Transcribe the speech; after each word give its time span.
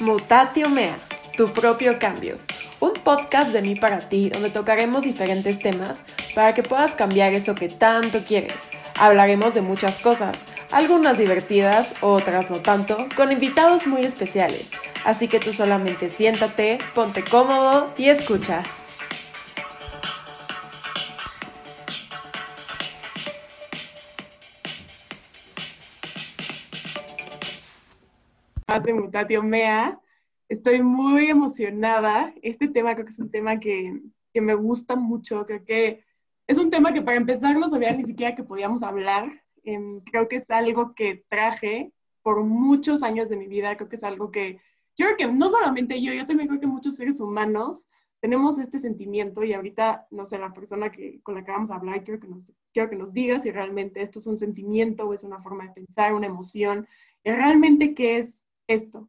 Mutatio 0.00 0.68
Mea, 0.68 0.96
tu 1.36 1.48
propio 1.48 1.98
cambio. 1.98 2.38
Un 2.78 2.92
podcast 2.92 3.52
de 3.52 3.62
mí 3.62 3.74
para 3.74 3.98
ti 3.98 4.28
donde 4.28 4.48
tocaremos 4.48 5.02
diferentes 5.02 5.58
temas 5.58 5.98
para 6.36 6.54
que 6.54 6.62
puedas 6.62 6.94
cambiar 6.94 7.32
eso 7.32 7.56
que 7.56 7.68
tanto 7.68 8.20
quieres. 8.24 8.54
Hablaremos 8.94 9.54
de 9.54 9.60
muchas 9.60 9.98
cosas, 9.98 10.44
algunas 10.70 11.18
divertidas, 11.18 11.88
otras 12.00 12.48
no 12.48 12.60
tanto, 12.60 13.08
con 13.16 13.32
invitados 13.32 13.88
muy 13.88 14.04
especiales. 14.04 14.70
Así 15.04 15.26
que 15.26 15.40
tú 15.40 15.52
solamente 15.52 16.10
siéntate, 16.10 16.78
ponte 16.94 17.24
cómodo 17.24 17.92
y 17.98 18.08
escucha. 18.08 18.62
De 28.68 28.92
Mutatio 28.92 29.42
Mea. 29.42 29.98
Estoy 30.46 30.82
muy 30.82 31.30
emocionada. 31.30 32.34
Este 32.42 32.68
tema 32.68 32.94
creo 32.94 33.06
que 33.06 33.12
es 33.12 33.18
un 33.18 33.30
tema 33.30 33.58
que, 33.58 33.98
que, 34.32 34.42
me 34.42 34.54
gusta 34.54 34.94
mucho. 34.94 35.46
Creo 35.46 35.64
que 35.64 36.04
es 36.46 36.58
un 36.58 36.70
tema 36.70 36.92
que 36.92 37.00
para 37.00 37.16
empezar 37.16 37.56
no 37.56 37.70
sabía 37.70 37.92
ni 37.92 38.04
siquiera 38.04 38.36
que 38.36 38.44
podíamos 38.44 38.82
hablar. 38.82 39.42
Eh, 39.64 39.80
creo 40.04 40.28
que 40.28 40.36
es 40.36 40.50
algo 40.50 40.94
que 40.94 41.24
traje 41.30 41.92
por 42.22 42.44
muchos 42.44 43.02
años 43.02 43.30
de 43.30 43.36
mi 43.36 43.48
vida. 43.48 43.74
Creo 43.76 43.88
que 43.88 43.96
es 43.96 44.04
algo 44.04 44.30
que 44.30 44.60
yo 44.98 45.06
creo 45.06 45.16
que 45.16 45.26
no 45.26 45.48
solamente 45.48 46.02
yo, 46.02 46.12
yo 46.12 46.26
también 46.26 46.48
creo 46.48 46.60
que 46.60 46.66
muchos 46.66 46.96
seres 46.96 47.20
humanos 47.20 47.88
tenemos 48.20 48.58
este 48.58 48.80
sentimiento 48.80 49.44
y 49.44 49.54
ahorita, 49.54 50.08
no 50.10 50.26
sé, 50.26 50.38
la 50.38 50.52
persona 50.52 50.92
que, 50.92 51.20
con 51.22 51.36
la 51.36 51.44
que 51.44 51.52
vamos 51.52 51.70
a 51.70 51.76
hablar, 51.76 52.04
quiero 52.04 52.20
que, 52.20 52.28
nos, 52.28 52.52
quiero 52.72 52.90
que 52.90 52.96
nos 52.96 53.12
diga 53.12 53.40
si 53.40 53.50
realmente 53.50 54.02
esto 54.02 54.18
es 54.18 54.26
un 54.26 54.36
sentimiento 54.36 55.04
o 55.04 55.14
es 55.14 55.24
una 55.24 55.40
forma 55.40 55.66
de 55.66 55.72
pensar, 55.72 56.12
una 56.12 56.26
emoción, 56.26 56.86
y 57.24 57.30
realmente 57.30 57.94
qué 57.94 58.18
es 58.18 58.37
esto. 58.68 59.08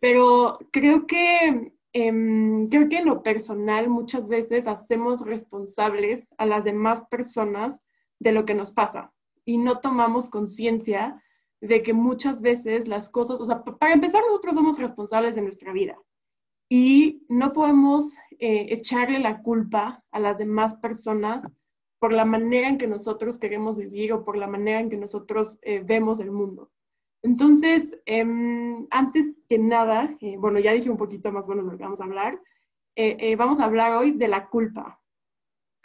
Pero 0.00 0.58
creo 0.72 1.06
que, 1.06 1.72
em, 1.92 2.68
creo 2.68 2.88
que 2.88 2.98
en 2.98 3.06
lo 3.06 3.22
personal 3.22 3.88
muchas 3.88 4.28
veces 4.28 4.66
hacemos 4.66 5.20
responsables 5.20 6.26
a 6.38 6.46
las 6.46 6.64
demás 6.64 7.02
personas 7.10 7.82
de 8.18 8.32
lo 8.32 8.46
que 8.46 8.54
nos 8.54 8.72
pasa 8.72 9.12
y 9.44 9.58
no 9.58 9.80
tomamos 9.80 10.28
conciencia 10.30 11.22
de 11.60 11.82
que 11.82 11.92
muchas 11.92 12.40
veces 12.42 12.88
las 12.88 13.08
cosas, 13.08 13.40
o 13.40 13.46
sea, 13.46 13.62
para 13.64 13.94
empezar 13.94 14.22
nosotros 14.26 14.54
somos 14.54 14.78
responsables 14.78 15.34
de 15.34 15.42
nuestra 15.42 15.72
vida 15.72 15.98
y 16.68 17.24
no 17.28 17.52
podemos 17.52 18.14
eh, 18.38 18.66
echarle 18.70 19.18
la 19.18 19.42
culpa 19.42 20.02
a 20.10 20.20
las 20.20 20.38
demás 20.38 20.74
personas 20.74 21.46
por 21.98 22.12
la 22.12 22.24
manera 22.24 22.68
en 22.68 22.78
que 22.78 22.86
nosotros 22.86 23.38
queremos 23.38 23.76
vivir 23.76 24.12
o 24.12 24.24
por 24.24 24.36
la 24.36 24.46
manera 24.46 24.80
en 24.80 24.90
que 24.90 24.96
nosotros 24.96 25.58
eh, 25.62 25.82
vemos 25.84 26.20
el 26.20 26.30
mundo. 26.30 26.70
Entonces, 27.24 27.96
em, 28.04 28.86
antes 28.90 29.34
que 29.48 29.58
nada, 29.58 30.14
eh, 30.20 30.36
bueno, 30.38 30.58
ya 30.58 30.72
dije 30.72 30.90
un 30.90 30.98
poquito 30.98 31.32
más 31.32 31.46
bueno 31.46 31.62
lo 31.62 31.76
que 31.76 31.82
vamos 31.82 32.00
a 32.00 32.04
hablar. 32.04 32.38
Eh, 32.96 33.16
eh, 33.18 33.36
vamos 33.36 33.60
a 33.60 33.64
hablar 33.64 33.92
hoy 33.92 34.12
de 34.12 34.28
la 34.28 34.48
culpa. 34.48 35.00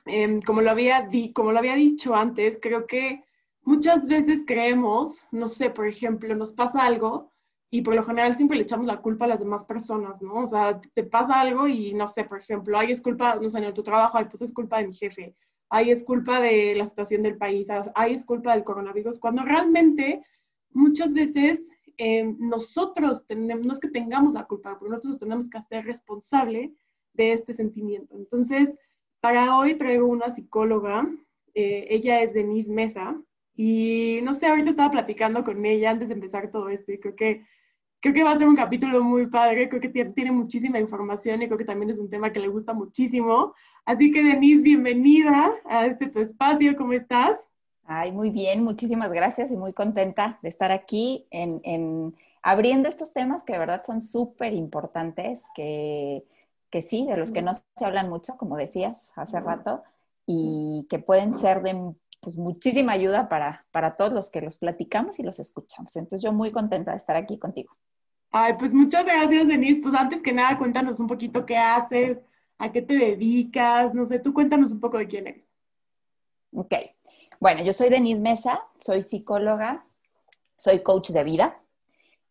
Em, 0.05 0.41
como, 0.41 0.61
lo 0.61 0.69
había 0.69 1.07
como 1.33 1.53
lo 1.53 1.59
había 1.59 1.75
dicho 1.75 2.13
antes, 2.13 2.59
creo 2.61 2.85
que 2.87 3.23
muchas 3.61 4.05
veces 4.05 4.43
creemos, 4.45 5.23
no 5.31 5.47
sé, 5.47 5.69
por 5.69 5.87
ejemplo, 5.87 6.35
nos 6.35 6.51
pasa 6.51 6.85
algo 6.85 7.31
y 7.71 7.83
por 7.83 7.95
lo 7.95 8.03
general 8.03 8.35
siempre 8.35 8.57
le 8.57 8.63
echamos 8.63 8.85
la 8.85 9.01
culpa 9.01 9.23
a 9.23 9.29
las 9.29 9.39
demás 9.39 9.63
personas, 9.63 10.21
¿no? 10.21 10.43
O 10.43 10.47
sea, 10.47 10.81
te 10.93 11.03
pasa 11.03 11.39
algo 11.39 11.69
y 11.69 11.93
no 11.93 12.05
sé, 12.07 12.25
por 12.25 12.39
ejemplo, 12.39 12.77
ay, 12.77 12.91
es 12.91 13.01
culpa, 13.01 13.39
no 13.41 13.49
sé, 13.49 13.59
en 13.59 13.73
tu 13.73 13.83
trabajo, 13.83 14.17
ay, 14.17 14.25
pues 14.25 14.41
es 14.41 14.51
culpa 14.51 14.79
de 14.79 14.87
mi 14.87 14.93
jefe, 14.93 15.35
ay, 15.69 15.91
es 15.91 16.03
culpa 16.03 16.41
de 16.41 16.75
la 16.75 16.85
situación 16.85 17.23
del 17.23 17.37
país, 17.37 17.67
ay, 17.95 18.13
es 18.13 18.25
culpa 18.25 18.53
del 18.53 18.65
coronavirus, 18.65 19.19
cuando 19.19 19.43
realmente 19.43 20.21
muchas 20.71 21.13
veces 21.13 21.61
eh, 21.97 22.23
nosotros 22.39 23.25
tenemos, 23.27 23.65
no 23.65 23.73
es 23.73 23.79
que 23.79 23.89
tengamos 23.89 24.33
la 24.33 24.45
culpa, 24.45 24.77
pero 24.79 24.91
nosotros 24.91 25.19
tenemos 25.19 25.49
que 25.49 25.61
ser 25.61 25.85
responsable 25.85 26.73
de 27.13 27.33
este 27.33 27.53
sentimiento. 27.53 28.15
Entonces, 28.15 28.73
para 29.19 29.57
hoy 29.57 29.75
traigo 29.75 30.07
una 30.07 30.33
psicóloga, 30.33 31.09
eh, 31.53 31.87
ella 31.89 32.21
es 32.21 32.33
Denise 32.33 32.71
Mesa, 32.71 33.19
y 33.53 34.21
no 34.23 34.33
sé, 34.33 34.47
ahorita 34.47 34.69
estaba 34.69 34.91
platicando 34.91 35.43
con 35.43 35.65
ella 35.65 35.91
antes 35.91 36.07
de 36.07 36.13
empezar 36.13 36.49
todo 36.49 36.69
esto 36.69 36.93
y 36.93 36.99
creo 36.99 37.13
que, 37.13 37.45
creo 37.99 38.13
que 38.13 38.23
va 38.23 38.31
a 38.31 38.37
ser 38.37 38.47
un 38.47 38.55
capítulo 38.55 39.03
muy 39.03 39.27
padre, 39.27 39.67
creo 39.67 39.81
que 39.81 39.89
tiene 39.89 40.31
muchísima 40.31 40.79
información 40.79 41.41
y 41.41 41.47
creo 41.47 41.57
que 41.57 41.65
también 41.65 41.89
es 41.89 41.97
un 41.97 42.09
tema 42.09 42.31
que 42.31 42.39
le 42.39 42.47
gusta 42.47 42.71
muchísimo. 42.71 43.53
Así 43.83 44.11
que 44.11 44.23
Denise, 44.23 44.63
bienvenida 44.63 45.51
a 45.65 45.87
este 45.87 46.07
tu 46.07 46.21
espacio, 46.21 46.77
¿cómo 46.77 46.93
estás? 46.93 47.48
Ay, 47.91 48.11
muy 48.11 48.29
bien, 48.29 48.63
muchísimas 48.63 49.11
gracias 49.11 49.49
y 49.49 49.57
muy 49.57 49.73
contenta 49.73 50.37
de 50.43 50.49
estar 50.49 50.71
aquí 50.71 51.25
en, 51.31 52.15
abriendo 52.43 52.87
estos 52.87 53.13
temas 53.13 53.41
que 53.41 53.53
de 53.53 53.59
verdad 53.59 53.81
son 53.83 54.03
súper 54.03 54.53
importantes, 54.53 55.43
que, 55.55 56.23
que, 56.69 56.83
sí, 56.83 57.07
de 57.07 57.17
los 57.17 57.31
que 57.31 57.41
no 57.41 57.51
se 57.55 57.85
hablan 57.85 58.07
mucho, 58.07 58.37
como 58.37 58.57
decías 58.57 59.09
hace 59.15 59.39
rato, 59.39 59.81
y 60.27 60.85
que 60.87 60.99
pueden 60.99 61.35
ser 61.35 61.63
de 61.63 61.95
pues, 62.21 62.37
muchísima 62.37 62.91
ayuda 62.91 63.27
para, 63.27 63.65
para 63.71 63.95
todos 63.95 64.13
los 64.13 64.29
que 64.29 64.41
los 64.41 64.57
platicamos 64.57 65.17
y 65.17 65.23
los 65.23 65.39
escuchamos. 65.39 65.95
Entonces 65.95 66.21
yo 66.21 66.31
muy 66.31 66.51
contenta 66.51 66.91
de 66.91 66.97
estar 66.97 67.15
aquí 67.15 67.39
contigo. 67.39 67.75
Ay, 68.29 68.53
pues 68.59 68.71
muchas 68.71 69.03
gracias, 69.03 69.47
Denise. 69.47 69.81
Pues 69.81 69.95
antes 69.95 70.21
que 70.21 70.31
nada, 70.31 70.59
cuéntanos 70.59 70.99
un 70.99 71.07
poquito 71.07 71.43
qué 71.43 71.57
haces, 71.57 72.19
a 72.59 72.71
qué 72.71 72.83
te 72.83 72.93
dedicas, 72.93 73.95
no 73.95 74.05
sé, 74.05 74.19
tú 74.19 74.31
cuéntanos 74.31 74.71
un 74.71 74.79
poco 74.79 74.99
de 74.99 75.07
quién 75.07 75.25
eres. 75.25 75.43
Ok. 76.53 76.75
Bueno, 77.39 77.63
yo 77.63 77.71
soy 77.71 77.89
Denise 77.89 78.21
Mesa, 78.21 78.65
soy 78.77 79.01
psicóloga, 79.01 79.85
soy 80.57 80.79
coach 80.79 81.11
de 81.11 81.23
vida 81.23 81.61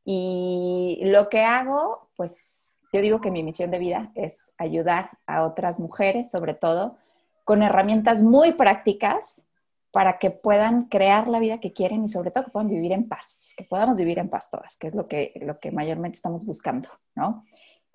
y 0.05 1.01
lo 1.05 1.31
que 1.31 1.41
hago, 1.41 2.11
pues 2.15 2.75
yo 2.93 3.01
digo 3.01 3.19
que 3.23 3.31
mi 3.31 3.43
misión 3.43 3.71
de 3.71 3.79
vida 3.79 4.13
es 4.15 4.53
ayudar 4.59 5.13
a 5.27 5.45
otras 5.45 5.81
mujeres, 5.81 6.31
sobre 6.31 6.53
todo, 6.53 6.99
con 7.45 7.63
herramientas 7.63 8.23
muy 8.23 8.53
prácticas 8.53 9.47
para 9.93 10.19
que 10.19 10.31
puedan 10.31 10.85
crear 10.85 11.27
la 11.27 11.41
vida 11.41 11.59
que 11.59 11.73
quieren 11.73 12.05
y 12.05 12.09
sobre 12.09 12.31
todo 12.31 12.45
que 12.45 12.51
puedan 12.51 12.69
vivir 12.69 12.93
en 12.93 13.09
paz, 13.09 13.55
que 13.57 13.65
podamos 13.65 13.97
vivir 13.97 14.19
en 14.19 14.29
paz 14.29 14.51
todas, 14.51 14.77
que 14.77 14.89
es 14.89 14.95
lo 14.95 15.09
que, 15.09 15.33
lo 15.41 15.59
que 15.59 15.71
mayormente 15.71 16.17
estamos 16.17 16.45
buscando, 16.45 16.91
¿no? 17.15 17.47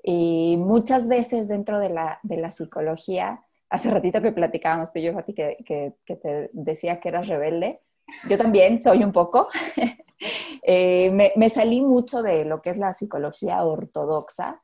Y 0.01 0.57
muchas 0.57 1.07
veces 1.07 1.47
dentro 1.47 1.77
de 1.77 1.89
la, 1.89 2.19
de 2.23 2.37
la 2.37 2.49
psicología 2.49 3.43
hace 3.73 3.89
ratito 3.89 4.21
que 4.21 4.31
platicábamos 4.31 4.91
tú 4.91 4.99
y 4.99 5.01
yo, 5.01 5.13
Fati, 5.13 5.33
que, 5.33 5.57
que, 5.65 6.15
te 6.15 6.51
decía 6.53 6.99
que 6.99 7.09
eras 7.09 7.27
rebelde. 7.27 7.81
Yo 8.29 8.37
también 8.37 8.81
soy 8.81 9.03
un 9.03 9.11
poco. 9.11 9.47
Eh, 10.65 11.11
me, 11.11 11.49
salí 11.49 11.81
mucho 11.81 12.23
de 12.23 12.45
lo 12.45 12.61
que 12.61 12.69
es 12.69 12.77
la 12.77 12.93
psicología 12.93 13.61
ortodoxa, 13.65 14.61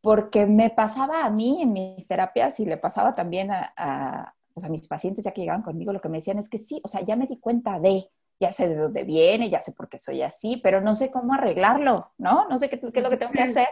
porque 0.00 0.46
me 0.46 0.70
pasaba 0.70 1.24
a 1.24 1.30
mí 1.30 1.60
en 1.60 1.72
mis 1.72 2.06
terapias 2.06 2.60
y 2.60 2.66
le 2.66 2.76
pasaba 2.76 3.16
también 3.16 3.50
a, 3.50 3.72
a, 3.76 4.34
a 4.62 4.68
mis 4.68 4.86
pacientes 4.86 5.24
ya 5.24 5.32
que 5.32 5.40
llegaban 5.40 5.62
conmigo, 5.62 5.92
lo 5.92 6.00
que 6.00 6.08
me 6.08 6.18
decían 6.18 6.38
es 6.38 6.48
que 6.48 6.58
sí, 6.58 6.80
o 6.84 6.86
sea, 6.86 7.00
ya 7.00 7.16
me 7.16 7.26
di 7.26 7.40
cuenta 7.40 7.80
de, 7.80 8.08
ya 8.38 8.52
sé 8.52 8.68
de 8.68 8.76
dónde 8.76 9.02
viene, 9.02 9.50
ya 9.50 9.60
sé 9.60 9.72
por 9.72 9.88
qué 9.88 9.98
soy 9.98 10.22
así, 10.22 10.60
pero 10.62 10.80
no 10.80 10.94
sé 10.94 11.10
cómo 11.10 11.34
arreglarlo, 11.34 12.12
¿no? 12.16 12.46
No 12.48 12.56
sé 12.56 12.70
qué, 12.70 12.78
qué 12.78 12.92
es 12.94 13.02
lo 13.02 13.10
que 13.10 13.16
tengo 13.16 13.32
que 13.32 13.42
hacer. 13.42 13.68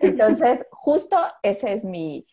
Entonces, 0.00 0.66
justo 0.72 1.16
ese 1.44 1.74
es 1.74 1.84
mi, 1.84 2.24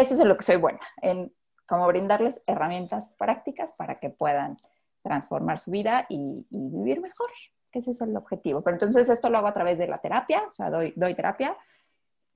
eso 0.00 0.14
es 0.14 0.20
en 0.20 0.28
lo 0.28 0.36
que 0.36 0.44
soy 0.44 0.56
buena, 0.56 0.80
en 1.02 1.32
cómo 1.66 1.86
brindarles 1.86 2.42
herramientas 2.46 3.14
prácticas 3.18 3.74
para 3.74 3.98
que 3.98 4.10
puedan 4.10 4.56
transformar 5.02 5.58
su 5.58 5.70
vida 5.70 6.06
y, 6.08 6.46
vivir 6.50 7.00
mejor, 7.00 7.30
que 7.70 7.80
ese 7.80 7.92
es 7.92 8.00
el 8.00 8.16
objetivo. 8.16 8.62
Pero 8.62 8.76
entonces 8.76 9.08
esto 9.08 9.30
lo 9.30 9.38
hago 9.38 9.46
a 9.48 9.54
través 9.54 9.78
de 9.78 9.86
la 9.86 10.00
terapia, 10.00 10.44
o 10.48 10.52
sea, 10.52 10.70
doy, 10.70 10.92
doy 10.96 11.14
terapia 11.14 11.56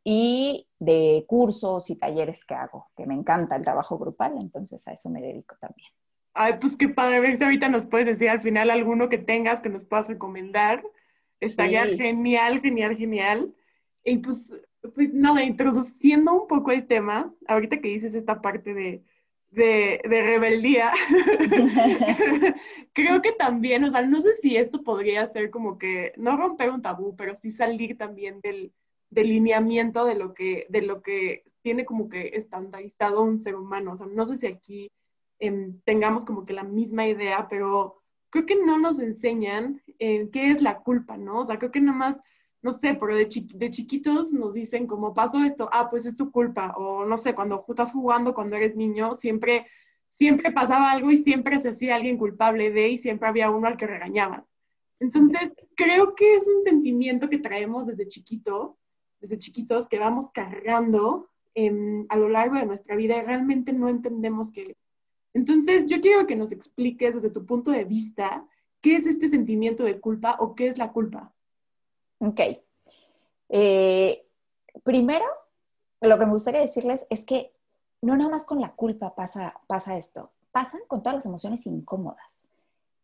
y 0.04 0.69
de 0.78 1.25
cursos 1.26 1.91
y 1.91 1.97
talleres 1.97 2.44
que 2.44 2.54
hago, 2.54 2.91
que 2.97 3.06
me 3.06 3.15
encanta 3.15 3.56
el 3.56 3.65
trabajo 3.65 3.98
grupal, 3.98 4.37
entonces 4.41 4.87
a 4.88 4.92
eso 4.92 5.10
me 5.10 5.21
dedico 5.21 5.56
también. 5.60 5.91
Ay, 6.32 6.54
pues 6.60 6.77
qué 6.77 6.88
padre, 6.88 7.37
si 7.37 7.44
ahorita 7.44 7.69
nos 7.69 7.87
puedes 7.87 8.06
decir 8.06 8.31
al 8.31 8.41
final 8.41 8.71
alguno 8.71 9.09
que 9.09 9.19
tengas 9.19 9.60
que 9.60 9.69
nos 9.69 9.84
puedas 9.84 10.09
recomendar. 10.09 10.82
Estaría 11.41 11.84
genial, 11.87 12.60
genial, 12.60 12.97
genial. 12.97 13.54
Y 14.04 14.19
pues 14.19 14.53
pues 14.94 15.12
nada, 15.12 15.42
introduciendo 15.42 16.42
un 16.42 16.48
poco 16.48 16.71
el 16.71 16.86
tema, 16.86 17.32
ahorita 17.47 17.80
que 17.80 17.88
dices 17.88 18.15
esta 18.15 18.41
parte 18.41 18.74
de, 18.74 19.04
de, 19.50 20.00
rebeldía, 20.04 20.92
creo 22.92 23.22
que 23.22 23.32
también, 23.32 23.84
o 23.84 23.91
sea, 23.91 24.03
no 24.03 24.21
sé 24.21 24.34
si 24.34 24.56
esto 24.56 24.82
podría 24.82 25.30
ser 25.32 25.50
como 25.50 25.78
que, 25.78 26.12
no 26.16 26.36
romper 26.36 26.71
un 26.71 26.82
tabú, 26.82 27.15
pero 27.16 27.36
sí 27.36 27.50
salir 27.50 27.98
también 27.98 28.41
del, 28.41 28.72
delineamiento 29.10 30.04
de 30.04 30.15
lo 30.15 30.34
que, 30.34 30.66
de 30.71 30.83
lo 30.83 31.03
que 31.03 31.44
tiene 31.62 31.84
como 31.84 32.09
que 32.09 32.30
estandarizado 32.34 33.22
un 33.22 33.38
ser 33.38 33.56
humano. 33.56 33.92
O 33.92 33.97
sea, 33.97 34.06
no 34.06 34.24
sé 34.24 34.36
si 34.36 34.47
aquí 34.47 34.91
em, 35.38 35.80
tengamos 35.84 36.24
como 36.24 36.47
que 36.47 36.53
la 36.53 36.62
misma 36.62 37.06
idea, 37.06 37.48
pero 37.50 38.03
creo 38.30 38.47
que 38.47 38.56
no 38.56 38.78
nos 38.78 39.00
enseñan 39.00 39.83
eh, 39.98 40.28
qué 40.33 40.53
es 40.53 40.62
la 40.62 40.78
culpa, 40.78 41.16
¿no? 41.16 41.41
O 41.41 41.44
sea, 41.44 41.59
creo 41.59 41.72
que 41.72 41.80
nada 41.80 41.98
más 41.98 42.21
no 42.62 42.72
sé, 42.72 42.97
pero 43.01 43.15
de, 43.15 43.28
de 43.54 43.71
chiquitos 43.71 44.33
nos 44.33 44.54
dicen 44.54 44.86
como 44.86 45.15
pasó 45.15 45.42
esto, 45.42 45.68
ah, 45.72 45.89
pues 45.91 46.07
es 46.07 46.16
tu 46.16 46.30
culpa, 46.30 46.74
o 46.77 47.07
no 47.07 47.16
sé, 47.16 47.34
cuando 47.34 47.65
estás 47.68 47.92
jugando, 47.92 48.34
cuando 48.34 48.57
eres 48.57 48.77
niño, 48.77 49.15
siempre, 49.15 49.66
siempre 50.09 50.53
pasaba 50.53 50.91
algo 50.91 51.10
y 51.10 51.16
siempre 51.16 51.59
se 51.59 51.71
hacía 51.71 51.97
alguien 51.97 52.18
culpable 52.18 52.71
de 52.71 52.91
y 52.91 52.98
siempre 52.98 53.28
había 53.28 53.51
uno 53.51 53.66
al 53.66 53.77
que 53.77 53.86
regañaban. 53.86 54.45
Entonces, 54.98 55.54
creo 55.77 56.15
que 56.15 56.36
es 56.36 56.47
un 56.47 56.62
sentimiento 56.62 57.30
que 57.30 57.39
traemos 57.39 57.86
desde 57.86 58.07
chiquito 58.07 58.77
desde 59.21 59.39
chiquitos 59.39 59.86
que 59.86 59.98
vamos 59.98 60.30
cargando 60.33 61.28
a 62.09 62.16
lo 62.16 62.28
largo 62.28 62.54
de 62.57 62.65
nuestra 62.65 62.97
vida 62.97 63.18
y 63.18 63.22
realmente 63.22 63.72
no 63.72 63.89
entendemos 63.89 64.51
qué 64.51 64.62
es. 64.62 64.77
Entonces, 65.34 65.86
yo 65.86 66.01
quiero 66.01 66.27
que 66.27 66.36
nos 66.36 66.53
expliques 66.53 67.15
desde 67.15 67.30
tu 67.30 67.45
punto 67.45 67.71
de 67.71 67.84
vista 67.84 68.47
qué 68.80 68.97
es 68.97 69.07
este 69.07 69.28
sentimiento 69.28 69.84
de 69.84 70.01
culpa 70.01 70.36
o 70.41 70.54
qué 70.54 70.68
es 70.68 70.78
la 70.78 70.92
culpa. 70.92 71.34
Ok. 72.21 72.41
Eh, 73.49 74.27
primero, 74.84 75.25
lo 76.01 76.19
que 76.19 76.27
me 76.27 76.33
gustaría 76.33 76.61
decirles 76.61 77.07
es 77.11 77.25
que 77.25 77.53
no 78.03 78.17
nada 78.17 78.31
más 78.31 78.45
con 78.45 78.61
la 78.61 78.75
culpa 78.75 79.11
pasa, 79.11 79.61
pasa 79.67 79.97
esto, 79.97 80.31
pasan 80.53 80.81
con 80.87 81.03
todas 81.03 81.17
las 81.17 81.27
emociones 81.27 81.67
incómodas. 81.67 82.49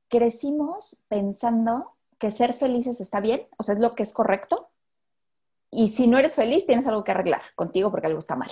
Crecimos 0.08 1.00
pensando 1.08 1.92
que 2.18 2.30
ser 2.30 2.54
felices 2.54 3.00
está 3.00 3.20
bien, 3.20 3.46
o 3.58 3.62
sea, 3.62 3.74
es 3.74 3.80
lo 3.80 3.94
que 3.94 4.02
es 4.02 4.12
correcto, 4.12 4.70
y 5.70 5.88
si 5.88 6.06
no 6.06 6.18
eres 6.18 6.34
feliz, 6.34 6.64
tienes 6.64 6.86
algo 6.86 7.04
que 7.04 7.10
arreglar 7.10 7.42
contigo 7.54 7.90
porque 7.90 8.06
algo 8.06 8.20
está 8.20 8.36
mal, 8.36 8.50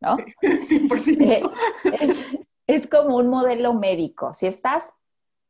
¿no? 0.00 0.16
100%. 0.42 1.52
Es, 2.00 2.38
es 2.66 2.86
como 2.86 3.16
un 3.16 3.28
modelo 3.28 3.74
médico. 3.74 4.32
Si 4.32 4.46
estás, 4.46 4.92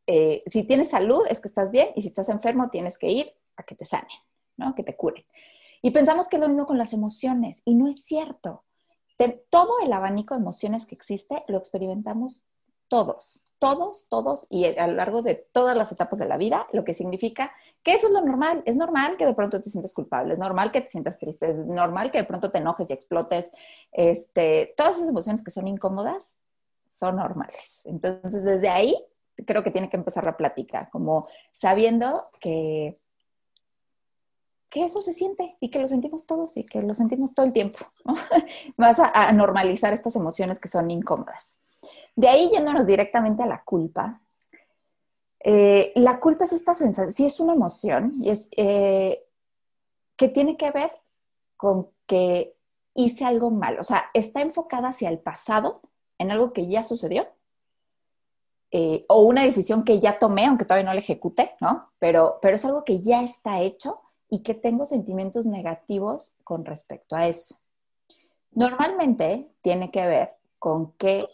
eh, 0.07 0.43
si 0.47 0.65
tienes 0.65 0.91
salud, 0.91 1.25
es 1.29 1.41
que 1.41 1.49
estás 1.49 1.71
bien, 1.71 1.91
y 1.95 2.03
si 2.03 2.09
estás 2.09 2.29
enfermo, 2.31 2.69
tienes 2.71 2.99
que 2.99 3.09
ir 3.09 3.33
a 3.57 3.63
que 3.63 3.75
te 3.75 3.85
sanen, 3.85 4.17
¿no? 4.57 4.75
Que 4.75 4.83
te 4.83 4.97
curen. 4.97 5.25
Y 5.83 5.91
pensamos 5.91 6.29
que 6.29 6.37
es 6.37 6.43
lo 6.43 6.49
mismo 6.49 6.67
con 6.67 6.79
las 6.79 6.93
emociones, 6.93 7.63
y 7.65 7.75
no 7.75 7.89
es 7.89 8.05
cierto. 8.05 8.65
todo 9.51 9.79
el 9.83 9.93
abanico 9.93 10.35
de 10.35 10.41
emociones 10.41 10.87
que 10.87 10.95
existe 10.95 11.45
lo 11.47 11.59
experimentamos 11.59 12.43
todos, 12.89 13.45
todos, 13.59 14.07
todos, 14.09 14.47
y 14.51 14.65
a 14.65 14.87
lo 14.87 14.95
largo 14.95 15.23
de 15.23 15.35
todas 15.35 15.77
las 15.77 15.91
etapas 15.93 16.19
de 16.19 16.29
la 16.29 16.37
vida, 16.37 16.67
lo 16.73 16.85
que 16.85 16.95
significa 16.95 17.53
que 17.83 17.95
eso 17.95 18.07
es 18.07 18.13
lo 18.13 18.21
normal. 18.21 18.63
Es 18.67 18.77
normal 18.77 19.17
que 19.17 19.27
de 19.27 19.35
pronto 19.35 19.61
te 19.61 19.71
sientas 19.71 19.93
culpable, 19.93 20.35
es 20.35 20.39
normal 20.39 20.71
que 20.71 20.81
te 20.81 20.89
sientas 20.89 21.19
triste, 21.19 21.51
es 21.51 21.57
normal 21.57 22.11
que 22.11 22.19
de 22.19 22.25
pronto 22.25 22.51
te 22.51 22.59
enojes 22.59 22.91
y 22.91 22.93
explotes. 22.93 23.53
Este, 23.93 24.75
todas 24.77 24.97
esas 24.97 25.09
emociones 25.09 25.43
que 25.43 25.51
son 25.51 25.69
incómodas 25.69 26.37
son 26.89 27.17
normales. 27.17 27.83
Entonces, 27.85 28.45
desde 28.45 28.69
ahí 28.69 28.97
creo 29.47 29.65
que 29.65 29.71
tiene 29.71 29.91
que 29.91 29.97
empezar 29.97 30.25
la 30.25 30.37
plática, 30.37 30.89
como 30.91 31.27
sabiendo 31.53 32.31
que, 32.41 32.99
que 34.75 34.85
eso 34.85 35.01
se 35.01 35.13
siente 35.13 35.57
y 35.61 35.71
que 35.71 35.79
lo 35.79 35.87
sentimos 35.87 36.27
todos 36.27 36.57
y 36.57 36.65
que 36.65 36.83
lo 36.83 36.95
sentimos 36.95 37.33
todo 37.33 37.47
el 37.47 37.53
tiempo. 37.53 37.79
Vas 38.77 38.99
a, 38.99 39.31
normalizar 39.31 39.93
estas 39.93 40.17
emociones 40.17 40.59
que 40.59 40.67
son 40.67 40.91
incómodas. 40.91 41.59
De 42.17 42.29
ahí 42.29 42.51
yéndonos 42.51 42.85
directamente 42.85 43.45
a 43.45 43.47
la 43.47 43.63
culpa. 43.63 44.21
Eh, 45.39 45.93
la 45.95 46.19
culpa 46.19 46.43
es 46.43 46.53
esta 46.53 46.75
sensación, 46.75 47.13
sí 47.13 47.25
es 47.25 47.39
una 47.39 47.53
emoción 47.53 48.15
y 48.21 48.31
es 48.31 48.49
eh, 48.57 49.25
que 50.17 50.29
tiene 50.29 50.57
que 50.57 50.73
ver 50.73 50.91
con 51.57 51.91
que 52.09 52.57
hice 52.97 53.25
algo 53.25 53.53
mal, 53.53 53.79
o 53.79 53.85
sea, 53.85 54.07
está 54.13 54.41
enfocada 54.41 54.89
hacia 54.89 55.09
el 55.09 55.21
pasado 55.21 55.83
en 56.19 56.33
algo 56.33 56.53
que 56.53 56.67
ya 56.67 56.83
sucedió, 56.83 57.29
eh, 58.73 59.05
o 59.09 59.21
una 59.21 59.45
decisión 59.45 59.85
que 59.85 60.01
ya 60.01 60.17
tomé, 60.17 60.47
aunque 60.47 60.65
todavía 60.65 60.87
no 60.87 60.95
la 60.95 61.01
ejecuté, 61.01 61.53
¿no? 61.61 61.91
Pero, 62.01 62.39
pero 62.43 62.57
es 62.57 62.65
algo 62.65 62.85
que 62.85 62.99
ya 63.01 63.23
está 63.23 63.61
hecho 63.61 64.01
y 64.35 64.43
que 64.43 64.55
tengo 64.55 64.85
sentimientos 64.85 65.47
negativos 65.47 66.35
con 66.43 66.65
respecto 66.65 67.15
a 67.15 67.29
eso. 67.29 67.55
Normalmente 68.51 69.49
tiene 69.63 69.93
que 69.93 70.05
ver 70.09 70.35
con 70.59 70.91
que 70.95 71.29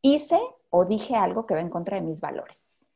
hice 0.00 0.40
o 0.70 0.84
dije 0.84 1.14
algo 1.14 1.46
que 1.46 1.54
va 1.54 1.60
en 1.60 1.70
contra 1.70 1.98
de 1.98 2.02
mis 2.02 2.20
valores. 2.20 2.88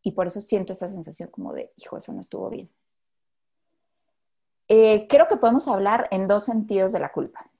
Y 0.00 0.12
por 0.12 0.28
eso 0.28 0.40
siento 0.40 0.72
esa 0.72 0.88
sensación 0.88 1.28
como 1.28 1.52
de, 1.52 1.74
hijo, 1.76 1.98
eso 1.98 2.10
no 2.14 2.20
estuvo 2.20 2.48
bien. 2.48 2.70
Eh, 4.66 5.06
creo 5.08 5.28
que 5.28 5.36
podemos 5.36 5.68
hablar 5.68 6.08
en 6.10 6.26
dos 6.26 6.46
sentidos 6.46 6.92
de 6.92 7.00
la 7.00 7.12
culpa. 7.12 7.50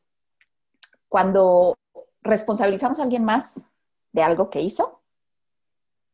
Cuando 1.07 1.77
responsabilizamos 2.23 2.99
a 2.99 3.03
alguien 3.03 3.27
más 3.27 3.61
de 4.13 4.23
algo 4.23 4.49
que 4.49 4.63
hizo. 4.63 5.00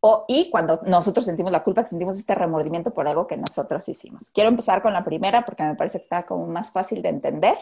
O, 0.08 0.24
y 0.28 0.50
cuando 0.50 0.80
nosotros 0.84 1.26
sentimos 1.26 1.50
la 1.50 1.64
culpa, 1.64 1.82
que 1.82 1.88
sentimos 1.88 2.16
este 2.16 2.32
remordimiento 2.36 2.94
por 2.94 3.08
algo 3.08 3.26
que 3.26 3.36
nosotros 3.36 3.88
hicimos. 3.88 4.30
Quiero 4.30 4.48
empezar 4.48 4.80
con 4.80 4.92
la 4.92 5.02
primera 5.02 5.44
porque 5.44 5.64
me 5.64 5.74
parece 5.74 5.98
que 5.98 6.04
está 6.04 6.24
como 6.24 6.46
más 6.46 6.70
fácil 6.70 7.02
de 7.02 7.08
entender, 7.08 7.58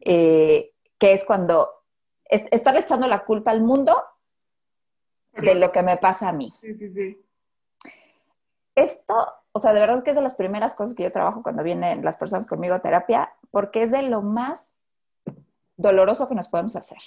eh, 0.00 0.72
que 0.98 1.12
es 1.12 1.24
cuando 1.24 1.70
es, 2.24 2.42
estar 2.50 2.76
echando 2.76 3.06
la 3.06 3.24
culpa 3.24 3.52
al 3.52 3.60
mundo 3.60 3.94
de 5.30 5.54
lo 5.54 5.70
que 5.70 5.84
me 5.84 5.96
pasa 5.96 6.28
a 6.28 6.32
mí. 6.32 6.52
Sí, 6.60 6.74
sí, 6.74 6.92
sí. 6.92 7.24
Esto, 8.74 9.14
o 9.52 9.60
sea, 9.60 9.72
de 9.72 9.78
verdad 9.78 10.02
que 10.02 10.10
es 10.10 10.16
de 10.16 10.22
las 10.22 10.34
primeras 10.34 10.74
cosas 10.74 10.96
que 10.96 11.04
yo 11.04 11.12
trabajo 11.12 11.44
cuando 11.44 11.62
vienen 11.62 12.04
las 12.04 12.16
personas 12.16 12.48
conmigo 12.48 12.74
a 12.74 12.82
terapia, 12.82 13.32
porque 13.52 13.84
es 13.84 13.92
de 13.92 14.02
lo 14.02 14.22
más 14.22 14.72
doloroso 15.76 16.28
que 16.28 16.34
nos 16.34 16.48
podemos 16.48 16.74
hacer. 16.74 16.98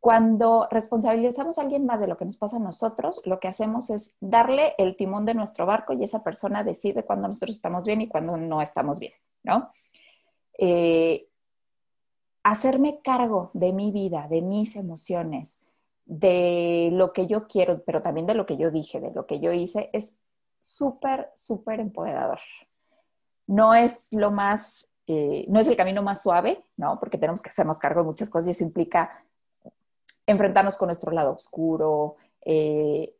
Cuando 0.00 0.66
responsabilizamos 0.70 1.58
a 1.58 1.62
alguien 1.62 1.84
más 1.84 2.00
de 2.00 2.06
lo 2.06 2.16
que 2.16 2.24
nos 2.24 2.38
pasa 2.38 2.56
a 2.56 2.60
nosotros, 2.60 3.20
lo 3.26 3.38
que 3.38 3.48
hacemos 3.48 3.90
es 3.90 4.14
darle 4.18 4.74
el 4.78 4.96
timón 4.96 5.26
de 5.26 5.34
nuestro 5.34 5.66
barco 5.66 5.92
y 5.92 6.02
esa 6.02 6.24
persona 6.24 6.64
decide 6.64 7.04
cuándo 7.04 7.28
nosotros 7.28 7.54
estamos 7.54 7.84
bien 7.84 8.00
y 8.00 8.08
cuándo 8.08 8.38
no 8.38 8.62
estamos 8.62 8.98
bien, 8.98 9.12
¿no? 9.42 9.70
Eh, 10.56 11.28
hacerme 12.42 13.00
cargo 13.02 13.50
de 13.52 13.74
mi 13.74 13.92
vida, 13.92 14.26
de 14.28 14.40
mis 14.40 14.74
emociones, 14.76 15.58
de 16.06 16.88
lo 16.92 17.12
que 17.12 17.26
yo 17.26 17.46
quiero, 17.46 17.82
pero 17.84 18.00
también 18.00 18.26
de 18.26 18.34
lo 18.34 18.46
que 18.46 18.56
yo 18.56 18.70
dije, 18.70 19.00
de 19.00 19.12
lo 19.12 19.26
que 19.26 19.38
yo 19.38 19.52
hice, 19.52 19.90
es 19.92 20.16
súper, 20.62 21.30
súper 21.34 21.78
empoderador. 21.78 22.40
No 23.46 23.74
es 23.74 24.08
lo 24.10 24.30
más, 24.30 24.88
eh, 25.06 25.44
no 25.48 25.60
es 25.60 25.68
el 25.68 25.76
camino 25.76 26.02
más 26.02 26.22
suave, 26.22 26.64
¿no? 26.76 26.98
Porque 26.98 27.18
tenemos 27.18 27.42
que 27.42 27.50
hacernos 27.50 27.78
cargo 27.78 28.00
de 28.00 28.06
muchas 28.06 28.30
cosas 28.30 28.48
y 28.48 28.50
eso 28.52 28.64
implica 28.64 29.10
enfrentarnos 30.26 30.76
con 30.76 30.88
nuestro 30.88 31.12
lado 31.12 31.34
oscuro. 31.34 32.16
Eh, 32.42 33.16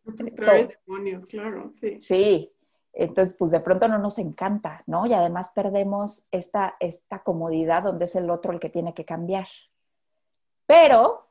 demonios, 0.87 1.27
claro, 1.27 1.73
sí. 1.81 2.01
Sí, 2.01 2.53
entonces 2.93 3.37
pues 3.39 3.51
de 3.51 3.61
pronto 3.61 3.89
no 3.89 3.99
nos 3.99 4.19
encanta, 4.19 4.83
¿no? 4.87 5.07
Y 5.07 5.13
además 5.13 5.53
perdemos 5.55 6.27
esta, 6.31 6.77
esta 6.81 7.21
comodidad 7.23 7.83
donde 7.83 8.05
es 8.05 8.17
el 8.17 8.31
otro 8.31 8.53
el 8.53 8.61
que 8.61 8.71
tiene 8.71 8.95
que 8.95 9.05
cambiar. 9.05 9.47
Pero 10.67 11.27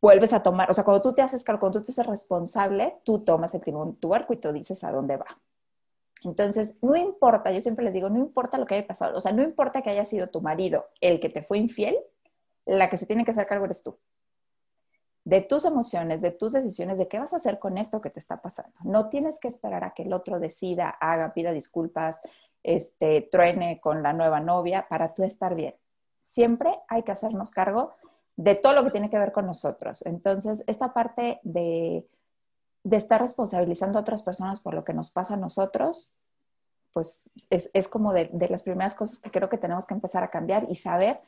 vuelves 0.00 0.32
a 0.32 0.42
tomar, 0.42 0.70
o 0.70 0.74
sea, 0.74 0.84
cuando 0.84 1.02
tú 1.02 1.14
te 1.14 1.22
haces 1.22 1.42
cargo, 1.42 1.60
cuando 1.60 1.80
tú 1.80 1.86
te 1.86 1.92
haces 1.92 2.06
responsable, 2.06 2.96
tú 3.04 3.20
tomas 3.20 3.54
el 3.54 3.62
timón 3.62 3.92
de 3.92 3.96
tu 3.98 4.08
barco 4.08 4.32
y 4.32 4.36
tú 4.36 4.52
dices 4.52 4.84
a 4.84 4.92
dónde 4.92 5.16
va. 5.16 5.26
Entonces, 6.24 6.76
no 6.82 6.96
importa, 6.96 7.50
yo 7.52 7.60
siempre 7.60 7.84
les 7.84 7.94
digo, 7.94 8.08
no 8.08 8.18
importa 8.18 8.58
lo 8.58 8.66
que 8.66 8.76
haya 8.76 8.86
pasado, 8.86 9.16
o 9.16 9.20
sea, 9.20 9.32
no 9.32 9.42
importa 9.42 9.82
que 9.82 9.90
haya 9.90 10.04
sido 10.04 10.28
tu 10.28 10.40
marido 10.40 10.86
el 11.00 11.20
que 11.20 11.28
te 11.28 11.42
fue 11.42 11.58
infiel, 11.58 11.96
la 12.66 12.90
que 12.90 12.96
se 12.96 13.06
tiene 13.06 13.24
que 13.24 13.30
hacer 13.30 13.46
cargo 13.46 13.64
eres 13.64 13.82
tú. 13.82 13.96
De 15.24 15.40
tus 15.40 15.64
emociones, 15.64 16.20
de 16.20 16.30
tus 16.30 16.52
decisiones, 16.52 16.98
de 16.98 17.08
qué 17.08 17.18
vas 17.18 17.32
a 17.32 17.36
hacer 17.36 17.58
con 17.58 17.78
esto 17.78 18.00
que 18.00 18.10
te 18.10 18.20
está 18.20 18.42
pasando. 18.42 18.78
No 18.84 19.08
tienes 19.08 19.40
que 19.40 19.48
esperar 19.48 19.82
a 19.82 19.94
que 19.94 20.02
el 20.02 20.12
otro 20.12 20.38
decida, 20.38 20.90
haga, 20.90 21.32
pida 21.32 21.52
disculpas, 21.52 22.20
este, 22.62 23.22
truene 23.22 23.80
con 23.80 24.02
la 24.02 24.12
nueva 24.12 24.40
novia 24.40 24.86
para 24.88 25.14
tú 25.14 25.22
estar 25.22 25.54
bien. 25.54 25.74
Siempre 26.18 26.78
hay 26.88 27.02
que 27.02 27.12
hacernos 27.12 27.50
cargo 27.50 27.94
de 28.36 28.54
todo 28.54 28.74
lo 28.74 28.84
que 28.84 28.90
tiene 28.90 29.10
que 29.10 29.18
ver 29.18 29.32
con 29.32 29.46
nosotros. 29.46 30.04
Entonces, 30.04 30.62
esta 30.66 30.92
parte 30.92 31.40
de, 31.42 32.06
estar 32.90 33.20
responsabilizando 33.20 33.98
a 33.98 34.02
otras 34.02 34.22
personas 34.22 34.60
por 34.60 34.74
lo 34.74 34.84
que 34.84 34.92
nos 34.92 35.10
pasa 35.10 35.34
a 35.34 35.38
nosotros, 35.38 36.12
pues 36.92 37.30
es, 37.50 37.88
como 37.88 38.12
de, 38.12 38.30
de, 38.32 38.48
las 38.48 38.62
primeras 38.62 38.94
cosas 38.94 39.18
que 39.18 39.30
creo 39.30 39.48
que 39.48 39.58
tenemos 39.58 39.86
que 39.86 39.94
empezar 39.94 40.22
a 40.22 40.30
cambiar 40.30 40.66
y 40.68 40.76
saber 40.76 41.20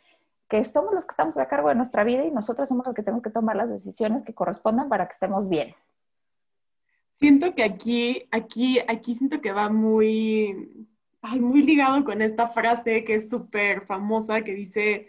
que 0.49 0.64
somos 0.64 0.95
los 0.95 1.05
que 1.05 1.12
estamos 1.12 1.37
a 1.37 1.47
cargo 1.47 1.69
de 1.69 1.75
nuestra 1.75 2.05
vida 2.05 2.25
y 2.25 2.31
nosotros 2.31 2.69
somos 2.69 2.87
los 2.87 2.95
que 2.95 3.02
tenemos 3.02 3.23
que 3.23 3.31
tomar 3.31 3.57
las 3.57 3.71
decisiones 3.71 4.25
que 4.25 4.35
correspondan 4.35 4.88
para 4.88 5.07
que 5.07 5.12
estemos 5.12 5.49
bien. 5.49 5.75
Siento 7.14 7.55
que 7.55 7.64
aquí, 7.64 8.26
aquí, 8.31 8.78
aquí 8.87 9.14
siento 9.14 9.40
que 9.40 9.52
va 9.52 9.69
muy, 9.69 10.87
muy 11.23 11.62
ligado 11.62 12.05
con 12.05 12.23
esta 12.23 12.49
frase 12.49 13.05
que 13.05 13.17
es 13.17 13.28
súper 13.28 13.85
famosa 13.87 14.43
que 14.43 14.55
dice, 14.55 15.09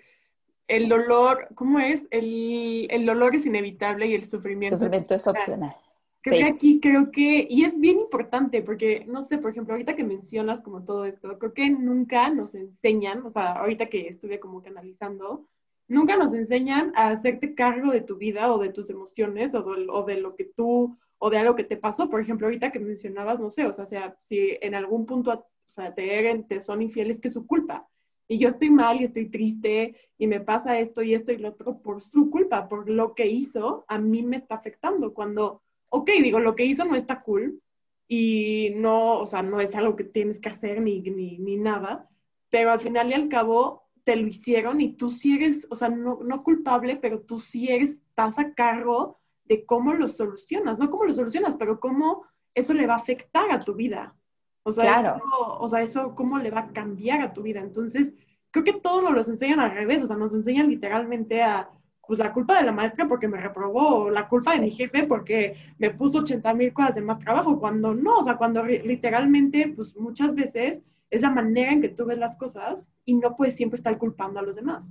el 0.67 0.89
dolor, 0.89 1.47
¿cómo 1.55 1.79
es? 1.79 2.03
El, 2.11 2.87
el 2.89 3.05
dolor 3.05 3.35
es 3.35 3.45
inevitable 3.45 4.07
y 4.07 4.15
el 4.15 4.25
sufrimiento, 4.25 4.77
sufrimiento 4.77 5.15
es 5.15 5.25
opcional. 5.27 5.75
Creo 6.21 6.39
que 6.39 6.45
aquí 6.45 6.79
creo 6.81 7.11
que, 7.11 7.47
y 7.49 7.63
es 7.63 7.79
bien 7.79 7.99
importante 7.99 8.61
porque, 8.61 9.05
no 9.07 9.21
sé, 9.21 9.37
por 9.37 9.51
ejemplo, 9.51 9.73
ahorita 9.73 9.95
que 9.95 10.03
mencionas 10.03 10.61
como 10.61 10.83
todo 10.83 11.05
esto, 11.05 11.39
creo 11.39 11.53
que 11.53 11.69
nunca 11.69 12.29
nos 12.29 12.55
enseñan, 12.55 13.25
o 13.25 13.29
sea, 13.29 13.53
ahorita 13.53 13.87
que 13.87 14.07
estuve 14.07 14.39
como 14.39 14.61
canalizando, 14.61 15.47
nunca 15.87 16.17
nos 16.17 16.33
enseñan 16.33 16.91
a 16.95 17.09
hacerte 17.09 17.55
cargo 17.55 17.91
de 17.91 18.01
tu 18.01 18.17
vida 18.17 18.53
o 18.53 18.59
de 18.59 18.69
tus 18.69 18.89
emociones 18.89 19.55
o 19.55 19.63
de, 19.63 19.87
o 19.89 20.03
de 20.03 20.19
lo 20.19 20.35
que 20.35 20.43
tú, 20.43 20.97
o 21.17 21.29
de 21.29 21.37
algo 21.37 21.55
que 21.55 21.63
te 21.63 21.77
pasó. 21.77 22.09
Por 22.09 22.21
ejemplo, 22.21 22.47
ahorita 22.47 22.71
que 22.71 22.79
mencionabas, 22.79 23.39
no 23.39 23.49
sé, 23.49 23.65
o 23.65 23.71
sea, 23.71 23.85
sea 23.85 24.17
si 24.19 24.57
en 24.61 24.75
algún 24.75 25.05
punto 25.05 25.31
o 25.31 25.71
sea, 25.71 25.93
te, 25.93 26.45
te 26.47 26.61
son 26.61 26.81
infieles, 26.81 27.19
que 27.19 27.27
es 27.27 27.33
su 27.33 27.45
culpa. 27.45 27.87
Y 28.27 28.37
yo 28.37 28.49
estoy 28.49 28.69
mal 28.69 28.99
y 28.99 29.05
estoy 29.05 29.29
triste 29.29 29.95
y 30.17 30.27
me 30.27 30.39
pasa 30.39 30.79
esto 30.79 31.01
y 31.01 31.13
esto 31.13 31.31
y 31.31 31.37
lo 31.37 31.49
otro 31.49 31.79
por 31.81 32.01
su 32.01 32.29
culpa, 32.29 32.67
por 32.67 32.89
lo 32.89 33.15
que 33.15 33.27
hizo, 33.27 33.85
a 33.87 33.97
mí 33.97 34.23
me 34.23 34.37
está 34.37 34.55
afectando. 34.55 35.13
Cuando 35.13 35.63
ok, 35.89 36.09
digo, 36.21 36.39
lo 36.39 36.55
que 36.55 36.65
hizo 36.65 36.85
no 36.85 36.95
está 36.95 37.21
cool 37.21 37.61
y 38.07 38.73
no, 38.75 39.19
o 39.19 39.27
sea, 39.27 39.43
no 39.43 39.59
es 39.59 39.75
algo 39.75 39.95
que 39.95 40.03
tienes 40.03 40.39
que 40.39 40.49
hacer 40.49 40.81
ni, 40.81 41.01
ni, 41.01 41.37
ni 41.37 41.57
nada, 41.57 42.09
pero 42.49 42.71
al 42.71 42.79
final 42.79 43.09
y 43.09 43.13
al 43.13 43.29
cabo 43.29 43.89
te 44.03 44.15
lo 44.15 44.27
hicieron 44.27 44.81
y 44.81 44.93
tú 44.93 45.11
sí 45.11 45.35
eres, 45.35 45.67
o 45.69 45.75
sea, 45.75 45.89
no, 45.89 46.19
no 46.23 46.43
culpable, 46.43 46.95
pero 46.95 47.21
tú 47.21 47.39
sí 47.39 47.69
eres, 47.69 47.91
estás 47.91 48.39
a 48.39 48.53
cargo 48.53 49.19
de 49.45 49.65
cómo 49.65 49.93
lo 49.93 50.07
solucionas, 50.07 50.79
no 50.79 50.89
cómo 50.89 51.05
lo 51.05 51.13
solucionas, 51.13 51.55
pero 51.55 51.79
cómo 51.79 52.23
eso 52.53 52.73
le 52.73 52.87
va 52.87 52.93
a 52.93 52.97
afectar 52.97 53.51
a 53.51 53.59
tu 53.59 53.75
vida. 53.75 54.15
O 54.63 54.71
sea, 54.71 54.99
eso, 54.99 55.19
o 55.59 55.67
sea, 55.67 55.81
eso 55.81 56.15
cómo 56.15 56.37
le 56.37 56.51
va 56.51 56.61
a 56.61 56.73
cambiar 56.73 57.21
a 57.21 57.33
tu 57.33 57.41
vida. 57.41 57.59
Entonces, 57.59 58.13
creo 58.51 58.63
que 58.63 58.73
todos 58.73 59.03
nos 59.03 59.13
los 59.13 59.29
enseñan 59.29 59.59
al 59.59 59.71
revés, 59.71 60.01
o 60.03 60.07
sea, 60.07 60.17
nos 60.17 60.33
enseñan 60.33 60.69
literalmente 60.69 61.41
a, 61.41 61.69
pues 62.09 62.17
la 62.17 62.33
culpa 62.33 62.57
de 62.57 62.65
la 62.65 62.71
maestra 62.71 63.07
porque 63.07 63.27
me 63.27 63.39
reprobó, 63.39 63.97
o 63.97 64.09
la 64.09 64.27
culpa 64.27 64.53
de 64.53 64.61
mi 64.61 64.71
jefe 64.71 65.03
porque 65.05 65.55
me 65.77 65.91
puso 65.91 66.17
80 66.17 66.55
mil 66.55 66.73
cosas 66.73 66.95
de 66.95 67.01
más 67.01 67.19
trabajo, 67.19 67.59
cuando 67.59 67.93
no, 67.93 68.17
o 68.17 68.23
sea, 68.23 68.35
cuando 68.35 68.65
literalmente, 68.65 69.71
pues 69.75 69.95
muchas 69.95 70.33
veces 70.33 70.81
es 71.11 71.21
la 71.21 71.29
manera 71.29 71.71
en 71.71 71.81
que 71.81 71.89
tú 71.89 72.05
ves 72.05 72.17
las 72.17 72.35
cosas 72.35 72.89
y 73.05 73.13
no 73.13 73.35
puedes 73.35 73.55
siempre 73.55 73.77
estar 73.77 73.95
culpando 73.99 74.39
a 74.39 74.41
los 74.41 74.55
demás. 74.55 74.89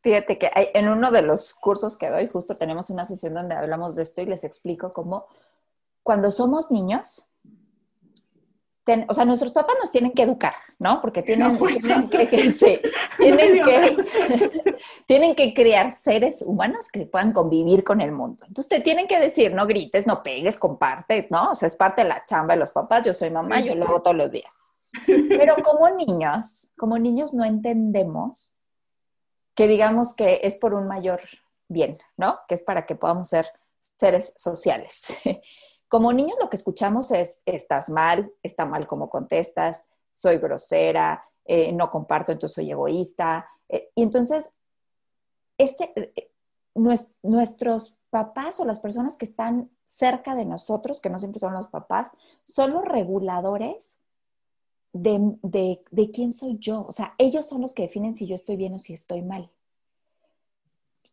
Fíjate 0.00 0.36
que 0.36 0.50
en 0.74 0.88
uno 0.88 1.12
de 1.12 1.22
los 1.22 1.54
cursos 1.54 1.96
que 1.96 2.10
doy, 2.10 2.26
justo 2.26 2.56
tenemos 2.56 2.90
una 2.90 3.06
sesión 3.06 3.34
donde 3.34 3.54
hablamos 3.54 3.94
de 3.94 4.02
esto 4.02 4.20
y 4.20 4.26
les 4.26 4.42
explico 4.42 4.92
cómo 4.92 5.26
cuando 6.02 6.32
somos 6.32 6.72
niños, 6.72 7.28
o 9.08 9.14
sea, 9.14 9.24
nuestros 9.24 9.52
papás 9.52 9.76
nos 9.80 9.90
tienen 9.90 10.12
que 10.12 10.22
educar, 10.22 10.54
¿no? 10.78 11.00
Porque 11.00 11.22
tienen, 11.22 11.58
tienen 11.58 12.08
que, 12.08 12.26
tienen, 13.18 13.64
que, 13.64 14.76
tienen 15.06 15.34
que 15.34 15.54
crear 15.54 15.90
seres 15.90 16.42
humanos 16.42 16.88
que 16.88 17.06
puedan 17.06 17.32
convivir 17.32 17.82
con 17.82 18.00
el 18.00 18.12
mundo. 18.12 18.44
Entonces 18.46 18.68
te 18.68 18.80
tienen 18.80 19.08
que 19.08 19.18
decir, 19.18 19.52
no 19.52 19.66
grites, 19.66 20.06
no 20.06 20.22
pegues, 20.22 20.56
comparte, 20.56 21.26
¿no? 21.30 21.50
O 21.50 21.54
sea, 21.54 21.66
es 21.66 21.74
parte 21.74 22.02
de 22.02 22.08
la 22.08 22.24
chamba 22.26 22.54
de 22.54 22.60
los 22.60 22.70
papás. 22.70 23.04
Yo 23.04 23.12
soy 23.12 23.30
mamá, 23.30 23.60
yo 23.60 23.74
lo 23.74 23.86
hago 23.86 24.02
todos 24.02 24.16
los 24.16 24.30
días. 24.30 24.54
Pero 25.06 25.56
como 25.64 25.90
niños, 25.90 26.72
como 26.76 26.98
niños 26.98 27.34
no 27.34 27.44
entendemos 27.44 28.54
que 29.54 29.66
digamos 29.66 30.14
que 30.14 30.40
es 30.44 30.56
por 30.56 30.74
un 30.74 30.86
mayor 30.86 31.22
bien, 31.68 31.98
¿no? 32.16 32.38
Que 32.46 32.54
es 32.54 32.62
para 32.62 32.86
que 32.86 32.94
podamos 32.94 33.28
ser 33.28 33.48
seres 33.96 34.32
sociales. 34.36 35.16
Como 35.88 36.12
niños 36.12 36.36
lo 36.40 36.50
que 36.50 36.56
escuchamos 36.56 37.10
es, 37.12 37.42
estás 37.46 37.90
mal, 37.90 38.32
está 38.42 38.66
mal 38.66 38.86
como 38.86 39.08
contestas, 39.08 39.86
soy 40.10 40.38
grosera, 40.38 41.24
eh, 41.44 41.72
no 41.72 41.90
comparto, 41.90 42.32
entonces 42.32 42.54
soy 42.54 42.70
egoísta. 42.70 43.48
Eh, 43.68 43.90
y 43.94 44.02
entonces, 44.02 44.50
este, 45.58 45.92
eh, 46.16 46.30
nuestros 47.22 47.94
papás 48.10 48.58
o 48.60 48.64
las 48.64 48.80
personas 48.80 49.16
que 49.16 49.24
están 49.26 49.70
cerca 49.84 50.34
de 50.34 50.44
nosotros, 50.44 51.00
que 51.00 51.10
no 51.10 51.18
siempre 51.18 51.38
son 51.38 51.54
los 51.54 51.68
papás, 51.68 52.10
son 52.44 52.72
los 52.72 52.84
reguladores 52.84 53.98
de, 54.92 55.36
de 55.42 56.10
quién 56.10 56.32
soy 56.32 56.58
yo. 56.58 56.84
O 56.88 56.92
sea, 56.92 57.14
ellos 57.18 57.46
son 57.46 57.60
los 57.60 57.74
que 57.74 57.82
definen 57.82 58.16
si 58.16 58.26
yo 58.26 58.34
estoy 58.34 58.56
bien 58.56 58.74
o 58.74 58.78
si 58.78 58.94
estoy 58.94 59.22
mal. 59.22 59.50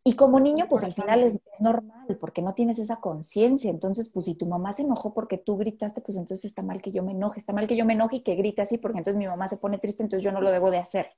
Y 0.06 0.16
como 0.16 0.38
niño, 0.38 0.66
pues 0.68 0.84
al 0.84 0.92
final 0.92 1.22
es, 1.22 1.40
normal, 1.58 2.18
porque 2.20 2.42
no 2.42 2.52
tienes 2.52 2.78
esa 2.78 2.96
conciencia. 2.96 3.70
Entonces, 3.70 4.10
pues 4.10 4.26
si 4.26 4.34
tu 4.34 4.44
mamá 4.44 4.72
se 4.74 4.82
enojó 4.82 5.14
porque 5.14 5.38
tú 5.38 5.56
gritaste, 5.56 6.02
pues 6.02 6.18
entonces 6.18 6.44
está 6.44 6.62
mal 6.62 6.82
que 6.82 6.92
yo 6.92 7.02
me 7.02 7.12
enoje, 7.12 7.40
está 7.40 7.54
mal 7.54 7.66
que 7.66 7.76
yo 7.76 7.86
me 7.86 7.94
enoje 7.94 8.16
y 8.16 8.22
que 8.22 8.34
grite 8.34 8.60
así, 8.60 8.76
porque 8.76 8.98
entonces 8.98 9.18
mi 9.18 9.26
mamá 9.26 9.48
se 9.48 9.56
pone 9.56 9.78
triste, 9.78 10.02
entonces 10.02 10.22
yo 10.22 10.30
no 10.30 10.42
lo 10.42 10.50
debo 10.50 10.70
de 10.70 10.78
hacer. 10.78 11.10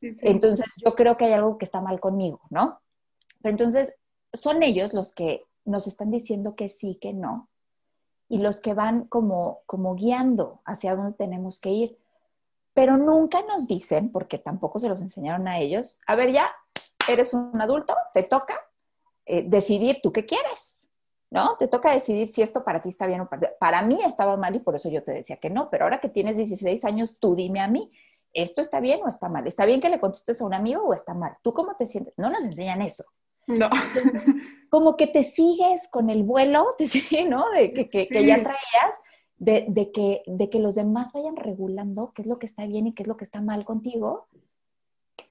Entonces, 0.00 0.66
yo 0.84 0.94
creo 0.94 1.16
que 1.16 1.26
hay 1.26 1.32
algo 1.32 1.58
que 1.58 1.64
está 1.64 1.80
mal 1.80 2.00
conmigo, 2.00 2.40
¿no? 2.50 2.80
Entonces, 3.42 3.94
son 4.32 4.62
ellos 4.62 4.92
los 4.92 5.12
que 5.12 5.44
nos 5.64 5.86
están 5.86 6.10
diciendo 6.10 6.54
que 6.54 6.68
sí, 6.68 6.98
que 7.00 7.12
no, 7.12 7.48
y 8.28 8.38
los 8.38 8.60
que 8.60 8.74
van 8.74 9.04
como, 9.04 9.60
como 9.66 9.94
guiando 9.94 10.62
hacia 10.64 10.96
dónde 10.96 11.12
tenemos 11.12 11.60
que 11.60 11.70
ir. 11.70 11.98
Pero 12.72 12.96
nunca 12.96 13.42
nos 13.42 13.68
dicen, 13.68 14.10
porque 14.10 14.38
tampoco 14.38 14.78
se 14.78 14.88
los 14.88 15.02
enseñaron 15.02 15.46
a 15.48 15.58
ellos, 15.58 16.00
a 16.06 16.14
ver, 16.14 16.32
ya, 16.32 16.50
eres 17.08 17.34
un 17.34 17.60
adulto, 17.60 17.94
te 18.12 18.22
toca 18.22 18.54
eh, 19.24 19.44
decidir 19.46 20.00
tú 20.02 20.12
qué 20.12 20.26
quieres, 20.26 20.88
¿no? 21.30 21.56
Te 21.56 21.68
toca 21.68 21.92
decidir 21.92 22.28
si 22.28 22.42
esto 22.42 22.64
para 22.64 22.82
ti 22.82 22.88
está 22.88 23.06
bien 23.06 23.20
o 23.20 23.28
para 23.28 23.56
Para 23.58 23.82
mí 23.82 24.02
estaba 24.04 24.36
mal 24.36 24.54
y 24.54 24.60
por 24.60 24.74
eso 24.74 24.88
yo 24.90 25.02
te 25.02 25.12
decía 25.12 25.36
que 25.36 25.50
no, 25.50 25.70
pero 25.70 25.84
ahora 25.84 26.00
que 26.00 26.08
tienes 26.08 26.36
16 26.36 26.84
años, 26.84 27.18
tú 27.18 27.36
dime 27.36 27.60
a 27.60 27.68
mí, 27.68 27.90
¿esto 28.32 28.60
está 28.60 28.80
bien 28.80 29.00
o 29.04 29.08
está 29.08 29.28
mal? 29.28 29.46
¿Está 29.46 29.66
bien 29.66 29.80
que 29.80 29.88
le 29.88 30.00
contestes 30.00 30.40
a 30.40 30.44
un 30.44 30.54
amigo 30.54 30.82
o 30.82 30.94
está 30.94 31.14
mal? 31.14 31.34
¿Tú 31.42 31.52
cómo 31.52 31.76
te 31.76 31.86
sientes? 31.86 32.14
No 32.16 32.30
nos 32.30 32.44
enseñan 32.44 32.82
eso. 32.82 33.04
No. 33.46 33.68
Como 34.70 34.96
que 34.96 35.06
te 35.06 35.22
sigues 35.22 35.88
con 35.88 36.10
el 36.10 36.22
vuelo, 36.22 36.74
te 36.78 36.86
sigue, 36.86 37.28
¿no? 37.28 37.50
De 37.50 37.72
que, 37.72 37.88
que, 37.88 38.08
que 38.08 38.26
ya 38.26 38.42
traías, 38.42 39.00
de, 39.36 39.66
de, 39.68 39.90
que, 39.90 40.22
de 40.26 40.50
que 40.50 40.60
los 40.60 40.74
demás 40.74 41.12
vayan 41.12 41.36
regulando 41.36 42.12
qué 42.14 42.22
es 42.22 42.28
lo 42.28 42.38
que 42.38 42.46
está 42.46 42.66
bien 42.66 42.86
y 42.86 42.94
qué 42.94 43.02
es 43.02 43.08
lo 43.08 43.16
que 43.16 43.24
está 43.24 43.40
mal 43.40 43.64
contigo 43.64 44.28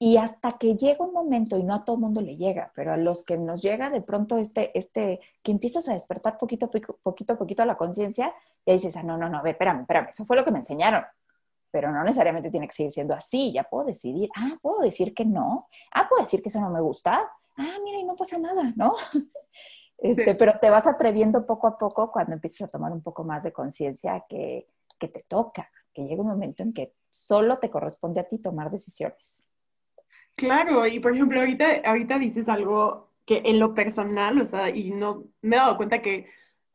y 0.04 0.16
hasta 0.16 0.58
que 0.58 0.74
llega 0.74 1.04
un 1.04 1.12
momento, 1.12 1.56
y 1.56 1.62
no 1.62 1.74
a 1.74 1.84
todo 1.84 1.96
mundo 1.96 2.20
le 2.20 2.36
llega, 2.36 2.72
pero 2.74 2.92
a 2.92 2.96
los 2.96 3.22
que 3.22 3.38
nos 3.38 3.62
llega 3.62 3.88
de 3.88 4.00
pronto 4.00 4.36
este, 4.36 4.76
este, 4.76 5.20
que 5.44 5.52
empiezas 5.52 5.88
a 5.88 5.92
despertar 5.92 6.38
poquito, 6.38 6.68
poquito 6.68 7.34
a 7.34 7.38
poquito 7.38 7.64
la 7.64 7.76
conciencia, 7.76 8.34
y 8.64 8.72
dices, 8.72 8.96
ah, 8.96 9.04
no, 9.04 9.16
no, 9.16 9.28
no, 9.28 9.38
a 9.38 9.42
ver, 9.42 9.52
espérame, 9.52 9.82
espérame, 9.82 10.08
eso 10.10 10.26
fue 10.26 10.36
lo 10.36 10.44
que 10.44 10.50
me 10.50 10.58
enseñaron. 10.58 11.04
Pero 11.70 11.92
no 11.92 12.02
necesariamente 12.02 12.50
tiene 12.50 12.66
que 12.66 12.74
seguir 12.74 12.90
siendo 12.90 13.14
así, 13.14 13.52
ya 13.52 13.62
puedo 13.62 13.84
decidir, 13.84 14.28
ah, 14.34 14.56
puedo 14.60 14.80
decir 14.80 15.14
que 15.14 15.24
no, 15.24 15.68
ah, 15.92 16.08
puedo 16.08 16.24
decir 16.24 16.42
que 16.42 16.48
eso 16.48 16.60
no 16.60 16.70
me 16.70 16.80
gusta, 16.80 17.30
ah, 17.58 17.78
mira, 17.84 18.00
y 18.00 18.02
no 18.02 18.16
pasa 18.16 18.38
nada, 18.38 18.72
¿no? 18.74 18.94
Este, 19.98 20.34
Pero 20.34 20.58
te 20.60 20.68
vas 20.68 20.88
atreviendo 20.88 21.46
poco 21.46 21.68
a 21.68 21.78
poco 21.78 22.10
cuando 22.10 22.32
empiezas 22.32 22.62
a 22.62 22.70
tomar 22.72 22.90
un 22.90 23.02
poco 23.02 23.22
más 23.22 23.44
de 23.44 23.52
conciencia 23.52 24.24
que, 24.28 24.66
que 24.98 25.06
te 25.06 25.22
toca, 25.22 25.68
que 25.92 26.02
llega 26.02 26.22
un 26.22 26.28
momento 26.28 26.64
en 26.64 26.72
que 26.72 26.92
solo 27.08 27.60
te 27.60 27.70
corresponde 27.70 28.18
a 28.18 28.24
ti 28.24 28.38
tomar 28.38 28.68
decisiones. 28.68 29.46
Claro, 30.36 30.86
y 30.86 30.98
por 31.00 31.12
ejemplo, 31.12 31.40
ahorita, 31.40 31.82
ahorita 31.84 32.18
dices 32.18 32.48
algo 32.48 33.10
que 33.26 33.42
en 33.44 33.58
lo 33.58 33.74
personal, 33.74 34.40
o 34.40 34.46
sea, 34.46 34.70
y 34.70 34.90
no 34.90 35.24
me 35.42 35.56
he 35.56 35.58
dado 35.58 35.76
cuenta 35.76 36.02
que 36.02 36.26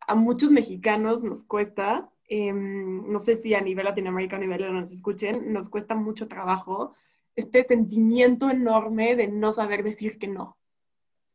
a 0.08 0.16
muchos 0.16 0.52
mexicanos 0.52 1.24
nos 1.24 1.44
cuesta, 1.44 2.10
em, 2.28 3.12
no 3.12 3.20
sé 3.20 3.36
si 3.36 3.54
a 3.54 3.62
nivel 3.62 3.86
Latinoamérica, 3.86 4.38
a 4.38 4.40
nivel 4.40 4.62
de 4.62 4.72
nos 4.72 4.92
escuchen, 4.92 5.52
nos 5.52 5.70
cuesta 5.70 5.96
mucho 5.96 6.28
trabajo 6.28 6.94
este 7.36 7.64
sentimiento 7.64 8.50
enorme 8.50 9.16
de 9.16 9.28
no 9.28 9.52
saber 9.52 9.84
decir 9.84 10.18
que 10.18 10.28
no. 10.28 10.44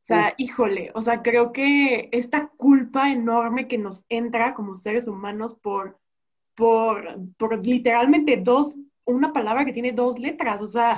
O 0.03 0.05
sea, 0.05 0.35
híjole, 0.37 0.91
o 0.95 1.03
sea, 1.03 1.19
creo 1.23 1.53
que 1.53 2.09
esta 2.11 2.49
culpa 2.57 3.13
enorme 3.13 3.69
que 3.69 3.79
nos 3.79 4.05
entra 4.09 4.53
como 4.53 4.75
seres 4.75 5.07
humanos 5.07 5.55
por, 5.55 6.01
por, 6.57 7.21
por 7.37 7.65
literalmente 7.65 8.37
dos, 8.37 8.75
una 9.05 9.33
palabra 9.33 9.65
que 9.65 9.73
tiene 9.73 9.93
dos 9.93 10.19
letras, 10.19 10.61
o 10.61 10.67
sea, 10.67 10.97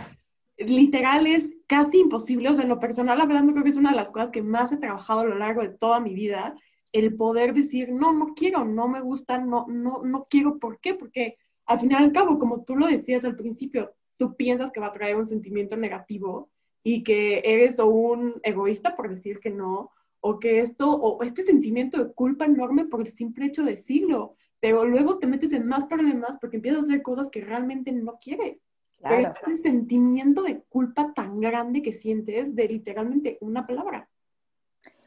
literal 0.58 1.26
es 1.26 1.50
casi 1.66 2.00
imposible, 2.00 2.48
o 2.48 2.54
sea, 2.54 2.62
en 2.62 2.70
lo 2.70 2.80
personal 2.80 3.20
hablando 3.20 3.52
creo 3.52 3.64
que 3.64 3.70
es 3.70 3.76
una 3.76 3.90
de 3.90 3.96
las 3.96 4.10
cosas 4.10 4.30
que 4.30 4.42
más 4.42 4.72
he 4.72 4.76
trabajado 4.76 5.20
a 5.20 5.24
lo 5.24 5.34
largo 5.36 5.62
de 5.62 5.70
toda 5.70 6.00
mi 6.00 6.14
vida, 6.14 6.54
el 6.92 7.16
poder 7.16 7.54
decir, 7.54 7.92
no, 7.92 8.12
no 8.12 8.34
quiero, 8.34 8.64
no 8.64 8.86
me 8.86 9.00
gusta, 9.00 9.38
no, 9.38 9.66
no, 9.68 10.02
no 10.04 10.26
quiero, 10.30 10.58
¿por 10.58 10.78
qué? 10.78 10.94
Porque 10.94 11.36
al 11.66 11.80
final 11.80 12.04
al 12.04 12.12
cabo, 12.12 12.38
como 12.38 12.64
tú 12.64 12.76
lo 12.76 12.86
decías 12.86 13.24
al 13.24 13.36
principio, 13.36 13.92
tú 14.16 14.36
piensas 14.36 14.70
que 14.70 14.80
va 14.80 14.86
a 14.86 14.92
traer 14.92 15.16
un 15.16 15.26
sentimiento 15.26 15.76
negativo 15.76 16.50
y 16.84 17.02
que 17.02 17.42
eres 17.44 17.80
o 17.80 17.86
un 17.86 18.40
egoísta 18.42 18.94
por 18.94 19.08
decir 19.08 19.40
que 19.40 19.50
no, 19.50 19.90
o 20.20 20.38
que 20.38 20.60
esto, 20.60 20.90
o 20.90 21.22
este 21.22 21.42
sentimiento 21.42 22.02
de 22.02 22.12
culpa 22.12 22.44
enorme 22.44 22.84
por 22.84 23.00
el 23.00 23.08
simple 23.08 23.46
hecho 23.46 23.64
de 23.64 23.72
decirlo, 23.72 24.36
pero 24.60 24.84
luego 24.84 25.18
te 25.18 25.26
metes 25.26 25.52
en 25.52 25.66
más 25.66 25.86
problemas 25.86 26.38
porque 26.40 26.56
empiezas 26.56 26.82
a 26.82 26.86
hacer 26.86 27.02
cosas 27.02 27.28
que 27.28 27.40
realmente 27.40 27.92
no 27.92 28.18
quieres. 28.20 28.62
Pero 29.02 29.34
ese 29.46 29.62
sentimiento 29.62 30.42
de 30.42 30.62
culpa 30.62 31.12
tan 31.14 31.40
grande 31.40 31.82
que 31.82 31.92
sientes 31.92 32.54
de 32.54 32.68
literalmente 32.68 33.38
una 33.40 33.66
palabra, 33.66 34.08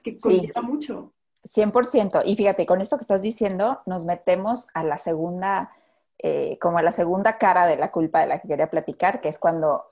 que 0.04 0.18
conlleva 0.18 0.62
mucho. 0.62 1.14
100%. 1.48 2.24
Y 2.26 2.36
fíjate, 2.36 2.66
con 2.66 2.82
esto 2.82 2.98
que 2.98 3.02
estás 3.02 3.22
diciendo, 3.22 3.82
nos 3.86 4.06
metemos 4.06 4.68
a 4.74 4.84
la 4.84 4.98
segunda, 4.98 5.72
eh, 6.20 6.58
como 6.60 6.78
a 6.78 6.84
la 6.84 6.92
segunda 6.92 7.38
cara 7.38 7.66
de 7.66 7.78
la 7.78 7.92
culpa 7.92 8.22
de 8.22 8.28
la 8.28 8.40
que 8.40 8.48
quería 8.48 8.70
platicar, 8.70 9.22
que 9.22 9.30
es 9.30 9.40
cuando 9.40 9.86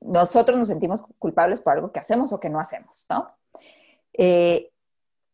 nosotros 0.00 0.56
nos 0.56 0.68
sentimos 0.68 1.02
culpables 1.18 1.60
por 1.60 1.72
algo 1.72 1.92
que 1.92 1.98
hacemos 1.98 2.32
o 2.32 2.40
que 2.40 2.50
no 2.50 2.60
hacemos, 2.60 3.06
¿no? 3.10 3.26
Eh, 4.12 4.70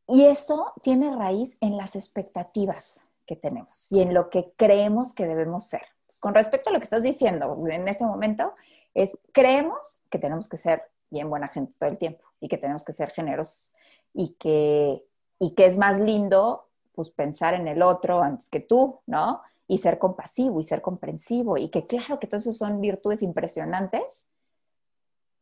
y 0.09 0.25
eso 0.25 0.73
tiene 0.83 1.15
raíz 1.15 1.59
en 1.61 1.77
las 1.77 1.95
expectativas 1.97 3.01
que 3.27 3.37
tenemos 3.37 3.91
y 3.93 4.01
en 4.01 4.15
lo 4.15 4.31
que 4.31 4.53
creemos 4.57 5.15
que 5.15 5.27
debemos 5.27 5.65
ser 5.65 5.83
con 6.21 6.35
respecto 6.35 6.71
a 6.71 6.73
lo 6.73 6.79
que 6.79 6.85
estás 6.85 7.03
diciendo 7.03 7.57
en 7.69 7.89
este 7.89 8.05
momento, 8.05 8.55
es 8.95 9.19
creemos 9.33 10.01
que 10.11 10.19
tenemos 10.19 10.49
que 10.49 10.57
ser 10.57 10.83
bien 11.11 11.29
buena 11.29 11.49
gente 11.49 11.75
todo 11.79 11.91
el 11.91 11.99
tiempo 11.99 12.25
y 12.41 12.49
que 12.49 12.59
tenemos 12.59 12.85
que 12.85 12.93
ser 12.93 13.11
generosos 13.11 13.73
y 14.15 14.35
que, 14.35 15.05
y 15.39 15.51
que 15.51 15.67
es 15.67 15.79
más 15.79 16.01
lindo 16.01 16.69
pues 16.95 17.11
pensar 17.11 17.55
en 17.55 17.69
el 17.69 17.83
otro 17.83 18.23
antes 18.23 18.49
que 18.49 18.61
tú, 18.61 19.01
¿no? 19.07 19.43
Y 19.67 19.79
ser 19.79 19.99
compasivo 19.99 20.61
y 20.61 20.65
ser 20.65 20.83
comprensivo 20.83 21.57
y 21.57 21.69
que 21.69 21.87
claro 21.87 22.19
que 22.19 22.27
todos 22.27 22.43
esos 22.43 22.59
son 22.59 22.81
virtudes 22.81 23.23
impresionantes, 23.23 24.27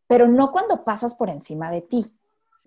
pero 0.06 0.28
no 0.28 0.52
cuando 0.52 0.84
pasas 0.84 1.14
por 1.14 1.30
encima 1.30 1.70
de 1.70 1.82
ti. 1.82 2.16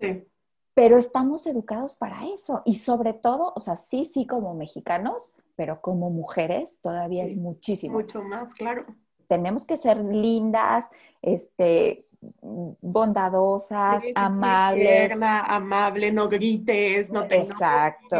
Sí. 0.00 0.26
Pero 0.74 0.98
estamos 0.98 1.46
educados 1.46 1.94
para 1.94 2.26
eso 2.26 2.62
y 2.64 2.74
sobre 2.74 3.12
todo, 3.14 3.52
o 3.54 3.60
sea, 3.60 3.76
sí, 3.76 4.04
sí 4.04 4.26
como 4.26 4.54
mexicanos, 4.54 5.34
pero 5.56 5.80
como 5.80 6.10
mujeres 6.10 6.80
todavía 6.82 7.24
es 7.24 7.36
muchísimo. 7.36 7.94
Mucho 7.94 8.22
más, 8.22 8.54
claro. 8.54 8.84
tenemos 9.26 9.64
que 9.66 9.76
ser 9.76 9.98
lindas, 10.04 10.88
este, 11.22 12.06
bondadosas, 12.40 14.04
amables. 14.14 15.12
amable, 15.20 16.12
no 16.12 16.28
grites, 16.28 17.10
no 17.10 17.26
te 17.26 17.36
Exacto. 17.38 18.16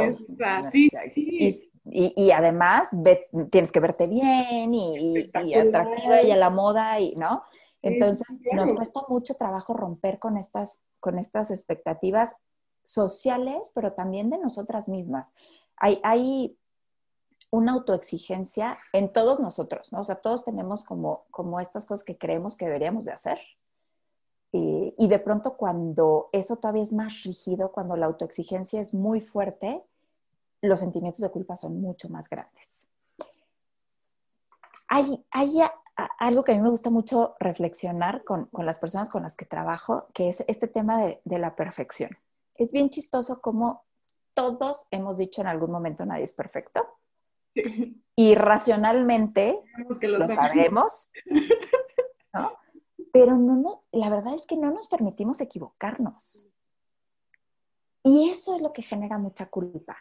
Y, 1.87 2.31
además 2.31 2.89
tienes 3.51 3.71
que 3.71 3.81
verte 3.81 4.07
bien 4.07 4.73
y, 4.73 5.31
atractiva 5.55 6.23
y 6.23 6.31
a 6.31 6.37
la 6.37 6.51
moda, 6.51 6.99
y, 7.01 7.15
¿no? 7.17 7.43
Entonces, 7.83 8.27
nos 8.53 8.73
cuesta 8.73 9.03
mucho 9.09 9.35
trabajo 9.35 9.75
romper 9.75 10.19
con 10.19 10.39
estas, 10.39 10.83
con 11.01 11.19
estas 11.19 11.51
expectativas 11.51 12.35
sociales, 12.83 13.71
pero 13.75 13.93
también 13.93 14.31
de 14.31 14.39
nosotras 14.39 14.89
mismas. 14.89 15.35
Hay, 15.77 16.01
hay 16.03 16.57
una 17.55 17.73
autoexigencia 17.73 18.79
en 18.93 19.13
todos 19.13 19.39
nosotros, 19.39 19.93
¿no? 19.93 20.01
O 20.01 20.05
sea, 20.05 20.17
todos 20.17 20.45
tenemos 20.45 20.83
como, 20.83 21.25
como 21.31 21.61
estas 21.61 21.87
cosas 21.87 22.05
que 22.05 22.19
creemos 22.19 22.57
que 22.57 22.65
deberíamos 22.65 23.05
de 23.05 23.13
hacer. 23.13 23.39
Y, 24.51 24.93
y 24.99 25.07
de 25.07 25.21
pronto 25.21 25.57
cuando 25.57 26.31
eso 26.33 26.57
todavía 26.57 26.83
es 26.83 26.93
más 26.93 27.23
rígido, 27.23 27.71
cuando 27.71 27.97
la 27.97 28.07
autoexigencia 28.07 28.81
es 28.81 28.93
muy 28.93 29.21
fuerte, 29.21 29.85
los 30.63 30.81
sentimientos 30.81 31.21
de 31.21 31.31
culpa 31.31 31.57
son 31.57 31.81
mucho 31.81 32.09
más 32.09 32.29
grandes. 32.29 32.89
Hay, 34.89 35.25
hay 35.31 35.61
algo 36.19 36.43
que 36.43 36.53
a 36.53 36.55
mí 36.57 36.61
me 36.61 36.71
gusta 36.71 36.91
mucho 36.91 37.37
reflexionar 37.39 38.25
con, 38.25 38.47
con, 38.47 38.67
las 38.67 38.81
personas 38.81 39.11
con 39.11 39.23
las 39.23 39.37
que 39.37 39.45
trabajo, 39.45 40.09
que 40.13 40.29
es 40.29 40.45
este 40.49 40.67
tema 40.67 41.01
de, 41.01 41.21
de 41.25 41.39
la 41.39 41.55
perfección. 41.55 42.19
Es 42.57 42.73
bien 42.73 42.91
chistoso 42.91 43.41
como 43.41 43.85
todos 44.35 44.89
hemos 44.91 45.19
dicho 45.19 45.41
en 45.41 45.47
algún 45.47 45.71
momento 45.71 46.05
nadie 46.05 46.25
es 46.25 46.33
perfecto. 46.33 46.85
Y 48.17 48.35
racionalmente 48.35 49.61
lo, 50.03 50.29
sabemos, 50.29 51.11
pero 53.13 53.37
no, 53.37 53.57
no, 53.57 53.83
la 53.93 54.09
verdad 54.09 54.35
es 54.35 54.47
que 54.47 54.57
no 54.57 54.71
nos 54.71 54.89
permitimos 54.89 55.41
equivocarnos. 55.41 56.49
Y 58.05 58.29
eso 58.29 58.55
es 58.55 58.63
lo 58.63 58.73
que 58.73 58.83
genera 58.83 59.19
mucha 59.19 59.47
culpa. 59.47 59.97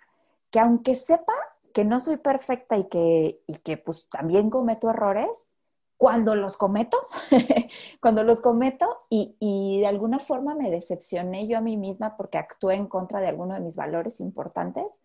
Que 0.51 0.59
aunque 0.59 0.93
sepa 0.93 1.33
que 1.73 1.85
no 1.85 1.99
soy 1.99 2.17
perfecta 2.17 2.77
y 2.77 2.85
que, 2.85 3.41
y 3.47 3.55
que 3.57 3.77
pues 3.77 4.07
también 4.09 4.49
cometo 4.49 4.89
errores, 4.89 5.53
cuando 5.97 6.35
los 6.35 6.57
cometo, 6.57 6.97
cuando 8.01 8.23
los 8.23 8.41
cometo 8.41 8.99
y, 9.09 9.37
y, 9.39 9.79
de 9.79 9.87
alguna 9.87 10.19
forma 10.19 10.53
me 10.53 10.69
decepcioné 10.69 11.47
yo 11.47 11.57
a 11.57 11.61
mí 11.61 11.77
misma 11.77 12.17
porque 12.17 12.37
actué 12.37 12.75
en 12.75 12.87
contra 12.87 13.21
de 13.21 13.27
alguno 13.27 13.53
de 13.53 13.61
mis 13.61 13.75
valores 13.75 14.19
importantes, 14.19 14.99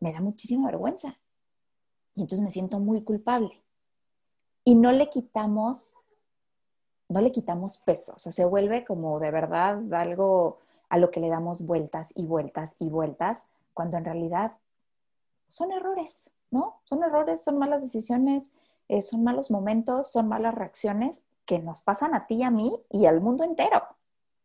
me 0.00 0.12
da 0.12 0.20
muchísima 0.20 0.66
vergüenza. 0.66 1.18
Y 2.18 2.22
entonces 2.22 2.40
me 2.40 2.50
siento 2.50 2.80
muy 2.80 3.02
culpable. 3.02 3.62
Y 4.64 4.74
no 4.74 4.90
le 4.90 5.08
quitamos, 5.08 5.94
no 7.08 7.20
le 7.20 7.30
quitamos 7.30 7.78
peso, 7.78 8.14
o 8.16 8.18
sea, 8.18 8.32
se 8.32 8.44
vuelve 8.44 8.84
como 8.84 9.20
de 9.20 9.30
verdad 9.30 9.80
algo 9.94 10.58
a 10.88 10.98
lo 10.98 11.12
que 11.12 11.20
le 11.20 11.28
damos 11.28 11.62
vueltas 11.62 12.12
y 12.16 12.26
vueltas 12.26 12.74
y 12.80 12.88
vueltas, 12.88 13.44
cuando 13.72 13.96
en 13.98 14.04
realidad 14.04 14.58
son 15.46 15.70
errores, 15.70 16.32
¿no? 16.50 16.80
Son 16.84 17.04
errores, 17.04 17.40
son 17.40 17.56
malas 17.56 17.82
decisiones, 17.82 18.54
eh, 18.88 19.00
son 19.00 19.22
malos 19.22 19.52
momentos, 19.52 20.10
son 20.10 20.26
malas 20.26 20.56
reacciones 20.56 21.22
que 21.46 21.60
nos 21.60 21.82
pasan 21.82 22.16
a 22.16 22.26
ti 22.26 22.38
y 22.38 22.42
a 22.42 22.50
mí 22.50 22.82
y 22.90 23.06
al 23.06 23.20
mundo 23.20 23.44
entero. 23.44 23.80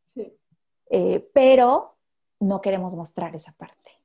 Sí. 0.06 0.38
Eh, 0.92 1.27
pero 1.34 1.96
no 2.39 2.62
queremos 2.62 2.96
mostrar 2.96 3.36
esa 3.36 3.51
parte. 3.53 4.03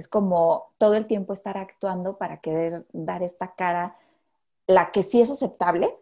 Es 0.00 0.08
como 0.08 0.72
todo 0.78 0.94
el 0.94 1.06
tiempo 1.06 1.34
estar 1.34 1.58
actuando 1.58 2.16
para 2.16 2.38
querer 2.38 2.86
dar 2.94 3.22
esta 3.22 3.54
cara, 3.54 3.98
la 4.66 4.92
que 4.92 5.02
sí 5.02 5.20
es 5.20 5.28
aceptable, 5.28 5.94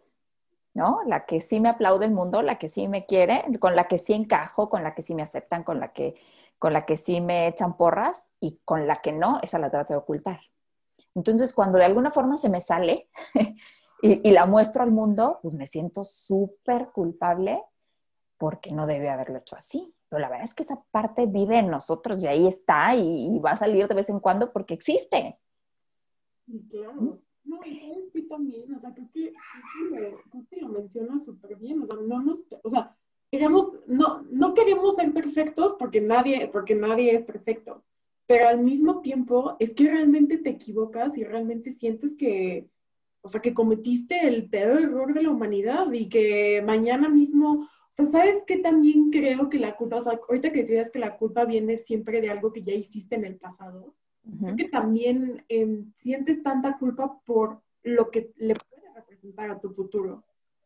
¿no? 0.73 1.01
La 1.05 1.25
que 1.25 1.41
sí 1.41 1.59
me 1.59 1.67
aplaude 1.67 2.05
el 2.05 2.13
mundo, 2.13 2.41
la 2.41 2.57
que 2.57 2.69
sí 2.69 2.87
me 2.87 3.05
quiere, 3.05 3.43
con 3.59 3.75
la 3.75 3.89
que 3.89 3.97
sí 3.97 4.13
encajo, 4.13 4.69
con 4.69 4.83
la 4.83 4.95
que 4.95 5.01
sí 5.01 5.15
me 5.15 5.21
aceptan, 5.21 5.65
con 5.65 5.81
la 5.81 5.91
que, 5.91 6.15
con 6.59 6.71
la 6.71 6.85
que 6.85 6.95
sí 6.95 7.19
me 7.19 7.49
echan 7.49 7.75
porras 7.75 8.29
y 8.39 8.61
con 8.63 8.87
la 8.87 8.95
que 8.95 9.11
no, 9.11 9.41
esa 9.41 9.59
la 9.59 9.69
trato 9.69 9.91
de 9.91 9.99
ocultar. 9.99 10.39
Entonces, 11.13 11.53
cuando 11.53 11.77
de 11.77 11.83
alguna 11.83 12.09
forma 12.09 12.37
se 12.37 12.47
me 12.47 12.61
sale 12.61 13.09
y, 14.01 14.29
y 14.29 14.31
la 14.31 14.45
muestro 14.45 14.81
al 14.81 14.91
mundo, 14.91 15.39
pues 15.41 15.55
me 15.55 15.67
siento 15.67 16.05
súper 16.05 16.91
culpable 16.93 17.61
porque 18.37 18.71
no 18.71 18.87
debe 18.87 19.09
haberlo 19.09 19.39
hecho 19.39 19.57
así 19.57 19.93
pero 20.09 20.21
la 20.21 20.29
verdad 20.29 20.45
es 20.45 20.53
que 20.53 20.63
esa 20.63 20.83
parte 20.91 21.27
vive 21.27 21.59
en 21.59 21.69
nosotros 21.69 22.21
y 22.23 22.27
ahí 22.27 22.47
está 22.47 22.95
y, 22.95 23.39
va 23.39 23.51
a 23.51 23.57
salir 23.57 23.87
de 23.87 23.95
vez 23.95 24.09
en 24.09 24.19
cuando 24.19 24.51
porque 24.51 24.73
existe. 24.73 25.39
Sí, 26.45 26.67
claro. 26.69 27.21
No, 27.43 27.59
también, 28.29 28.73
o 28.73 28.79
sea, 28.79 28.93
creo 28.93 29.09
que, 29.11 29.33
creo 30.29 30.45
que 30.49 30.61
lo 30.61 30.69
mencionas 30.69 31.25
súper 31.25 31.55
bien, 31.55 31.81
o 31.81 31.87
sea, 31.87 31.95
no 31.95 32.21
nos, 32.21 32.43
o 32.63 32.69
sea, 32.69 32.95
queremos, 33.31 33.73
no, 33.87 34.21
no 34.29 34.53
queremos 34.53 34.95
ser 34.95 35.11
perfectos 35.11 35.75
porque 35.77 35.99
nadie, 35.99 36.47
porque 36.47 36.75
nadie 36.75 37.15
es 37.15 37.23
perfecto, 37.23 37.83
pero 38.27 38.47
al 38.47 38.59
mismo 38.59 39.01
tiempo 39.01 39.55
es 39.59 39.73
que 39.73 39.89
realmente 39.89 40.37
te 40.37 40.51
equivocas 40.51 41.17
y 41.17 41.23
realmente 41.23 41.73
sientes 41.73 42.15
que, 42.15 42.69
o 43.21 43.29
sea, 43.29 43.41
que 43.41 43.53
cometiste 43.53 44.27
el 44.27 44.47
peor 44.47 44.81
error 44.81 45.13
de 45.13 45.23
la 45.23 45.31
humanidad 45.31 45.91
y 45.91 46.07
que 46.07 46.61
mañana 46.65 47.09
mismo 47.09 47.67
¿sabes 47.89 48.43
qué 48.47 48.57
también 48.57 49.09
creo 49.09 49.49
que 49.49 49.59
la 49.59 49.75
culpa, 49.75 49.97
o 49.97 50.01
sea, 50.01 50.19
ahorita 50.27 50.51
que 50.51 50.61
decías 50.61 50.89
que 50.89 50.99
la 50.99 51.17
culpa 51.17 51.45
viene 51.45 51.77
siempre 51.77 52.21
de 52.21 52.29
algo 52.29 52.53
que 52.53 52.63
ya 52.63 52.73
hiciste 52.73 53.15
en 53.15 53.25
el 53.25 53.37
pasado, 53.37 53.95
creo 54.39 54.55
que 54.55 54.69
también 54.69 55.43
em, 55.49 55.91
sientes 55.93 56.43
tanta 56.43 56.77
culpa 56.77 57.19
por 57.25 57.61
lo 57.83 58.11
que 58.11 58.31
le 58.37 58.55
puede 58.55 58.93
representar 58.93 59.49
a 59.49 59.59
tu 59.59 59.69
futuro. 59.71 60.23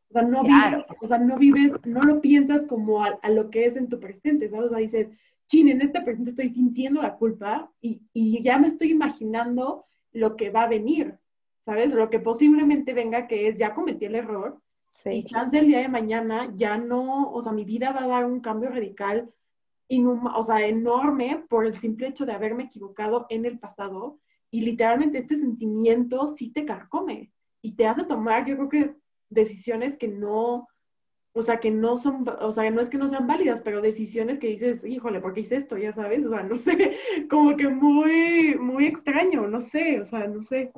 O 0.10 0.14
sea, 0.14 0.24
no, 0.24 0.44
vives, 0.44 0.86
o 1.02 1.08
sea, 1.08 1.18
no 1.18 1.38
vives, 1.38 1.72
no 1.86 2.02
lo 2.04 2.22
piensas 2.22 2.66
como 2.68 3.04
a, 3.04 3.18
lo 3.30 3.50
que 3.50 3.66
es 3.66 3.76
en 3.76 3.90
tu 3.90 4.00
presente, 4.00 4.50
¿sabes? 4.50 4.68
O 4.68 4.70
sea, 4.70 4.78
dices, 4.78 5.12
chin, 5.48 5.70
en 5.70 5.82
este 5.82 6.02
presente 6.02 6.32
estoy 6.32 6.50
sintiendo 6.50 7.02
la 7.02 7.16
culpa 7.16 7.72
y, 7.82 8.04
y 8.14 8.42
ya 8.44 8.60
me 8.60 8.68
estoy 8.68 8.92
imaginando 8.92 9.86
lo 10.12 10.36
que 10.36 10.52
va 10.52 10.64
a 10.64 10.70
venir, 10.70 11.18
¿sabes? 11.62 11.92
Lo 11.92 12.10
que 12.10 12.20
posiblemente 12.20 12.94
venga, 12.94 13.28
que 13.28 13.48
es, 13.48 13.58
ya 13.58 13.74
cometí 13.74 14.06
el 14.06 14.16
error, 14.16 14.62
y 15.06 15.23
chance 15.23 15.58
el 15.58 15.67
día 15.67 15.79
de 15.79 15.89
mañana 15.89 16.51
ya 16.56 16.77
no, 16.77 17.32
o 17.32 17.41
sea, 17.41 17.51
mi 17.51 17.65
vida 17.65 17.91
va 17.91 18.03
a 18.03 18.08
dar 18.08 18.25
un 18.25 18.39
cambio 18.39 18.69
radical, 18.69 19.34
o 19.89 20.43
sea, 20.43 20.65
enorme 20.65 21.45
por 21.49 21.65
el 21.65 21.75
simple 21.75 22.08
hecho 22.08 22.25
de 22.25 22.34
haberme 22.34 22.63
equivocado 22.63 23.25
en 23.29 23.45
el 23.45 23.60
pasado. 23.60 24.19
Y 24.51 24.62
literalmente 24.62 25.17
este 25.17 25.38
sentimiento 25.38 26.27
sí 26.27 26.51
te 26.51 26.65
carcome 26.65 27.32
y 27.62 27.75
te 27.75 27.88
hace 27.88 28.03
tomar, 28.03 28.45
yo 28.45 28.56
creo 28.56 28.69
que 28.69 28.95
decisiones 29.29 29.97
que 29.97 30.08
no, 30.08 30.67
o 31.34 31.41
sea, 31.41 31.60
que 31.60 31.71
no 31.71 31.97
son, 31.97 32.25
o 32.39 32.53
sea, 32.53 32.69
no 32.69 32.79
es 32.79 32.89
que 32.89 32.99
no 32.99 33.08
sean 33.08 33.25
válidas, 33.25 33.62
pero 33.62 33.82
decisiones 33.82 34.38
que 34.38 34.47
dices, 34.47 34.86
híjole, 34.86 35.19
¿por 35.19 35.34
qué 35.34 35.41
hice 35.41 35.56
esto? 35.56 35.77
Ya 35.77 35.91
sabes, 35.91 36.25
o 36.25 36.29
sea, 36.29 36.43
no 36.43 36.56
sé, 36.56 36.95
como 37.29 37.58
que 37.58 37.67
muy, 37.69 38.56
muy 38.60 38.86
extraño, 38.86 39.47
no 39.47 39.60
sé, 39.60 39.99
o 40.01 40.06
sea, 40.06 40.27
no 40.27 40.41
sé. 40.43 40.71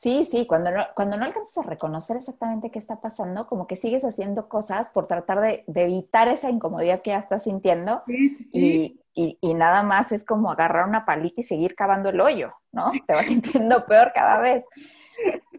Sí, 0.00 0.24
sí, 0.24 0.46
cuando 0.46 0.70
no, 0.70 0.86
cuando 0.94 1.16
no 1.16 1.24
alcanzas 1.24 1.58
a 1.58 1.68
reconocer 1.68 2.16
exactamente 2.16 2.70
qué 2.70 2.78
está 2.78 3.00
pasando, 3.00 3.48
como 3.48 3.66
que 3.66 3.74
sigues 3.74 4.04
haciendo 4.04 4.48
cosas 4.48 4.90
por 4.90 5.08
tratar 5.08 5.40
de, 5.40 5.64
evitar 5.74 6.28
esa 6.28 6.50
incomodidad 6.50 7.02
que 7.02 7.10
ya 7.10 7.18
estás 7.18 7.42
sintiendo 7.42 8.04
Y, 8.52 9.00
y, 9.12 9.54
nada 9.54 9.82
más 9.82 10.12
es 10.12 10.24
como 10.24 10.52
agarrar 10.52 10.86
una 10.86 11.04
palita 11.04 11.40
y 11.40 11.42
seguir 11.42 11.74
cavando 11.74 12.10
el 12.10 12.20
hoyo, 12.20 12.52
¿no? 12.70 12.92
Te 13.08 13.12
vas 13.12 13.26
sintiendo 13.26 13.84
peor 13.86 14.12
cada 14.14 14.38
vez. 14.38 14.64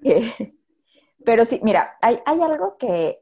Eh, 0.05 0.55
pero 1.25 1.43
sí, 1.43 1.59
mira, 1.61 1.97
hay, 2.01 2.21
hay 2.25 2.41
algo 2.41 2.77
que, 2.77 3.21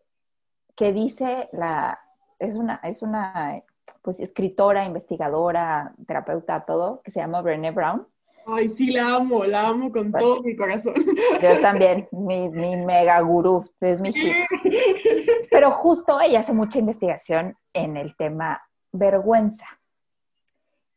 que, 0.75 0.93
dice 0.93 1.49
la, 1.51 1.99
es 2.37 2.57
una, 2.57 2.75
es 2.83 3.01
una 3.01 3.63
pues, 4.03 4.19
escritora, 4.19 4.85
investigadora, 4.85 5.95
terapeuta, 6.05 6.63
todo, 6.63 7.01
que 7.01 7.09
se 7.09 7.21
llama 7.21 7.41
Brené 7.41 7.71
Brown 7.71 8.05
Ay, 8.49 8.69
sí, 8.69 8.91
la 8.91 9.15
amo, 9.15 9.43
la 9.43 9.67
amo 9.67 9.91
con 9.91 10.11
todo 10.11 10.41
mi 10.41 10.55
corazón. 10.55 10.93
Yo 11.41 11.59
también, 11.59 12.07
mi, 12.11 12.49
mi 12.49 12.77
mega 12.77 13.19
gurú, 13.19 13.69
es 13.81 13.99
mi 13.99 14.13
hit. 14.13 14.33
Pero 15.51 15.71
justo 15.71 16.19
ella 16.21 16.39
hace 16.39 16.53
mucha 16.53 16.79
investigación 16.79 17.57
en 17.73 17.97
el 17.97 18.15
tema 18.15 18.61
vergüenza. 18.93 19.65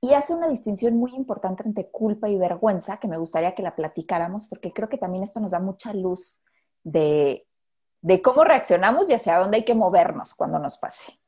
Y 0.00 0.14
hace 0.14 0.32
una 0.32 0.48
distinción 0.48 0.96
muy 0.96 1.12
importante 1.14 1.64
entre 1.66 1.90
culpa 1.90 2.28
y 2.28 2.38
vergüenza, 2.38 2.98
que 2.98 3.08
me 3.08 3.18
gustaría 3.18 3.54
que 3.54 3.62
la 3.62 3.74
platicáramos, 3.74 4.46
porque 4.46 4.72
creo 4.72 4.88
que 4.88 4.96
también 4.96 5.24
esto 5.24 5.40
nos 5.40 5.50
da 5.50 5.58
mucha 5.58 5.92
luz 5.92 6.40
de, 6.84 7.46
de 8.00 8.22
cómo 8.22 8.44
reaccionamos 8.44 9.10
y 9.10 9.14
hacia 9.14 9.38
dónde 9.38 9.58
hay 9.58 9.64
que 9.64 9.74
movernos 9.74 10.34
cuando 10.34 10.58
nos 10.58 10.78
pase. 10.78 11.20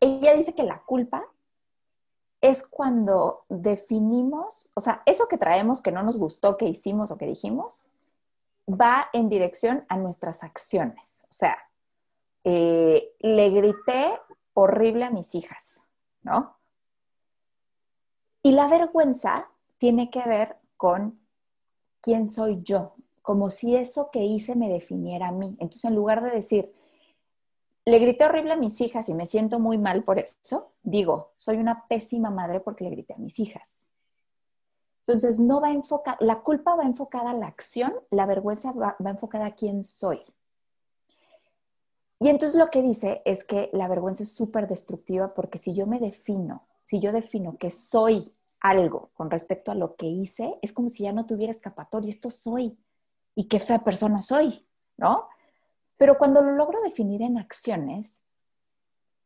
Ella 0.00 0.34
dice 0.34 0.54
que 0.54 0.64
la 0.64 0.82
culpa 0.84 1.24
es 2.40 2.66
cuando 2.66 3.44
definimos, 3.48 4.68
o 4.74 4.80
sea, 4.80 5.02
eso 5.06 5.26
que 5.26 5.38
traemos 5.38 5.80
que 5.80 5.92
no 5.92 6.02
nos 6.02 6.18
gustó, 6.18 6.56
que 6.56 6.66
hicimos 6.66 7.10
o 7.10 7.18
que 7.18 7.26
dijimos, 7.26 7.90
va 8.68 9.08
en 9.12 9.28
dirección 9.28 9.84
a 9.88 9.96
nuestras 9.96 10.44
acciones. 10.44 11.26
O 11.30 11.32
sea, 11.32 11.58
eh, 12.44 13.12
le 13.20 13.50
grité 13.50 14.20
horrible 14.54 15.04
a 15.04 15.10
mis 15.10 15.34
hijas, 15.34 15.82
¿no? 16.22 16.56
Y 18.42 18.52
la 18.52 18.68
vergüenza 18.68 19.48
tiene 19.78 20.10
que 20.10 20.22
ver 20.26 20.56
con 20.76 21.18
quién 22.00 22.26
soy 22.26 22.62
yo, 22.62 22.94
como 23.22 23.50
si 23.50 23.76
eso 23.76 24.10
que 24.10 24.22
hice 24.22 24.54
me 24.54 24.68
definiera 24.68 25.28
a 25.28 25.32
mí. 25.32 25.56
Entonces, 25.58 25.84
en 25.84 25.96
lugar 25.96 26.22
de 26.22 26.30
decir, 26.30 26.72
le 27.88 27.98
grité 27.98 28.24
horrible 28.24 28.52
a 28.52 28.56
mis 28.56 28.80
hijas 28.80 29.08
y 29.08 29.14
me 29.14 29.26
siento 29.26 29.58
muy 29.58 29.78
mal 29.78 30.04
por 30.04 30.18
eso, 30.18 30.72
digo, 30.82 31.32
soy 31.36 31.56
una 31.56 31.86
pésima 31.88 32.30
madre 32.30 32.60
porque 32.60 32.84
le 32.84 32.90
grité 32.90 33.14
a 33.14 33.18
mis 33.18 33.38
hijas. 33.38 33.82
Entonces, 35.06 35.38
no 35.38 35.60
va 35.60 35.70
enfocada, 35.70 36.18
la 36.20 36.40
culpa 36.42 36.74
va 36.74 36.84
enfocada 36.84 37.30
a 37.30 37.34
la 37.34 37.46
acción, 37.46 37.94
la 38.10 38.26
vergüenza 38.26 38.72
va, 38.72 38.96
va 39.04 39.10
enfocada 39.10 39.46
a 39.46 39.54
quién 39.54 39.82
soy. 39.82 40.22
Y 42.20 42.28
entonces 42.28 42.58
lo 42.58 42.68
que 42.68 42.82
dice 42.82 43.22
es 43.24 43.44
que 43.44 43.70
la 43.72 43.88
vergüenza 43.88 44.24
es 44.24 44.32
súper 44.32 44.68
destructiva 44.68 45.34
porque 45.34 45.56
si 45.56 45.72
yo 45.72 45.86
me 45.86 45.98
defino, 45.98 46.66
si 46.84 47.00
yo 47.00 47.12
defino 47.12 47.56
que 47.56 47.70
soy 47.70 48.34
algo 48.60 49.10
con 49.14 49.30
respecto 49.30 49.70
a 49.70 49.76
lo 49.76 49.94
que 49.94 50.06
hice, 50.06 50.58
es 50.62 50.72
como 50.72 50.88
si 50.88 51.04
ya 51.04 51.12
no 51.12 51.26
tuviera 51.26 51.52
escapatoria, 51.52 52.10
esto 52.10 52.30
soy 52.30 52.76
y 53.34 53.44
qué 53.44 53.60
fea 53.60 53.84
persona 53.84 54.20
soy, 54.20 54.66
¿no? 54.96 55.28
Pero 55.98 56.16
cuando 56.16 56.40
lo 56.40 56.52
logro 56.52 56.80
definir 56.80 57.22
en 57.22 57.36
acciones, 57.36 58.22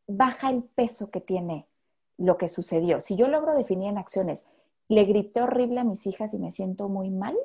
baja 0.09 0.51
el 0.51 0.65
peso 0.65 1.11
que 1.11 1.21
tiene 1.21 1.69
lo 2.17 2.39
que 2.39 2.49
sucedió. 2.49 3.01
Si 3.01 3.15
yo 3.15 3.29
logro 3.29 3.55
definir 3.55 3.91
en 3.91 3.99
acciones, 3.99 4.47
le 4.89 5.05
grité 5.05 5.43
horrible 5.43 5.81
a 5.81 5.85
mis 5.85 6.07
hijas 6.07 6.35
y 6.35 6.39
me 6.39 6.51
siento 6.51 6.89
muy 6.89 7.11
mal, 7.11 7.37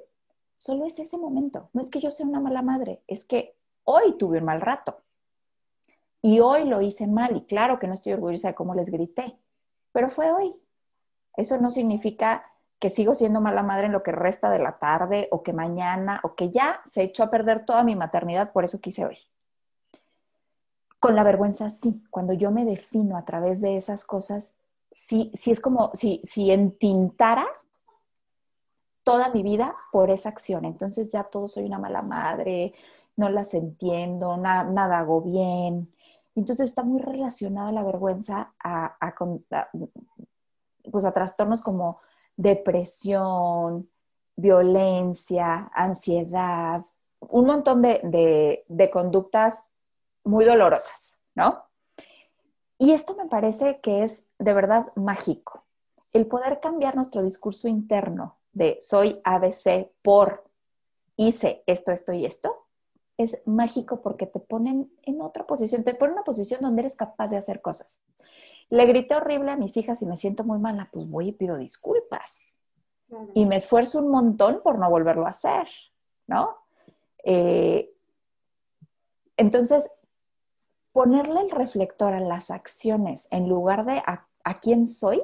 solo 0.55 0.85
es 0.85 0.97
ese 0.99 1.17
momento. 1.17 1.69
No 1.73 1.81
es 1.81 1.89
que 1.89 1.99
yo 1.99 2.09
sea 2.09 2.25
una 2.25 2.39
mala 2.39 2.61
madre, 2.61 3.01
es 3.07 3.25
que 3.25 3.55
hoy 3.83 4.17
tuve 4.17 4.39
un 4.39 4.45
mal 4.45 4.61
rato. 4.61 5.01
Y 6.21 6.39
hoy 6.39 6.63
lo 6.63 6.81
hice 6.81 7.07
mal 7.07 7.35
y 7.35 7.41
claro 7.41 7.79
que 7.79 7.87
no 7.87 7.93
estoy 7.93 8.13
orgullosa 8.13 8.49
de 8.49 8.55
cómo 8.55 8.73
les 8.75 8.89
grité, 8.89 9.37
pero 9.91 10.09
fue 10.09 10.31
hoy. 10.31 10.55
Eso 11.35 11.57
no 11.59 11.69
significa 11.69 12.45
que 12.79 12.89
sigo 12.89 13.15
siendo 13.15 13.41
mala 13.41 13.63
madre 13.63 13.87
en 13.87 13.91
lo 13.91 14.03
que 14.03 14.11
resta 14.11 14.49
de 14.49 14.59
la 14.59 14.77
tarde 14.77 15.27
o 15.31 15.41
que 15.43 15.53
mañana 15.53 16.19
o 16.23 16.35
que 16.35 16.51
ya 16.51 16.81
se 16.85 17.03
echó 17.03 17.23
a 17.23 17.31
perder 17.31 17.65
toda 17.65 17.83
mi 17.83 17.95
maternidad, 17.95 18.51
por 18.51 18.63
eso 18.63 18.79
quise 18.79 19.05
hoy. 19.05 19.17
Con 20.99 21.15
la 21.15 21.23
vergüenza 21.23 21.69
sí, 21.69 22.03
cuando 22.09 22.33
yo 22.33 22.51
me 22.51 22.65
defino 22.65 23.17
a 23.17 23.25
través 23.25 23.61
de 23.61 23.77
esas 23.77 24.03
cosas, 24.03 24.55
sí, 24.91 25.31
sí 25.33 25.51
es 25.51 25.59
como 25.59 25.91
si, 25.93 26.21
si 26.23 26.51
entintara 26.51 27.47
toda 29.03 29.29
mi 29.29 29.41
vida 29.41 29.75
por 29.91 30.11
esa 30.11 30.29
acción. 30.29 30.65
Entonces 30.65 31.09
ya 31.09 31.23
todo 31.23 31.47
soy 31.47 31.65
una 31.65 31.79
mala 31.79 32.01
madre, 32.01 32.73
no 33.15 33.29
las 33.29 33.53
entiendo, 33.53 34.37
nada 34.37 34.99
hago 34.99 35.21
bien. 35.21 35.91
Entonces 36.35 36.69
está 36.69 36.83
muy 36.83 37.01
relacionada 37.01 37.71
la 37.71 37.83
vergüenza 37.83 38.53
a, 38.63 38.97
pues 40.91 41.05
a 41.05 41.11
trastornos 41.11 41.61
como 41.61 41.99
depresión, 42.37 43.89
violencia, 44.35 45.69
ansiedad, 45.73 46.85
un 47.19 47.45
montón 47.45 47.81
de, 47.81 48.63
conductas 48.91 49.65
muy 50.23 50.45
dolorosas, 50.45 51.17
¿no? 51.35 51.63
Y 52.77 52.91
esto 52.91 53.15
me 53.15 53.25
parece 53.25 53.79
que 53.81 54.03
es 54.03 54.27
de 54.37 54.53
verdad 54.53 54.87
mágico. 54.95 55.63
El 56.13 56.27
poder 56.27 56.59
cambiar 56.59 56.95
nuestro 56.95 57.23
discurso 57.23 57.67
interno 57.67 58.37
de 58.53 58.77
soy 58.81 59.19
ABC 59.23 59.89
por 60.03 60.45
hice 61.15 61.63
esto, 61.65 61.91
esto 61.91 62.13
y 62.13 62.25
esto, 62.25 62.67
es 63.17 63.41
mágico 63.45 64.01
porque 64.01 64.27
te 64.27 64.39
ponen 64.39 64.91
en 65.01 65.21
otra 65.21 65.47
posición, 65.47 65.83
te 65.83 65.95
ponen 65.95 66.11
en 66.11 66.17
una 66.17 66.23
posición 66.23 66.61
donde 66.61 66.81
eres 66.81 66.95
capaz 66.95 67.29
de 67.31 67.37
hacer 67.37 67.61
cosas. 67.61 68.01
Le 68.69 68.85
grité 68.85 69.15
horrible 69.15 69.51
a 69.51 69.57
mis 69.57 69.77
hijas 69.77 70.01
y 70.01 70.05
me 70.05 70.17
siento 70.17 70.43
muy 70.43 70.59
mala, 70.59 70.89
pues 70.91 71.09
voy 71.09 71.29
y 71.29 71.31
pido 71.31 71.57
disculpas. 71.57 72.53
Y 73.33 73.45
me 73.45 73.55
esfuerzo 73.55 73.99
un 73.99 74.11
montón 74.11 74.61
por 74.61 74.77
no 74.77 74.89
volverlo 74.89 75.25
a 75.25 75.29
hacer, 75.29 75.67
¿no? 76.27 76.57
Eh, 77.23 77.93
entonces, 79.37 79.89
ponerle 80.91 81.41
el 81.41 81.51
reflector 81.51 82.13
a 82.13 82.19
las 82.19 82.51
acciones 82.51 83.27
en 83.31 83.47
lugar 83.47 83.85
de 83.85 83.99
a, 83.99 84.27
a 84.43 84.59
quién 84.59 84.87
soy, 84.87 85.23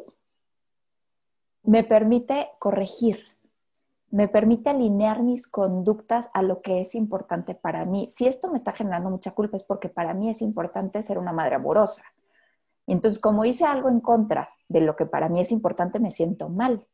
me 1.63 1.83
permite 1.83 2.49
corregir, 2.59 3.19
me 4.11 4.27
permite 4.27 4.69
alinear 4.69 5.23
mis 5.23 5.47
conductas 5.47 6.29
a 6.33 6.43
lo 6.43 6.61
que 6.61 6.79
es 6.79 6.93
importante 6.93 7.55
para 7.55 7.85
mí. 7.85 8.07
Si 8.09 8.27
esto 8.27 8.49
me 8.49 8.57
está 8.57 8.71
generando 8.71 9.09
mucha 9.09 9.31
culpa 9.31 9.57
es 9.57 9.63
porque 9.63 9.89
para 9.89 10.13
mí 10.13 10.29
es 10.29 10.41
importante 10.41 11.01
ser 11.01 11.17
una 11.17 11.33
madre 11.33 11.55
amorosa. 11.55 12.03
Entonces, 12.87 13.19
como 13.19 13.45
hice 13.45 13.65
algo 13.65 13.89
en 13.89 13.99
contra 13.99 14.49
de 14.67 14.81
lo 14.81 14.95
que 14.95 15.05
para 15.05 15.29
mí 15.29 15.39
es 15.39 15.51
importante, 15.51 15.99
me 15.99 16.11
siento 16.11 16.49
mal. 16.49 16.87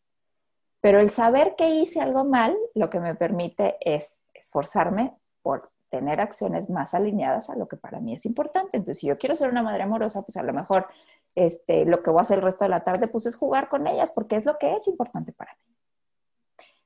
Pero 0.82 1.00
el 1.00 1.12
saber 1.12 1.56
que 1.58 1.70
hice 1.70 2.02
algo 2.02 2.24
mal, 2.24 2.56
lo 2.74 2.90
que 2.90 3.00
me 3.00 3.16
permite 3.16 3.78
es 3.82 4.22
esforzarme 4.34 5.14
por 5.42 5.72
tener 5.90 6.22
acciones 6.22 6.70
más 6.70 6.94
alineadas 6.94 7.50
a 7.50 7.56
lo 7.56 7.68
que 7.68 7.76
para 7.76 8.00
mí 8.00 8.14
es 8.14 8.26
importante. 8.26 8.78
Entonces, 8.78 9.00
si 9.00 9.08
yo 9.08 9.18
quiero 9.18 9.36
ser 9.36 9.50
una 9.50 9.64
madre 9.64 9.84
amorosa, 9.84 10.22
pues 10.22 10.38
a 10.38 10.44
lo 10.44 10.54
mejor 10.54 10.88
este, 11.36 11.86
lo 11.86 12.04
que 12.04 12.12
voy 12.12 12.20
a 12.20 12.22
hacer 12.22 12.38
el 12.40 12.44
resto 12.44 12.66
de 12.66 12.70
la 12.70 12.84
tarde, 12.84 13.08
pues 13.08 13.26
es 13.26 13.36
jugar 13.36 13.70
con 13.70 13.88
ellas, 13.88 14.12
porque 14.12 14.36
es 14.36 14.46
lo 14.46 14.58
que 14.58 14.74
es 14.74 14.88
importante 14.88 15.34
para 15.34 15.54
mí. 15.54 15.76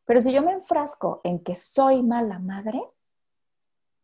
Pero 0.06 0.22
si 0.22 0.32
yo 0.32 0.42
me 0.42 0.52
enfrasco 0.52 1.22
en 1.24 1.40
que 1.40 1.56
soy 1.56 2.04
mala 2.04 2.40
madre, 2.40 2.82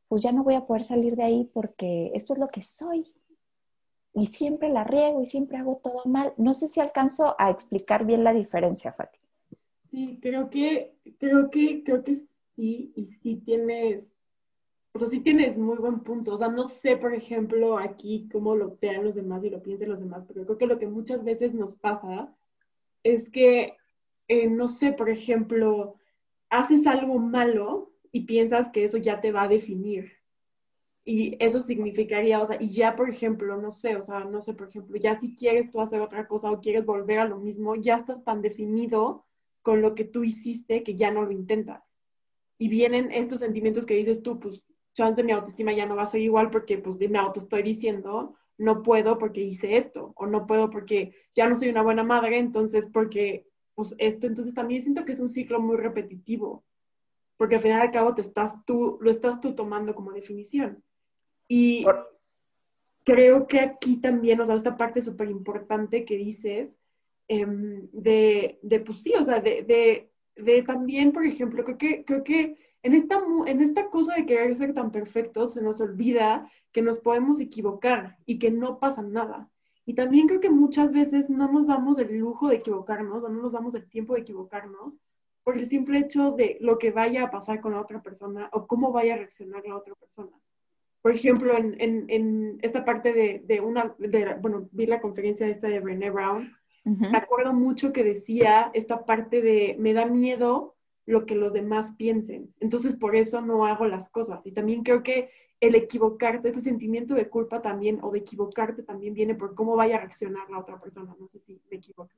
pues 0.08 0.22
ya 0.22 0.32
no 0.32 0.44
voy 0.44 0.56
a 0.56 0.66
poder 0.66 0.84
salir 0.84 1.16
de 1.16 1.24
ahí 1.24 1.50
porque 1.54 2.12
esto 2.14 2.34
es 2.34 2.40
lo 2.40 2.48
que 2.48 2.64
soy 2.64 3.06
y 4.14 4.26
siempre 4.28 4.70
la 4.70 4.84
riego 4.84 5.22
y 5.22 5.26
siempre 5.26 5.58
hago 5.58 5.78
todo 5.84 6.04
mal. 6.06 6.34
No 6.38 6.54
sé 6.54 6.68
si 6.68 6.80
alcanzo 6.80 7.36
a 7.40 7.50
explicar 7.50 8.06
bien 8.06 8.24
la 8.24 8.34
diferencia, 8.34 8.94
Fati. 8.94 9.20
Sí, 9.92 10.20
creo 10.22 10.50
que, 10.50 10.96
creo 11.20 11.50
que, 11.50 11.84
creo 11.84 12.04
que 12.04 12.16
sí, 12.56 12.92
y 12.96 13.06
sí 13.22 13.38
tienes, 13.38 14.10
o 14.94 15.00
sea, 15.00 15.08
sí 15.08 15.20
tienes 15.20 15.58
muy 15.58 15.78
buen 15.78 16.02
punto. 16.02 16.34
O 16.34 16.38
sea, 16.38 16.50
no 16.50 16.66
sé, 16.66 16.98
por 16.98 17.14
ejemplo, 17.14 17.78
aquí 17.78 18.28
cómo 18.32 18.56
lo 18.56 18.78
vean 18.82 19.04
los 19.04 19.16
demás 19.16 19.44
y 19.44 19.50
lo 19.50 19.62
piensen 19.62 19.90
los 19.90 20.00
demás, 20.00 20.26
pero 20.28 20.46
creo 20.46 20.58
que 20.58 20.68
lo 20.68 20.80
que 20.80 20.88
muchas 20.88 21.24
veces 21.24 21.54
nos 21.54 21.76
pasa 21.76 22.36
es 23.04 23.30
que, 23.30 23.78
eh, 24.28 24.48
no 24.48 24.68
sé, 24.68 24.92
por 24.92 25.10
ejemplo, 25.10 25.96
haces 26.50 26.86
algo 26.88 27.18
malo 27.18 27.92
y 28.12 28.26
piensas 28.26 28.70
que 28.70 28.84
eso 28.84 28.98
ya 28.98 29.22
te 29.22 29.32
va 29.32 29.44
a 29.44 29.48
definir. 29.48 30.19
Y 31.12 31.36
eso 31.40 31.60
significaría, 31.60 32.40
o 32.40 32.46
sea, 32.46 32.58
y 32.62 32.70
ya, 32.70 32.96
por 32.96 33.10
ejemplo, 33.10 33.58
no 33.58 33.72
sé, 33.72 33.96
o 33.96 34.02
sea, 34.04 34.26
no 34.26 34.42
sé, 34.42 34.54
por 34.54 34.68
ejemplo, 34.68 34.96
ya 34.96 35.16
si 35.16 35.36
quieres 35.36 35.72
tú 35.72 35.82
hacer 35.82 36.02
otra 36.02 36.28
cosa 36.28 36.52
o 36.52 36.62
quieres 36.62 36.86
volver 36.86 37.18
a 37.18 37.26
lo 37.26 37.40
mismo, 37.40 37.74
ya 37.74 37.96
estás 37.96 38.24
tan 38.24 38.44
definido 38.44 39.26
con 39.64 39.82
lo 39.82 39.96
que 39.96 40.04
tú 40.04 40.24
hiciste 40.24 40.84
que 40.84 40.94
ya 40.94 41.10
no 41.10 41.24
lo 41.24 41.32
intentas. 41.32 41.96
Y 42.60 42.70
vienen 42.70 43.12
estos 43.12 43.40
sentimientos 43.40 43.88
que 43.88 43.96
dices 43.96 44.22
tú, 44.22 44.40
pues, 44.40 44.62
chance 44.94 45.24
mi 45.24 45.32
autoestima 45.32 45.72
ya 45.74 45.88
no 45.88 45.96
va 45.96 46.04
a 46.04 46.06
ser 46.06 46.22
igual 46.22 46.52
porque, 46.52 46.78
pues, 46.78 47.00
me 47.00 47.18
auto 47.18 47.40
estoy 47.40 47.64
diciendo, 47.64 48.36
no 48.60 48.84
puedo 48.84 49.18
porque 49.18 49.42
hice 49.42 49.78
esto, 49.78 50.14
o 50.16 50.28
no 50.28 50.46
puedo 50.46 50.70
porque 50.70 51.16
ya 51.34 51.50
no 51.50 51.56
soy 51.56 51.70
una 51.70 51.82
buena 51.82 52.04
madre, 52.04 52.38
entonces, 52.38 52.86
porque, 52.86 53.48
pues, 53.74 53.96
esto, 53.98 54.28
entonces 54.28 54.54
también 54.54 54.84
siento 54.84 55.06
que 55.06 55.14
es 55.14 55.20
un 55.20 55.30
ciclo 55.30 55.60
muy 55.60 55.78
repetitivo, 55.78 56.64
porque 57.36 57.56
al 57.56 57.62
final 57.62 57.80
y 57.80 57.88
al 57.88 57.92
cabo 57.92 58.14
te 58.14 58.22
estás 58.22 58.54
tú, 58.64 59.00
lo 59.02 59.10
estás 59.10 59.42
tú 59.42 59.56
tomando 59.56 59.96
como 59.96 60.12
definición. 60.12 60.84
Y 61.52 61.84
creo 63.04 63.48
que 63.48 63.60
aquí 63.60 63.98
también, 63.98 64.40
o 64.40 64.46
sea, 64.46 64.56
esta 64.56 64.78
parte 64.78 65.02
súper 65.02 65.30
importante 65.32 66.06
que 66.06 66.16
dices, 66.16 66.78
em, 67.28 67.90
de, 67.92 68.60
de, 68.62 68.80
pues 68.82 69.00
sí, 69.00 69.14
o 69.20 69.24
sea, 69.24 69.40
de, 69.40 69.64
de, 69.64 70.12
de, 70.36 70.62
también, 70.62 71.12
por 71.12 71.26
ejemplo, 71.26 71.64
creo 71.66 71.78
que, 71.78 72.06
creo 72.06 72.24
que 72.24 72.58
en 72.84 72.94
esta, 72.94 73.20
en 73.48 73.62
esta 73.62 73.90
cosa 73.90 74.14
de 74.14 74.28
querer 74.28 74.56
ser 74.56 74.76
tan 74.76 74.92
perfectos, 74.92 75.54
se 75.54 75.62
nos 75.64 75.82
olvida 75.82 76.50
que 76.72 76.84
nos 76.84 77.00
podemos 77.00 77.40
equivocar 77.40 78.18
y 78.28 78.38
que 78.38 78.52
no 78.52 78.80
pasa 78.80 79.02
nada. 79.02 79.50
Y 79.88 79.96
también 79.96 80.28
creo 80.28 80.40
que 80.40 80.52
muchas 80.52 80.92
veces 80.94 81.32
no 81.32 81.52
nos 81.52 81.66
damos 81.66 81.98
el 81.98 82.16
lujo 82.16 82.50
de 82.50 82.58
equivocarnos 82.58 83.24
o 83.24 83.30
no 83.30 83.42
nos 83.42 83.54
damos 83.54 83.74
el 83.74 83.90
tiempo 83.90 84.14
de 84.14 84.22
equivocarnos 84.22 85.00
por 85.44 85.58
el 85.58 85.66
simple 85.66 85.98
hecho 85.98 86.32
de 86.32 86.58
lo 86.62 86.78
que 86.78 86.92
vaya 86.92 87.24
a 87.24 87.32
pasar 87.32 87.60
con 87.60 87.74
la 87.74 87.82
otra 87.82 88.04
persona 88.04 88.50
o 88.54 88.68
cómo 88.68 88.92
vaya 88.92 89.16
a 89.16 89.18
reaccionar 89.18 89.64
la 89.66 89.76
otra 89.76 89.96
persona 89.96 90.40
por 91.02 91.12
ejemplo, 91.14 91.58
en, 91.58 91.76
en, 91.80 92.06
en 92.10 92.60
esta 92.62 92.84
parte 92.84 93.14
de, 93.14 93.42
de 93.46 93.62
una, 93.62 93.96
de, 94.00 94.36
bueno, 94.42 94.68
vi 94.72 94.86
la 94.86 95.02
conferencia 95.02 95.48
esta 95.48 95.68
de 95.68 95.80
Brené 95.80 96.10
Brown, 96.10 96.56
me 96.86 97.18
acuerdo 97.18 97.54
mucho 97.54 97.94
que 97.94 98.04
decía 98.04 98.72
esta 98.74 99.06
parte 99.06 99.42
de, 99.42 99.76
me 99.78 99.94
da 99.94 100.06
miedo 100.06 100.76
lo 101.06 101.26
que 101.26 101.36
los 101.36 101.54
demás 101.54 101.94
piensen, 101.98 102.54
entonces 102.60 102.96
por 102.96 103.16
eso 103.16 103.42
no 103.42 103.66
hago 103.66 103.86
las 103.86 104.10
cosas. 104.10 104.46
Y 104.46 104.52
también 104.52 104.84
creo 104.84 105.04
que 105.04 105.30
el 105.60 105.76
equivocarte, 105.76 106.50
ese 106.50 106.62
sentimiento 106.62 107.14
de 107.14 107.30
culpa 107.30 107.62
también, 107.62 108.00
o 108.02 108.12
de 108.12 108.20
equivocarte 108.20 108.84
también 108.84 109.14
viene 109.14 109.36
por 109.36 109.56
cómo 109.56 109.76
vaya 109.76 109.98
a 109.98 110.00
reaccionar 110.00 110.50
la 110.50 110.60
otra 110.60 110.80
persona, 110.80 111.16
no 111.20 111.28
sé 111.28 111.40
si 111.40 111.62
me 111.70 111.78
equivoco. 111.78 112.10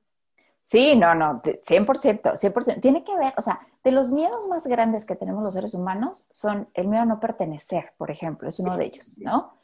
Sí, 0.62 0.94
no, 0.94 1.14
no, 1.14 1.42
100%, 1.42 2.36
100%. 2.36 2.80
Tiene 2.80 3.04
que 3.04 3.16
ver, 3.18 3.34
o 3.36 3.42
sea, 3.42 3.60
de 3.82 3.90
los 3.90 4.12
miedos 4.12 4.46
más 4.46 4.66
grandes 4.66 5.04
que 5.04 5.16
tenemos 5.16 5.42
los 5.42 5.54
seres 5.54 5.74
humanos 5.74 6.26
son 6.30 6.68
el 6.74 6.88
miedo 6.88 7.02
a 7.02 7.06
no 7.06 7.20
pertenecer, 7.20 7.92
por 7.98 8.10
ejemplo, 8.10 8.48
es 8.48 8.60
uno 8.60 8.76
de 8.76 8.86
ellos, 8.86 9.18
¿no? 9.18 9.54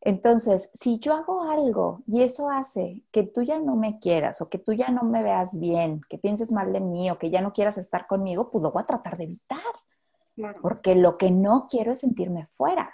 Entonces, 0.00 0.70
si 0.72 0.98
yo 0.98 1.14
hago 1.14 1.42
algo 1.50 2.02
y 2.06 2.22
eso 2.22 2.48
hace 2.48 3.02
que 3.10 3.24
tú 3.24 3.42
ya 3.42 3.58
no 3.58 3.76
me 3.76 3.98
quieras 3.98 4.40
o 4.40 4.48
que 4.48 4.58
tú 4.58 4.72
ya 4.72 4.88
no 4.88 5.02
me 5.02 5.22
veas 5.22 5.58
bien, 5.58 6.00
que 6.08 6.16
pienses 6.16 6.52
mal 6.52 6.72
de 6.72 6.80
mí 6.80 7.10
o 7.10 7.18
que 7.18 7.30
ya 7.30 7.40
no 7.40 7.52
quieras 7.52 7.76
estar 7.76 8.06
conmigo, 8.06 8.50
pues 8.50 8.62
lo 8.62 8.70
voy 8.70 8.82
a 8.82 8.86
tratar 8.86 9.16
de 9.16 9.24
evitar. 9.24 9.58
Porque 10.60 10.94
lo 10.94 11.16
que 11.16 11.30
no 11.30 11.66
quiero 11.68 11.92
es 11.92 12.00
sentirme 12.00 12.46
fuera, 12.46 12.92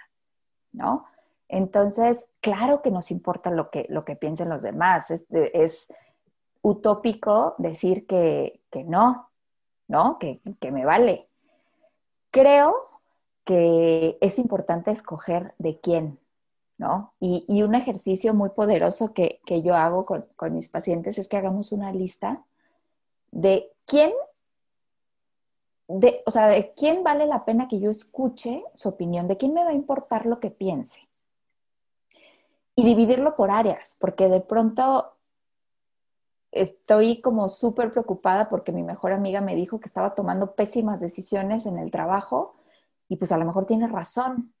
¿no? 0.71 1.05
Entonces, 1.49 2.29
claro 2.39 2.81
que 2.81 2.89
nos 2.89 3.11
importa 3.11 3.51
lo 3.51 3.69
que, 3.69 3.85
lo 3.89 4.05
que 4.05 4.15
piensen 4.15 4.49
los 4.49 4.63
demás. 4.63 5.11
Es, 5.11 5.25
es 5.29 5.87
utópico 6.63 7.53
decir 7.59 8.07
que, 8.07 8.61
no, 8.87 9.29
¿no? 9.87 10.17
Que, 10.17 10.41
que 10.59 10.71
me 10.71 10.85
vale. 10.85 11.27
Creo 12.31 12.89
que 13.43 14.17
es 14.21 14.39
importante 14.39 14.89
escoger 14.89 15.53
de 15.59 15.79
quién, 15.79 16.19
¿no? 16.77 17.13
Y, 17.19 17.61
un 17.61 17.75
ejercicio 17.75 18.33
muy 18.33 18.49
poderoso 18.49 19.13
que, 19.13 19.41
yo 19.63 19.75
hago 19.75 20.05
con, 20.05 20.25
mis 20.53 20.69
pacientes 20.69 21.17
es 21.17 21.27
que 21.27 21.37
hagamos 21.37 21.71
una 21.71 21.91
lista 21.91 22.43
de 23.31 23.69
quién, 23.85 24.11
de, 25.87 26.23
o 26.25 26.31
sea, 26.31 26.47
de 26.47 26.73
quién 26.73 27.03
vale 27.03 27.25
la 27.27 27.45
pena 27.45 27.67
que 27.67 27.79
yo 27.79 27.91
escuche 27.91 28.63
su 28.75 28.89
opinión, 28.89 29.27
de 29.27 29.37
quién 29.37 29.53
me 29.53 29.63
va 29.63 29.71
a 29.71 29.73
importar 29.73 30.25
lo 30.25 30.39
que 30.39 30.49
piense. 30.49 31.01
Y 32.75 32.83
dividirlo 32.83 33.35
por 33.35 33.51
áreas, 33.51 33.97
porque 33.99 34.29
de 34.29 34.39
pronto 34.39 35.12
estoy 36.53 37.21
como 37.21 37.49
súper 37.49 37.91
preocupada 37.91 38.49
porque 38.49 38.71
mi 38.71 38.83
mejor 38.83 39.11
amiga 39.11 39.41
me 39.41 39.55
dijo 39.55 39.79
que 39.79 39.87
estaba 39.87 40.15
tomando 40.15 40.55
pésimas 40.55 40.99
decisiones 40.99 41.65
en 41.65 41.77
el 41.77 41.91
trabajo 41.91 42.55
y 43.09 43.17
pues 43.17 43.31
a 43.31 43.37
lo 43.37 43.45
mejor 43.45 43.65
tiene 43.65 43.87
razón. 43.87 44.53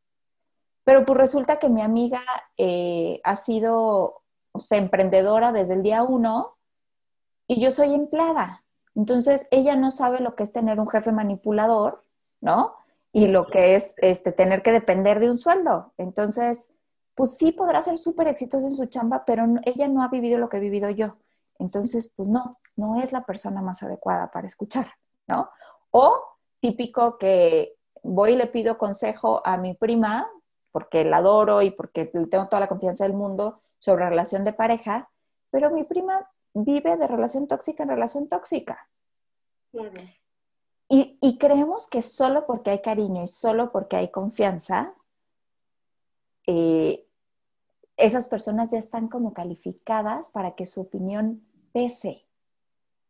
Pero 0.83 1.05
pues 1.05 1.17
resulta 1.17 1.57
que 1.59 1.69
mi 1.69 1.81
amiga 1.81 2.21
eh, 2.57 3.21
ha 3.23 3.35
sido 3.35 4.21
emprendedora 4.69 5.51
desde 5.51 5.75
el 5.75 5.83
día 5.83 6.03
uno 6.03 6.57
y 7.47 7.61
yo 7.61 7.71
soy 7.71 7.93
empleada. 7.93 8.63
Entonces 8.95 9.47
ella 9.51 9.75
no 9.75 9.91
sabe 9.91 10.19
lo 10.19 10.35
que 10.35 10.43
es 10.43 10.51
tener 10.51 10.79
un 10.79 10.89
jefe 10.89 11.11
manipulador, 11.11 12.03
¿no? 12.41 12.75
Y 13.11 13.27
lo 13.27 13.47
que 13.47 13.75
es 13.75 13.95
este, 13.97 14.31
tener 14.31 14.61
que 14.63 14.71
depender 14.71 15.19
de 15.19 15.29
un 15.29 15.37
sueldo. 15.37 15.93
Entonces, 15.97 16.69
pues 17.15 17.37
sí 17.37 17.51
podrá 17.51 17.81
ser 17.81 17.99
súper 17.99 18.27
exitosa 18.27 18.67
en 18.67 18.75
su 18.75 18.85
chamba, 18.87 19.23
pero 19.25 19.45
ella 19.65 19.87
no 19.87 20.01
ha 20.01 20.07
vivido 20.07 20.39
lo 20.39 20.49
que 20.49 20.57
he 20.57 20.59
vivido 20.59 20.89
yo. 20.89 21.15
Entonces, 21.63 22.11
pues 22.15 22.27
no, 22.27 22.59
no 22.75 23.01
es 23.01 23.11
la 23.13 23.23
persona 23.23 23.61
más 23.61 23.83
adecuada 23.83 24.29
para 24.31 24.47
escuchar, 24.47 24.91
¿no? 25.27 25.49
O 25.91 26.13
típico 26.59 27.17
que 27.17 27.75
voy 28.03 28.33
y 28.33 28.35
le 28.35 28.47
pido 28.47 28.77
consejo 28.77 29.41
a 29.45 29.57
mi 29.57 29.73
prima, 29.73 30.27
porque 30.71 31.05
la 31.05 31.17
adoro 31.17 31.61
y 31.61 31.71
porque 31.71 32.05
tengo 32.05 32.47
toda 32.47 32.59
la 32.59 32.67
confianza 32.67 33.05
del 33.05 33.13
mundo 33.13 33.61
sobre 33.79 34.09
relación 34.09 34.43
de 34.43 34.53
pareja, 34.53 35.09
pero 35.51 35.71
mi 35.71 35.83
prima 35.83 36.29
vive 36.53 36.97
de 36.97 37.07
relación 37.07 37.47
tóxica 37.47 37.83
en 37.83 37.89
relación 37.89 38.27
tóxica. 38.27 38.89
Y, 40.89 41.37
creemos 41.39 41.87
que 41.87 42.01
solo 42.01 42.45
porque 42.45 42.71
hay 42.71 42.81
cariño 42.81 43.23
y 43.23 43.27
solo 43.27 43.71
porque 43.71 43.95
hay 43.95 44.11
confianza, 44.11 44.93
eh, 46.45 47.07
esas 47.97 48.27
personas 48.27 48.69
ya 48.71 48.77
están 48.77 49.07
como 49.07 49.33
calificadas 49.33 50.29
para 50.29 50.55
que 50.55 50.65
su 50.65 50.81
opinión 50.81 51.41
pese. 51.73 52.25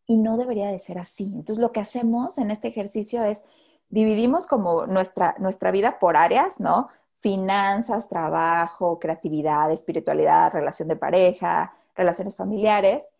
Y 0.08 0.18
no 0.18 0.38
debería 0.38 0.70
de 0.70 0.80
ser 0.80 0.98
así. 0.98 1.26
Entonces 1.26 1.60
lo 1.60 1.72
que 1.72 1.80
hacemos 1.80 2.38
en 2.38 2.50
este 2.50 2.70
ejercicio 2.70 3.24
es 3.24 3.44
dividimos 3.90 4.48
como 4.48 4.88
nuestra, 4.88 5.36
nuestra 5.38 5.70
vida 5.70 6.00
por 6.00 6.18
áreas, 6.18 6.60
¿no? 6.60 6.90
Finanzas, 7.14 8.10
trabajo, 8.10 9.00
creatividad, 9.00 9.72
espiritualidad, 9.72 10.52
relación 10.52 10.88
de 10.88 10.96
pareja, 10.96 11.74
relaciones 11.96 12.36
familiares. 12.36 13.12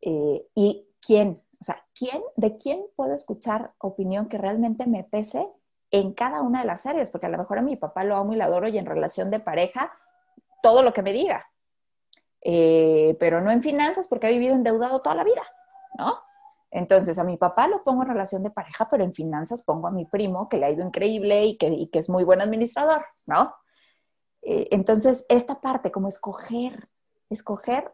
Eh, 0.00 0.46
y 0.54 0.86
quién, 1.04 1.42
o 1.60 1.64
sea, 1.64 1.84
quién, 1.98 2.22
de 2.36 2.56
quién 2.56 2.84
puedo 2.96 3.12
escuchar 3.12 3.72
opinión 3.78 4.28
que 4.28 4.38
realmente 4.38 4.86
me 4.86 5.04
pese 5.04 5.48
en 5.90 6.12
cada 6.12 6.42
una 6.42 6.60
de 6.60 6.66
las 6.66 6.86
áreas, 6.86 7.10
porque 7.10 7.26
a 7.26 7.30
lo 7.30 7.38
mejor 7.38 7.58
a 7.58 7.62
mi 7.62 7.76
papá 7.76 8.04
lo 8.04 8.16
amo 8.16 8.32
y 8.32 8.36
lo 8.36 8.44
adoro 8.44 8.68
y 8.68 8.78
en 8.78 8.86
relación 8.86 9.30
de 9.30 9.40
pareja, 9.40 9.92
todo 10.62 10.82
lo 10.82 10.92
que 10.92 11.02
me 11.02 11.12
diga. 11.12 11.49
Eh, 12.42 13.16
pero 13.20 13.40
no 13.40 13.50
en 13.50 13.62
finanzas 13.62 14.08
porque 14.08 14.26
ha 14.26 14.30
vivido 14.30 14.54
endeudado 14.54 15.00
toda 15.02 15.14
la 15.14 15.24
vida, 15.24 15.42
¿no? 15.98 16.18
Entonces, 16.70 17.18
a 17.18 17.24
mi 17.24 17.36
papá 17.36 17.66
lo 17.66 17.82
pongo 17.82 18.02
en 18.02 18.08
relación 18.08 18.42
de 18.42 18.50
pareja, 18.50 18.88
pero 18.88 19.02
en 19.02 19.12
finanzas 19.12 19.62
pongo 19.62 19.88
a 19.88 19.90
mi 19.90 20.04
primo, 20.04 20.48
que 20.48 20.56
le 20.56 20.66
ha 20.66 20.70
ido 20.70 20.86
increíble 20.86 21.44
y 21.44 21.56
que, 21.56 21.88
es 21.92 22.08
muy 22.08 22.24
buen 22.24 22.40
administrador, 22.40 23.04
¿no? 23.26 23.54
Eh, 24.42 24.68
entonces, 24.70 25.26
esta 25.28 25.60
parte, 25.60 25.90
como 25.90 26.08
escoger, 26.08 26.88
escoger 27.28 27.92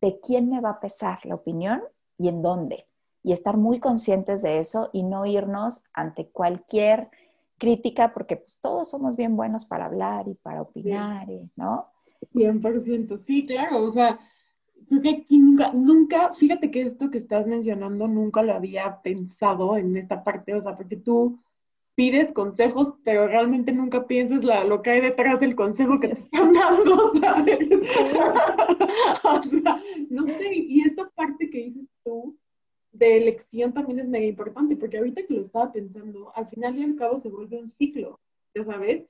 de 0.00 0.20
quién 0.20 0.48
me 0.48 0.60
va 0.60 0.70
a 0.70 0.80
pesar 0.80 1.24
la 1.24 1.34
opinión 1.34 1.82
y 2.16 2.28
en 2.28 2.40
dónde. 2.40 2.88
Y 3.22 3.32
estar 3.32 3.56
muy 3.56 3.78
conscientes 3.78 4.42
de 4.42 4.58
eso 4.58 4.88
y 4.92 5.02
no 5.02 5.26
irnos 5.26 5.84
ante 5.92 6.30
cualquier 6.30 7.10
crítica, 7.58 8.12
porque 8.12 8.38
pues 8.38 8.58
todos 8.58 8.88
somos 8.88 9.14
bien 9.16 9.36
buenos 9.36 9.66
para 9.66 9.84
hablar 9.84 10.26
y 10.26 10.34
para 10.34 10.62
opinar, 10.62 11.28
¿no? 11.54 11.91
100%, 12.32 13.16
sí, 13.18 13.46
claro, 13.46 13.82
o 13.82 13.90
sea, 13.90 14.18
creo 14.88 15.00
que 15.00 15.10
aquí 15.10 15.38
nunca, 15.38 15.72
nunca, 15.72 16.32
fíjate 16.34 16.70
que 16.70 16.82
esto 16.82 17.10
que 17.10 17.18
estás 17.18 17.46
mencionando 17.46 18.08
nunca 18.08 18.42
lo 18.42 18.54
había 18.54 19.00
pensado 19.02 19.76
en 19.76 19.96
esta 19.96 20.22
parte, 20.24 20.54
o 20.54 20.60
sea, 20.60 20.76
porque 20.76 20.96
tú 20.96 21.40
pides 21.94 22.32
consejos, 22.32 22.94
pero 23.04 23.28
realmente 23.28 23.72
nunca 23.72 24.06
piensas 24.06 24.44
lo 24.44 24.82
que 24.82 24.90
hay 24.90 25.00
detrás 25.00 25.40
del 25.40 25.54
consejo 25.54 26.00
que 26.00 26.08
te 26.08 26.14
están 26.14 26.52
dando, 26.52 27.12
¿sabes? 27.20 27.58
o 29.24 29.42
sea, 29.42 29.82
no 30.08 30.26
sé, 30.26 30.54
y 30.54 30.82
esta 30.82 31.08
parte 31.10 31.50
que 31.50 31.58
dices 31.58 31.88
tú 32.04 32.36
de 32.92 33.16
elección 33.16 33.72
también 33.72 34.00
es 34.00 34.08
mega 34.08 34.26
importante, 34.26 34.76
porque 34.76 34.98
ahorita 34.98 35.26
que 35.26 35.34
lo 35.34 35.40
estaba 35.40 35.72
pensando, 35.72 36.32
al 36.34 36.46
final 36.46 36.78
y 36.78 36.84
al 36.84 36.96
cabo 36.96 37.18
se 37.18 37.30
vuelve 37.30 37.58
un 37.58 37.68
ciclo, 37.68 38.20
ya 38.54 38.64
sabes, 38.64 39.04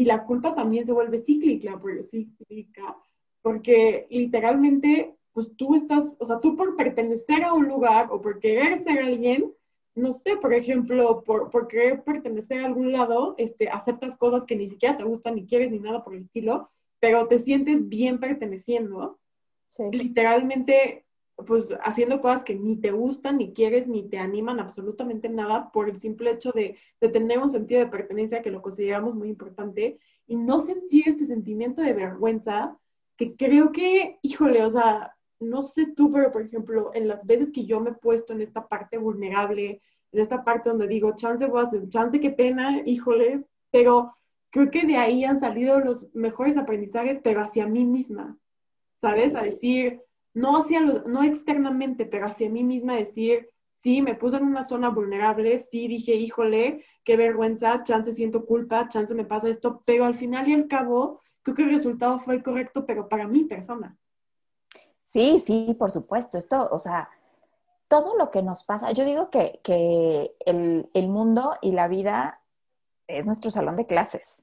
y 0.00 0.04
la 0.04 0.24
culpa 0.24 0.54
también 0.54 0.84
se 0.84 0.92
vuelve 0.92 1.18
cíclica, 1.18 1.80
cíclica, 2.02 2.96
porque 3.42 4.06
literalmente 4.10 5.14
pues 5.32 5.54
tú 5.56 5.74
estás, 5.74 6.16
o 6.20 6.26
sea, 6.26 6.40
tú 6.40 6.56
por 6.56 6.76
pertenecer 6.76 7.44
a 7.44 7.52
un 7.52 7.66
lugar 7.68 8.08
o 8.10 8.20
por 8.20 8.38
querer 8.38 8.78
ser 8.78 9.00
alguien, 9.00 9.52
no 9.94 10.12
sé, 10.12 10.36
por 10.36 10.54
ejemplo, 10.54 11.22
por, 11.24 11.50
por 11.50 11.66
querer 11.68 12.02
pertenecer 12.02 12.60
a 12.60 12.66
algún 12.66 12.92
lado, 12.92 13.34
este, 13.36 13.68
aceptas 13.68 14.16
cosas 14.16 14.44
que 14.44 14.56
ni 14.56 14.68
siquiera 14.68 14.96
te 14.96 15.04
gustan, 15.04 15.34
ni 15.34 15.46
quieres, 15.46 15.70
ni 15.70 15.80
nada 15.80 16.04
por 16.04 16.14
el 16.14 16.22
estilo, 16.22 16.70
pero 17.00 17.26
te 17.26 17.38
sientes 17.38 17.88
bien 17.88 18.18
perteneciendo. 18.18 19.18
Sí. 19.66 19.84
Literalmente, 19.90 21.03
pues 21.46 21.74
haciendo 21.82 22.20
cosas 22.20 22.44
que 22.44 22.54
ni 22.54 22.76
te 22.76 22.92
gustan, 22.92 23.38
ni 23.38 23.52
quieres, 23.52 23.88
ni 23.88 24.08
te 24.08 24.18
animan 24.18 24.60
absolutamente 24.60 25.28
nada 25.28 25.70
por 25.72 25.88
el 25.88 25.98
simple 26.00 26.30
hecho 26.30 26.52
de, 26.52 26.76
de 27.00 27.08
tener 27.08 27.38
un 27.38 27.50
sentido 27.50 27.80
de 27.80 27.88
pertenencia 27.90 28.42
que 28.42 28.50
lo 28.50 28.62
consideramos 28.62 29.14
muy 29.14 29.28
importante 29.28 29.98
y 30.26 30.36
no 30.36 30.60
sentir 30.60 31.08
este 31.08 31.26
sentimiento 31.26 31.82
de 31.82 31.92
vergüenza 31.92 32.78
que 33.16 33.36
creo 33.36 33.72
que, 33.72 34.18
híjole, 34.22 34.64
o 34.64 34.70
sea, 34.70 35.14
no 35.40 35.62
sé 35.62 35.86
tú, 35.94 36.10
pero 36.10 36.32
por 36.32 36.42
ejemplo, 36.42 36.90
en 36.94 37.08
las 37.08 37.24
veces 37.24 37.52
que 37.52 37.66
yo 37.66 37.80
me 37.80 37.90
he 37.90 37.94
puesto 37.94 38.32
en 38.32 38.40
esta 38.40 38.66
parte 38.66 38.98
vulnerable, 38.98 39.80
en 40.12 40.20
esta 40.20 40.44
parte 40.44 40.70
donde 40.70 40.88
digo, 40.88 41.14
chance 41.14 41.46
voy 41.46 41.60
a 41.60 41.64
hacer, 41.64 41.88
chance 41.88 42.20
qué 42.20 42.30
pena, 42.30 42.82
híjole, 42.84 43.44
pero 43.70 44.16
creo 44.50 44.70
que 44.70 44.86
de 44.86 44.96
ahí 44.96 45.24
han 45.24 45.38
salido 45.38 45.80
los 45.80 46.12
mejores 46.14 46.56
aprendizajes, 46.56 47.18
pero 47.18 47.42
hacia 47.42 47.66
mí 47.66 47.84
misma, 47.84 48.38
¿sabes? 49.00 49.34
A 49.34 49.42
decir, 49.42 50.00
no 50.34 50.58
hacia 50.58 50.80
los, 50.80 51.06
no 51.06 51.22
externamente, 51.22 52.06
pero 52.06 52.26
hacia 52.26 52.50
mí 52.50 52.62
misma 52.64 52.96
decir, 52.96 53.50
sí, 53.74 54.02
me 54.02 54.14
puse 54.14 54.36
en 54.36 54.44
una 54.44 54.64
zona 54.64 54.90
vulnerable, 54.90 55.56
sí 55.58 55.88
dije, 55.88 56.14
híjole, 56.14 56.84
qué 57.04 57.16
vergüenza, 57.16 57.82
chance 57.84 58.12
siento 58.12 58.44
culpa, 58.44 58.88
chance 58.88 59.14
me 59.14 59.24
pasa 59.24 59.48
esto, 59.48 59.82
pero 59.84 60.04
al 60.04 60.14
final 60.14 60.48
y 60.48 60.54
al 60.54 60.68
cabo, 60.68 61.20
creo 61.42 61.54
que 61.54 61.62
el 61.62 61.70
resultado 61.70 62.18
fue 62.18 62.34
el 62.34 62.42
correcto, 62.42 62.84
pero 62.84 63.08
para 63.08 63.28
mi 63.28 63.44
persona. 63.44 63.96
Sí, 65.04 65.38
sí, 65.38 65.76
por 65.78 65.90
supuesto. 65.90 66.38
Esto, 66.38 66.68
o 66.72 66.78
sea, 66.78 67.08
todo 67.88 68.16
lo 68.16 68.30
que 68.30 68.42
nos 68.42 68.64
pasa, 68.64 68.90
yo 68.92 69.04
digo 69.04 69.30
que, 69.30 69.60
el, 70.44 71.08
mundo 71.08 71.54
y 71.60 71.72
la 71.72 71.86
vida 71.86 72.40
es 73.06 73.26
nuestro 73.26 73.50
salón 73.50 73.76
de 73.76 73.86
clases. 73.86 74.42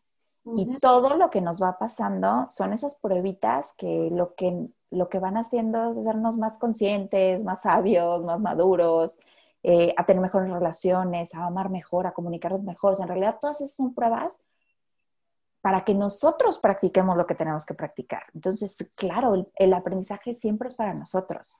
Y 0.56 0.78
todo 0.78 1.18
lo 1.18 1.30
que 1.30 1.42
nos 1.42 1.62
va 1.62 1.78
pasando 1.78 2.48
son 2.50 2.74
esas 2.74 2.96
pruebitas 2.96 3.74
que 3.78 4.10
lo 4.12 4.34
que, 4.34 4.70
lo 4.92 5.10
que 5.10 5.20
van 5.20 5.38
haciendo 5.38 5.92
es 5.92 5.98
hacernos 5.98 6.38
más 6.38 6.58
conscientes, 6.60 7.44
más 7.44 7.64
sabios, 7.64 8.24
más 8.24 8.40
maduros, 8.40 9.18
eh, 9.64 9.94
a 9.98 10.06
tener 10.06 10.22
mejores 10.22 10.52
relaciones, 10.52 11.34
a 11.34 11.46
amar 11.46 11.70
mejor, 11.70 12.08
a 12.08 12.14
comunicarnos 12.14 12.64
mejor. 12.64 12.96
en 13.00 13.08
realidad 13.08 13.38
todas 13.40 13.62
esas 13.62 13.76
son 13.76 13.94
pruebas 13.94 14.44
para 15.62 15.86
que 15.86 15.94
nosotros 15.94 16.58
practiquemos 16.58 17.16
lo 17.16 17.28
que 17.28 17.36
tenemos 17.36 17.66
que 17.66 17.76
practicar. 17.76 18.24
Entonces, 18.34 18.92
claro, 18.96 19.48
el, 19.56 19.74
aprendizaje 19.74 20.34
siempre 20.34 20.68
es 20.68 20.74
para 20.74 20.94
nosotros. 20.94 21.60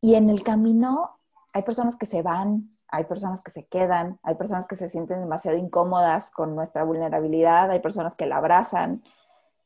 Y 0.00 0.14
en 0.14 0.28
el 0.28 0.42
camino 0.42 1.18
hay 1.54 1.62
personas 1.62 1.96
que 1.96 2.06
se 2.06 2.22
van, 2.22 2.76
hay 2.88 3.04
personas 3.04 3.40
que 3.40 3.50
se 3.50 3.66
quedan, 3.66 4.18
hay 4.22 4.34
personas 4.34 4.66
que 4.66 4.76
se 4.76 4.90
sienten 4.90 5.20
demasiado 5.20 5.56
incómodas 5.56 6.30
con 6.30 6.54
nuestra 6.54 6.84
vulnerabilidad, 6.84 7.70
hay 7.70 7.80
personas 7.80 8.14
que 8.14 8.26
la 8.26 8.36
abrazan, 8.36 9.02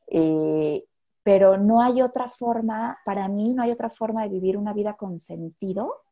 eh, 0.07 0.85
pero 1.25 1.57
no 1.57 1.81
hay 1.81 2.03
otra 2.03 2.29
forma, 2.29 2.99
para 3.03 3.27
mí 3.27 3.51
no 3.55 3.63
hay 3.63 3.71
otra 3.71 3.89
forma 3.89 4.21
de 4.21 4.29
vivir 4.29 4.57
una 4.57 4.73
vida 4.73 4.93
con 4.93 5.19
sentido 5.19 6.03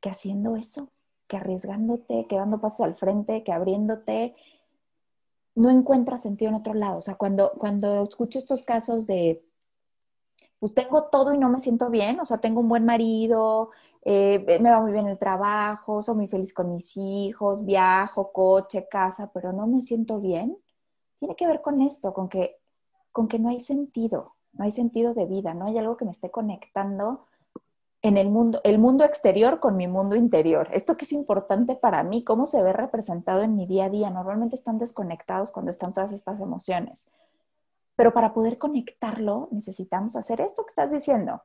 que 0.00 0.08
haciendo 0.08 0.56
eso. 0.56 0.88
que 1.28 1.36
arriesgándote, 1.36 2.26
que 2.26 2.36
dando 2.36 2.58
pasos 2.60 2.86
al 2.86 2.94
frente, 2.94 3.44
que 3.44 3.52
abriéndote, 3.52 4.34
no 5.56 5.70
encuentras 5.70 6.22
sentido 6.22 6.50
en 6.50 6.54
otro 6.56 6.72
lado. 6.72 6.98
O 6.98 7.00
sea, 7.02 7.16
cuando, 7.16 7.52
cuando 7.58 8.04
escucho 8.04 8.38
estos 8.38 8.62
casos 8.62 9.06
de, 9.06 9.44
pues 10.58 10.72
tengo 10.74 11.04
todo 11.10 11.34
y 11.34 11.38
no 11.38 11.50
me 11.50 11.58
siento 11.58 11.90
bien, 11.90 12.18
o 12.20 12.24
sea, 12.24 12.38
tengo 12.38 12.60
un 12.60 12.68
buen 12.68 12.86
marido, 12.86 13.70
eh, 14.02 14.58
me 14.60 14.70
va 14.70 14.80
muy 14.80 14.92
bien 14.92 15.06
el 15.06 15.18
trabajo, 15.18 16.00
soy 16.02 16.14
muy 16.14 16.28
feliz 16.28 16.54
con 16.54 16.72
mis 16.72 16.96
hijos, 16.96 17.64
viajo, 17.64 18.32
coche, 18.32 18.88
casa, 18.88 19.30
pero 19.34 19.52
no 19.52 19.66
me 19.66 19.82
siento 19.82 20.20
bien, 20.20 20.56
tiene 21.18 21.36
que 21.36 21.46
ver 21.46 21.60
con 21.60 21.82
esto, 21.82 22.14
con 22.14 22.28
que, 22.28 22.56
con 23.16 23.28
que 23.28 23.38
no 23.38 23.48
hay 23.48 23.60
sentido, 23.60 24.34
no 24.52 24.64
hay 24.64 24.70
sentido 24.70 25.14
de 25.14 25.24
vida, 25.24 25.54
no 25.54 25.64
hay 25.64 25.78
algo 25.78 25.96
que 25.96 26.04
me 26.04 26.10
esté 26.10 26.30
conectando 26.30 27.24
en 28.02 28.18
el 28.18 28.28
mundo, 28.28 28.60
el 28.62 28.78
mundo 28.78 29.04
exterior 29.04 29.58
con 29.58 29.74
mi 29.74 29.88
mundo 29.88 30.16
interior. 30.16 30.68
Esto 30.70 30.98
que 30.98 31.06
es 31.06 31.12
importante 31.12 31.76
para 31.76 32.02
mí, 32.02 32.24
cómo 32.24 32.44
se 32.44 32.62
ve 32.62 32.74
representado 32.74 33.40
en 33.40 33.56
mi 33.56 33.64
día 33.64 33.86
a 33.86 33.88
día. 33.88 34.10
Normalmente 34.10 34.54
están 34.54 34.76
desconectados 34.76 35.50
cuando 35.50 35.70
están 35.70 35.94
todas 35.94 36.12
estas 36.12 36.42
emociones. 36.42 37.08
Pero 37.94 38.12
para 38.12 38.34
poder 38.34 38.58
conectarlo 38.58 39.48
necesitamos 39.50 40.14
hacer 40.14 40.42
esto 40.42 40.66
que 40.66 40.72
estás 40.72 40.92
diciendo, 40.92 41.40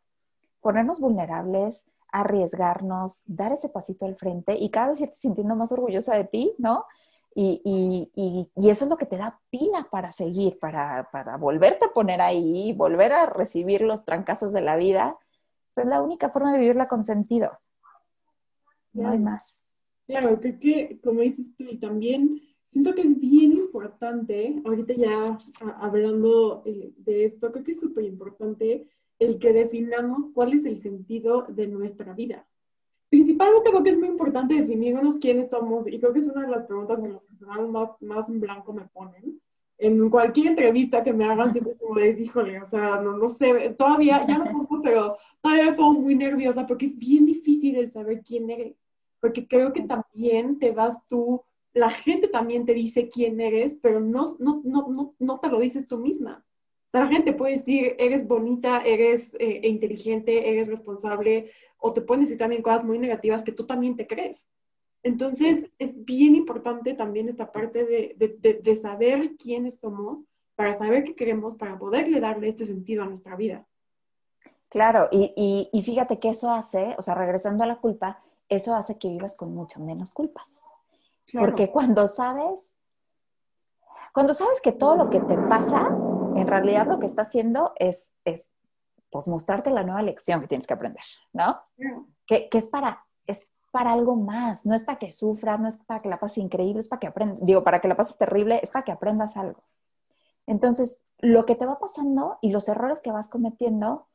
ponernos 0.60 1.00
vulnerables, 1.00 1.86
arriesgarnos, 2.12 3.22
dar 3.28 3.54
ese 3.54 3.70
pasito 3.70 4.06
al 4.06 4.18
frente 4.18 4.58
y 4.58 4.72
cada 4.72 4.90
vez 4.90 5.00
irte 5.00 5.16
sintiendo 5.16 5.56
más 5.56 5.72
orgullosa 5.72 6.16
de 6.16 6.26
ti, 6.26 6.54
¿no? 6.58 6.84
Y, 7.34 8.50
eso 8.56 8.86
es 8.86 8.90
lo 8.90 8.98
que 8.98 9.06
te 9.06 9.18
da 9.18 9.40
pila 9.50 9.88
para 9.90 10.12
seguir, 10.12 10.60
para, 10.60 11.10
para 11.12 11.38
volverte 11.38 11.86
a 11.86 11.94
poner 11.94 12.22
ahí, 12.22 12.74
volver 12.74 13.14
a 13.14 13.26
recibir 13.26 13.82
los 13.82 14.04
trancazos 14.06 14.52
de 14.52 14.62
la 14.62 14.76
vida 14.76 15.18
pero 15.74 15.86
es 15.88 15.90
la 15.90 16.02
única 16.02 16.30
forma 16.30 16.54
de 16.54 16.60
vivirla 16.60 16.88
con 16.88 17.04
sentido. 17.04 17.52
No 18.94 19.10
hay 19.10 19.20
más. 19.20 19.62
Claro, 20.08 20.40
creo 20.40 20.60
que, 20.60 21.00
como 21.02 21.22
dices 21.22 21.56
tú, 21.56 21.64
y 21.64 21.78
también 21.78 22.42
siento 22.64 22.94
que 22.94 23.02
es 23.02 23.20
bien 23.20 23.54
importante, 23.54 24.62
ahorita 24.66 24.94
ya 24.94 25.38
hablando 25.78 26.64
eh, 26.66 26.94
de 26.98 27.26
esto, 27.26 27.52
creo 27.52 27.64
que 27.64 27.72
es 27.72 27.80
súper 27.80 28.04
importante 28.04 28.88
el 29.20 29.40
que 29.40 29.54
definamos 29.54 30.32
cuál 30.34 30.54
es 30.54 30.66
el 30.66 30.78
sentido 30.78 31.46
de 31.48 31.68
nuestra 31.68 32.14
vida. 32.14 32.46
Principalmente 33.42 33.70
creo 33.70 33.84
que 33.84 33.90
es 33.90 33.98
muy 33.98 34.08
importante 34.08 34.54
definirnos 34.56 35.20
quiénes 35.20 35.50
somos 35.50 35.88
y 35.88 36.00
creo 36.00 36.14
que 36.14 36.20
es 36.20 36.28
una 36.28 36.42
de 36.42 36.52
las 36.52 36.64
preguntas 36.64 37.02
que 37.02 37.08
lo 37.08 37.20
personal 37.22 37.68
más, 37.70 37.90
más 38.02 38.30
en 38.30 38.40
blanco 38.40 38.74
me 38.74 38.86
ponen 38.86 39.42
en 39.82 40.12
cualquier 40.12 40.48
entrevista 40.48 41.04
que 41.04 41.12
me 41.12 41.26
hagan 41.26 41.52
siempre 41.52 41.72
es 41.72 41.80
como 41.80 41.96
de, 41.96 42.12
híjole, 42.12 42.62
o 42.62 42.66
sea, 42.66 43.02
no, 43.02 43.18
no 43.18 43.28
sé, 43.28 43.74
todavía, 43.76 44.24
ya 44.28 44.38
no 44.38 44.46
pongo, 44.46 44.80
pero 44.84 45.18
todavía 45.42 45.72
me 45.72 45.74
pongo 45.74 46.02
muy 46.02 46.14
nerviosa 46.14 46.68
porque 46.68 46.86
es 46.86 46.98
bien 47.00 47.26
difícil 47.26 47.76
el 47.76 47.92
saber 47.92 48.22
quién 48.22 48.48
eres, 48.52 48.76
porque 49.20 49.48
creo 49.48 49.74
que 49.74 49.82
también 49.82 50.60
te 50.60 50.72
vas 50.72 51.00
tú, 51.10 51.42
la 51.74 51.90
gente 51.90 52.28
también 52.28 52.64
te 52.64 52.76
dice 52.76 53.10
quién 53.10 53.42
eres, 53.42 53.76
pero 53.82 54.00
no, 54.00 54.36
no, 54.38 54.62
no, 54.64 54.88
no, 54.88 55.16
no 55.18 55.40
te 55.40 55.50
lo 55.50 55.60
dices 55.60 55.88
tú 55.88 55.98
misma. 55.98 56.46
Sea, 56.92 57.02
la 57.02 57.08
gente 57.08 57.34
puede 57.34 57.54
decir, 57.54 57.96
eres 58.00 58.28
bonita, 58.28 58.82
eres 58.82 59.34
eh, 59.40 59.62
inteligente, 59.64 60.50
eres 60.50 60.68
responsable, 60.68 61.52
o 61.78 61.94
te 61.94 62.02
pueden 62.02 62.26
decir 62.26 62.38
también 62.38 62.62
cosas 62.62 62.84
muy 62.84 63.00
negativas 63.00 63.44
que 63.44 63.54
tú 63.54 63.66
también 63.66 63.96
te 63.96 64.08
crees. 64.08 64.46
Entonces, 65.04 65.66
es 65.80 66.04
bien 66.06 66.36
importante 66.36 66.94
también 66.94 67.28
esta 67.28 67.52
parte 67.52 67.86
de, 67.86 68.76
saber 68.76 69.36
quiénes 69.36 69.80
somos, 69.80 70.20
para 70.56 70.78
saber 70.78 71.04
qué 71.04 71.16
queremos, 71.16 71.56
para 71.56 71.80
poderle 71.80 72.20
darle 72.20 72.50
este 72.50 72.66
sentido 72.66 73.04
a 73.04 73.08
nuestra 73.08 73.36
vida. 73.36 73.66
Claro, 74.70 75.08
y, 75.12 75.70
fíjate 75.84 76.20
que 76.20 76.30
eso 76.30 76.52
hace, 76.52 76.96
o 76.98 77.02
sea, 77.02 77.16
regresando 77.16 77.64
a 77.64 77.68
la 77.68 77.78
culpa, 77.78 78.22
eso 78.48 78.76
hace 78.76 78.98
que 78.98 79.08
vivas 79.08 79.36
con 79.36 79.56
mucho 79.56 79.80
menos 79.80 80.12
culpas. 80.12 80.60
Porque 81.34 81.72
cuando 81.72 82.08
sabes, 82.08 82.78
cuando 84.14 84.34
sabes 84.34 84.62
que 84.62 84.74
todo 84.74 84.98
lo 84.98 85.10
que 85.10 85.22
te 85.22 85.38
pasa, 85.38 85.98
en 86.36 86.48
realidad 86.48 86.88
lo 86.88 87.00
que 87.00 87.06
está 87.06 87.24
haciendo 87.24 87.74
es, 87.78 88.12
es 88.26 88.50
pues, 89.10 89.28
mostrarte 89.28 89.70
la 89.70 89.84
nueva 89.84 90.02
lección 90.02 90.42
que 90.42 90.48
tienes 90.48 90.68
que 90.68 90.74
aprender, 90.74 91.04
¿no? 91.34 91.62
Que, 92.26 92.50
que, 92.50 92.58
es 92.58 92.68
para 92.68 93.06
para 93.72 93.94
algo 93.94 94.16
más, 94.16 94.66
no 94.66 94.76
es 94.76 94.84
para 94.84 95.00
que 95.00 95.12
sufras, 95.12 95.60
no 95.60 95.68
es 95.68 95.78
para 95.78 96.02
que 96.02 96.10
la 96.10 96.20
pases 96.20 96.40
increíble, 96.40 96.82
es 96.82 96.90
para 96.90 97.00
que 97.00 97.08
aprendas, 97.08 97.40
digo, 97.42 97.64
para 97.64 97.80
que 97.80 97.88
la 97.88 97.96
pases 97.96 98.18
terrible, 98.18 98.60
es 98.62 98.70
para 98.70 98.84
que 98.84 98.92
aprendas 98.92 99.38
algo. 99.38 99.64
Entonces, 100.46 101.00
lo 101.20 101.46
que 101.46 101.56
te 101.56 101.66
va 101.66 101.80
pasando 101.80 102.38
y 102.42 102.52
los 102.52 102.68
errores 102.68 103.00
que 103.00 103.12
vas 103.12 103.30
cometiendo, 103.30 104.08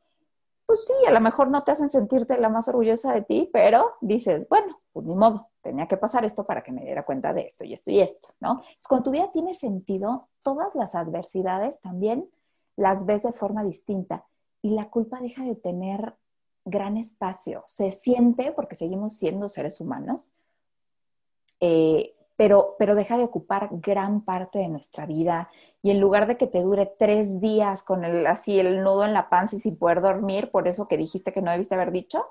pues 0.67 0.85
sí, 0.85 0.93
a 1.07 1.11
lo 1.11 1.21
mejor 1.21 1.49
no 1.49 1.63
te 1.63 1.71
hacen 1.71 1.87
sentirte 1.87 2.37
la 2.37 2.49
más 2.49 2.67
orgullosa 2.67 3.13
de 3.13 3.21
ti, 3.21 3.49
pero 3.53 3.93
dices, 4.01 4.45
bueno, 4.49 4.81
pues 4.91 5.05
ni 5.05 5.15
modo, 5.15 5.49
tenía 5.61 5.87
que 5.87 5.95
pasar 5.95 6.25
esto 6.25 6.43
para 6.43 6.61
que 6.61 6.73
me 6.73 6.83
diera 6.83 7.05
cuenta 7.05 7.33
de 7.33 7.43
esto 7.43 7.63
y 7.63 7.71
esto 7.71 7.89
y 7.89 8.01
esto, 8.01 8.29
¿no? 8.41 8.57
Entonces, 8.57 8.87
cuando 8.89 9.05
tu 9.05 9.11
vida 9.11 9.31
tiene 9.31 9.53
sentido, 9.53 10.27
todas 10.41 10.75
las 10.75 10.93
adversidades 10.93 11.79
también 11.79 12.29
las 12.75 13.05
ves 13.05 13.23
de 13.23 13.31
forma 13.31 13.63
distinta 13.63 14.25
y 14.61 14.71
la 14.71 14.89
culpa 14.89 15.21
deja 15.21 15.45
de 15.45 15.55
tener 15.55 16.17
gran 16.65 16.97
espacio. 16.97 17.63
Se 17.65 17.89
siente, 17.91 18.51
porque 18.51 18.75
seguimos 18.75 19.13
siendo 19.13 19.47
seres 19.47 19.79
humanos, 19.79 20.31
eh, 21.61 22.13
pero, 22.37 22.75
pero 22.77 22.95
deja 22.95 23.17
de 23.17 23.23
ocupar 23.23 23.69
gran 23.71 24.21
parte 24.21 24.59
de 24.59 24.69
nuestra 24.69 25.05
vida. 25.05 25.49
Y 25.81 25.91
en 25.91 25.99
lugar 25.99 26.27
de 26.27 26.37
que 26.37 26.47
te 26.47 26.61
dure 26.61 26.85
tres 26.85 27.41
días 27.41 27.83
con 27.83 28.05
el, 28.05 28.25
así 28.27 28.59
el 28.59 28.83
nudo 28.83 29.03
en 29.03 29.13
la 29.13 29.27
panza 29.27 29.55
y 29.55 29.59
sin 29.59 29.75
poder 29.75 30.01
dormir, 30.01 30.51
por 30.51 30.67
eso 30.67 30.87
que 30.87 30.97
dijiste 30.97 31.33
que 31.33 31.41
no 31.41 31.51
debiste 31.51 31.75
haber 31.75 31.91
dicho, 31.91 32.25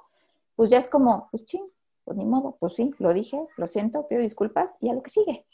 pues 0.54 0.70
ya 0.70 0.78
es 0.78 0.88
como, 0.88 1.28
pues 1.30 1.44
ching, 1.44 1.66
pues 2.04 2.16
ni 2.16 2.24
modo, 2.24 2.56
pues 2.60 2.74
sí, 2.74 2.94
lo 2.98 3.12
dije, 3.12 3.46
lo 3.56 3.66
siento, 3.66 4.06
pido 4.06 4.22
disculpas 4.22 4.74
y 4.80 4.88
a 4.88 4.94
lo 4.94 5.02
que 5.02 5.10
sigue, 5.10 5.44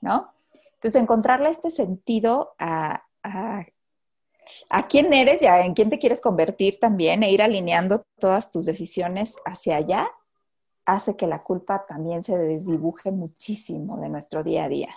¿no? 0.00 0.32
Entonces, 0.74 1.00
encontrarle 1.00 1.50
este 1.50 1.70
sentido 1.70 2.54
a, 2.58 3.04
a 3.22 3.66
a 4.68 4.88
quién 4.88 5.12
eres 5.12 5.42
y 5.42 5.46
en 5.46 5.74
quién 5.74 5.90
te 5.90 5.98
quieres 5.98 6.20
convertir 6.20 6.80
también 6.80 7.22
e 7.22 7.30
ir 7.30 7.40
alineando 7.42 8.02
todas 8.18 8.50
tus 8.50 8.64
decisiones 8.64 9.36
hacia 9.44 9.76
allá 9.76 10.10
hace 10.84 11.16
que 11.16 11.26
la 11.26 11.42
culpa 11.42 11.86
también 11.86 12.22
se 12.22 12.36
desdibuje 12.38 13.10
muchísimo 13.10 13.98
de 13.98 14.08
nuestro 14.08 14.42
día 14.42 14.64
a 14.64 14.68
día. 14.68 14.90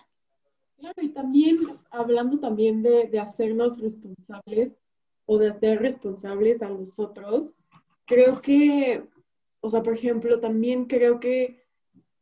Claro, 0.78 1.02
y 1.02 1.10
también 1.10 1.58
hablando 1.92 2.40
también 2.40 2.82
de, 2.82 3.08
de 3.08 3.20
hacernos 3.20 3.80
responsables 3.82 4.74
o 5.26 5.38
de 5.38 5.50
hacer 5.50 5.82
responsables 5.82 6.62
a 6.62 6.70
los 6.70 7.00
otros, 7.00 7.56
creo 8.06 8.42
que, 8.42 9.08
o 9.62 9.70
sea, 9.70 9.82
por 9.82 9.94
ejemplo, 9.94 10.40
también 10.40 10.86
creo 10.86 11.20
que 11.20 11.64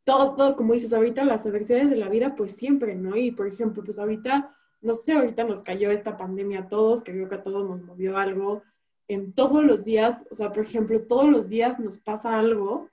todo, 0.03 0.55
como 0.55 0.73
dices 0.73 0.93
ahorita, 0.93 1.23
las 1.23 1.45
adversidades 1.45 1.89
de 1.89 1.95
la 1.95 2.09
vida, 2.09 2.35
pues 2.35 2.51
siempre, 2.53 2.95
¿no? 2.95 3.15
Y 3.15 3.31
por 3.31 3.47
ejemplo, 3.47 3.83
pues 3.83 3.97
ahorita 3.97 4.55
no 4.81 4.95
sé, 4.95 5.13
ahorita 5.13 5.43
nos 5.43 5.61
cayó 5.61 5.91
esta 5.91 6.17
pandemia 6.17 6.61
a 6.61 6.69
todos, 6.69 7.03
creo 7.03 7.29
que 7.29 7.35
a 7.35 7.43
todos 7.43 7.69
nos 7.69 7.83
movió 7.83 8.17
algo. 8.17 8.63
En 9.07 9.33
todos 9.33 9.63
los 9.63 9.85
días, 9.85 10.25
o 10.31 10.35
sea, 10.35 10.51
por 10.51 10.63
ejemplo, 10.63 11.01
todos 11.03 11.29
los 11.29 11.49
días 11.49 11.79
nos 11.79 11.99
pasa 11.99 12.39
algo 12.39 12.89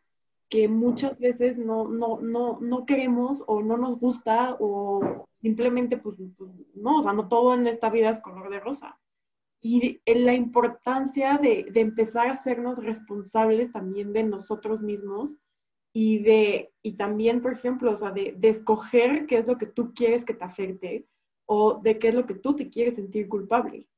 que 0.48 0.68
muchas 0.68 1.18
veces 1.18 1.58
no, 1.58 1.88
no, 1.88 2.20
no, 2.20 2.58
no 2.60 2.86
queremos 2.86 3.44
o 3.46 3.62
no 3.62 3.76
nos 3.76 3.98
gusta 3.98 4.56
o 4.58 5.26
simplemente, 5.40 5.98
pues, 5.98 6.16
pues, 6.36 6.50
no, 6.74 6.98
o 6.98 7.02
sea, 7.02 7.12
no 7.12 7.28
todo 7.28 7.54
en 7.54 7.66
esta 7.66 7.90
vida 7.90 8.10
es 8.10 8.20
color 8.20 8.50
de 8.50 8.60
rosa. 8.60 8.98
Y 9.60 10.00
la 10.06 10.34
importancia 10.34 11.38
de, 11.38 11.66
de 11.70 11.80
empezar 11.80 12.28
a 12.28 12.32
hacernos 12.32 12.82
responsables 12.82 13.72
también 13.72 14.12
de 14.12 14.22
nosotros 14.22 14.82
mismos 14.82 15.36
y 15.92 16.20
de, 16.20 16.72
y 16.82 16.92
también, 16.96 17.42
por 17.42 17.52
ejemplo, 17.52 17.90
o 17.90 17.96
sea, 17.96 18.10
de, 18.10 18.34
de 18.38 18.48
escoger 18.48 19.26
qué 19.26 19.38
es 19.38 19.46
lo 19.46 19.58
que 19.58 19.66
tú 19.66 19.92
quieres 19.94 20.24
que 20.24 20.34
te 20.34 20.44
afecte 20.44 21.06
o 21.46 21.80
de 21.82 21.98
qué 21.98 22.08
es 22.08 22.14
lo 22.14 22.26
que 22.26 22.34
tú 22.34 22.54
te 22.54 22.70
quieres 22.70 22.94
sentir 22.94 23.28
culpable. 23.28 23.88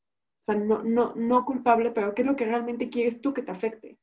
O 0.40 0.42
sea, 0.42 0.54
no, 0.54 0.82
no, 0.82 1.14
no 1.14 1.44
culpable, 1.44 1.90
pero 1.90 2.14
qué 2.14 2.22
es 2.22 2.26
lo 2.26 2.36
que 2.36 2.46
realmente 2.46 2.88
quieres 2.88 3.20
tú 3.20 3.34
que 3.34 3.42
te 3.42 3.50
afecte. 3.50 3.98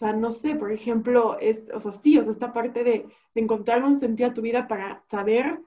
O 0.00 0.02
sea, 0.02 0.14
no 0.14 0.30
sé, 0.30 0.54
por 0.54 0.72
ejemplo, 0.72 1.38
es, 1.40 1.64
o 1.74 1.78
sea, 1.78 1.92
sí, 1.92 2.16
o 2.16 2.22
sea, 2.22 2.32
esta 2.32 2.54
parte 2.54 2.82
de, 2.84 3.06
encontrar 3.34 3.84
un 3.84 3.94
sentido 3.94 4.30
a 4.30 4.32
tu 4.32 4.40
vida 4.40 4.66
para 4.66 5.04
saber 5.10 5.60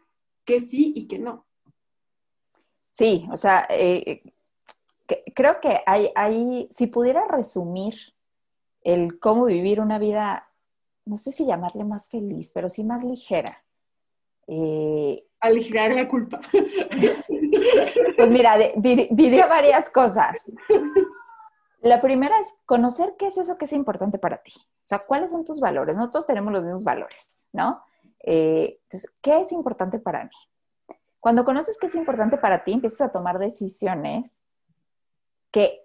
qué 0.44 0.60
sí 0.60 0.92
y 0.96 1.08
qué 1.08 1.20
no. 1.20 1.46
Sí, 2.94 3.28
o 3.32 3.38
sea, 3.38 3.68
eh, 3.70 4.24
creo 5.36 5.62
que 5.62 5.82
hay, 5.86 6.10
hay, 6.16 6.68
si 6.72 6.88
pudiera 6.88 7.28
resumir 7.28 7.94
el 8.82 9.20
cómo 9.20 9.46
vivir 9.46 9.80
una 9.80 10.00
vida, 10.00 10.50
no 11.06 11.16
sé 11.16 11.32
si 11.32 11.46
llamarle 11.46 11.84
más 11.84 12.10
feliz, 12.10 12.50
pero 12.52 12.70
sí 12.70 12.84
más 12.84 13.04
ligera, 13.04 13.64
eh, 14.48 15.28
aligerar 15.42 15.92
la 15.92 16.08
culpa. 16.08 16.42
Pues 18.16 18.30
mira, 18.30 18.58
diría 18.78 19.48
varias 19.48 19.90
cosas. 19.90 20.46
La 21.84 22.00
primera 22.00 22.40
es 22.40 22.48
conocer 22.66 23.16
qué 23.18 23.28
es 23.28 23.38
eso 23.38 23.58
que 23.58 23.66
es 23.66 23.74
importante 23.74 24.18
para 24.18 24.38
ti. 24.38 24.54
O 24.56 24.86
sea, 24.86 25.00
cuáles 25.00 25.32
son 25.32 25.44
tus 25.44 25.60
valores. 25.60 25.98
Nosotros 25.98 26.26
tenemos 26.26 26.54
los 26.54 26.64
mismos 26.64 26.86
valores, 26.86 27.46
¿no? 27.52 27.84
Eh, 28.22 28.80
entonces, 28.84 29.14
¿qué 29.22 29.42
es 29.42 29.52
importante 29.52 30.00
para 30.00 30.24
mí? 30.24 30.98
Cuando 31.20 31.44
conoces 31.44 31.78
qué 31.78 31.88
es 31.88 31.96
importante 31.96 32.38
para 32.38 32.64
ti, 32.64 32.72
empiezas 32.72 33.02
a 33.02 33.12
tomar 33.12 33.38
decisiones 33.38 34.40
que 35.52 35.84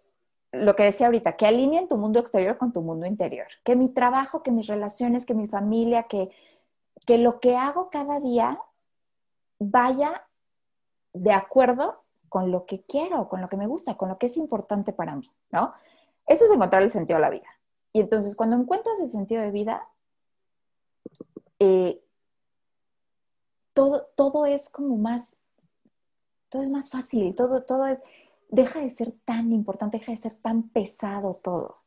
lo 0.53 0.77
que 0.77 0.85
decía 0.85 1.07
ahorita, 1.07 1.37
que 1.37 1.47
alineen 1.47 1.89
tu 1.89 1.97
mundo 1.97 2.21
exterior 2.21 2.59
con 2.59 2.73
tu 2.73 2.81
mundo 2.81 3.05
interior. 3.05 3.49
Que 3.65 3.75
mi 3.75 3.89
trabajo, 3.89 4.45
que 4.45 4.53
mis 4.53 4.69
relaciones, 4.69 5.27
que 5.27 5.35
mi 5.35 5.49
familia, 5.49 6.05
que, 6.05 6.31
que 7.07 7.19
lo 7.19 7.41
que 7.41 7.57
hago 7.57 7.91
cada 7.91 8.21
día 8.21 8.61
vaya 9.59 10.29
de 11.13 11.33
acuerdo 11.33 12.05
con 12.29 12.51
lo 12.51 12.67
que 12.67 12.83
quiero, 12.83 13.29
con 13.29 13.41
lo 13.41 13.49
que 13.49 13.57
me 13.57 13.67
gusta, 13.67 13.97
con 13.97 14.09
lo 14.09 14.19
que 14.19 14.27
es 14.27 14.37
importante 14.37 14.93
para 14.93 15.17
mí, 15.17 15.31
¿no? 15.51 15.73
Eso 16.27 16.45
es 16.45 16.51
encontrar 16.51 16.83
el 16.83 16.91
sentido 16.91 17.19
de 17.19 17.23
la 17.23 17.31
vida. 17.31 17.49
Y 17.93 18.01
entonces, 18.01 18.37
cuando 18.37 18.57
encuentras 18.57 19.01
el 19.01 19.11
sentido 19.11 19.43
de 19.43 19.51
vida, 19.51 19.89
eh, 21.59 22.03
todo, 23.73 24.09
todo 24.15 24.47
es 24.47 24.69
como 24.69 24.97
más, 24.97 25.37
todo 26.49 26.63
es 26.63 26.71
más 26.71 26.91
fácil, 26.91 27.35
todo, 27.35 27.65
todo 27.65 27.87
es, 27.87 27.99
deja 28.49 28.81
de 28.81 28.91
ser 28.91 29.13
tan 29.25 29.53
importante, 29.53 29.99
deja 29.99 30.13
de 30.13 30.19
ser 30.19 30.35
tan 30.35 30.69
pesado 30.69 31.41
todo. 31.43 31.79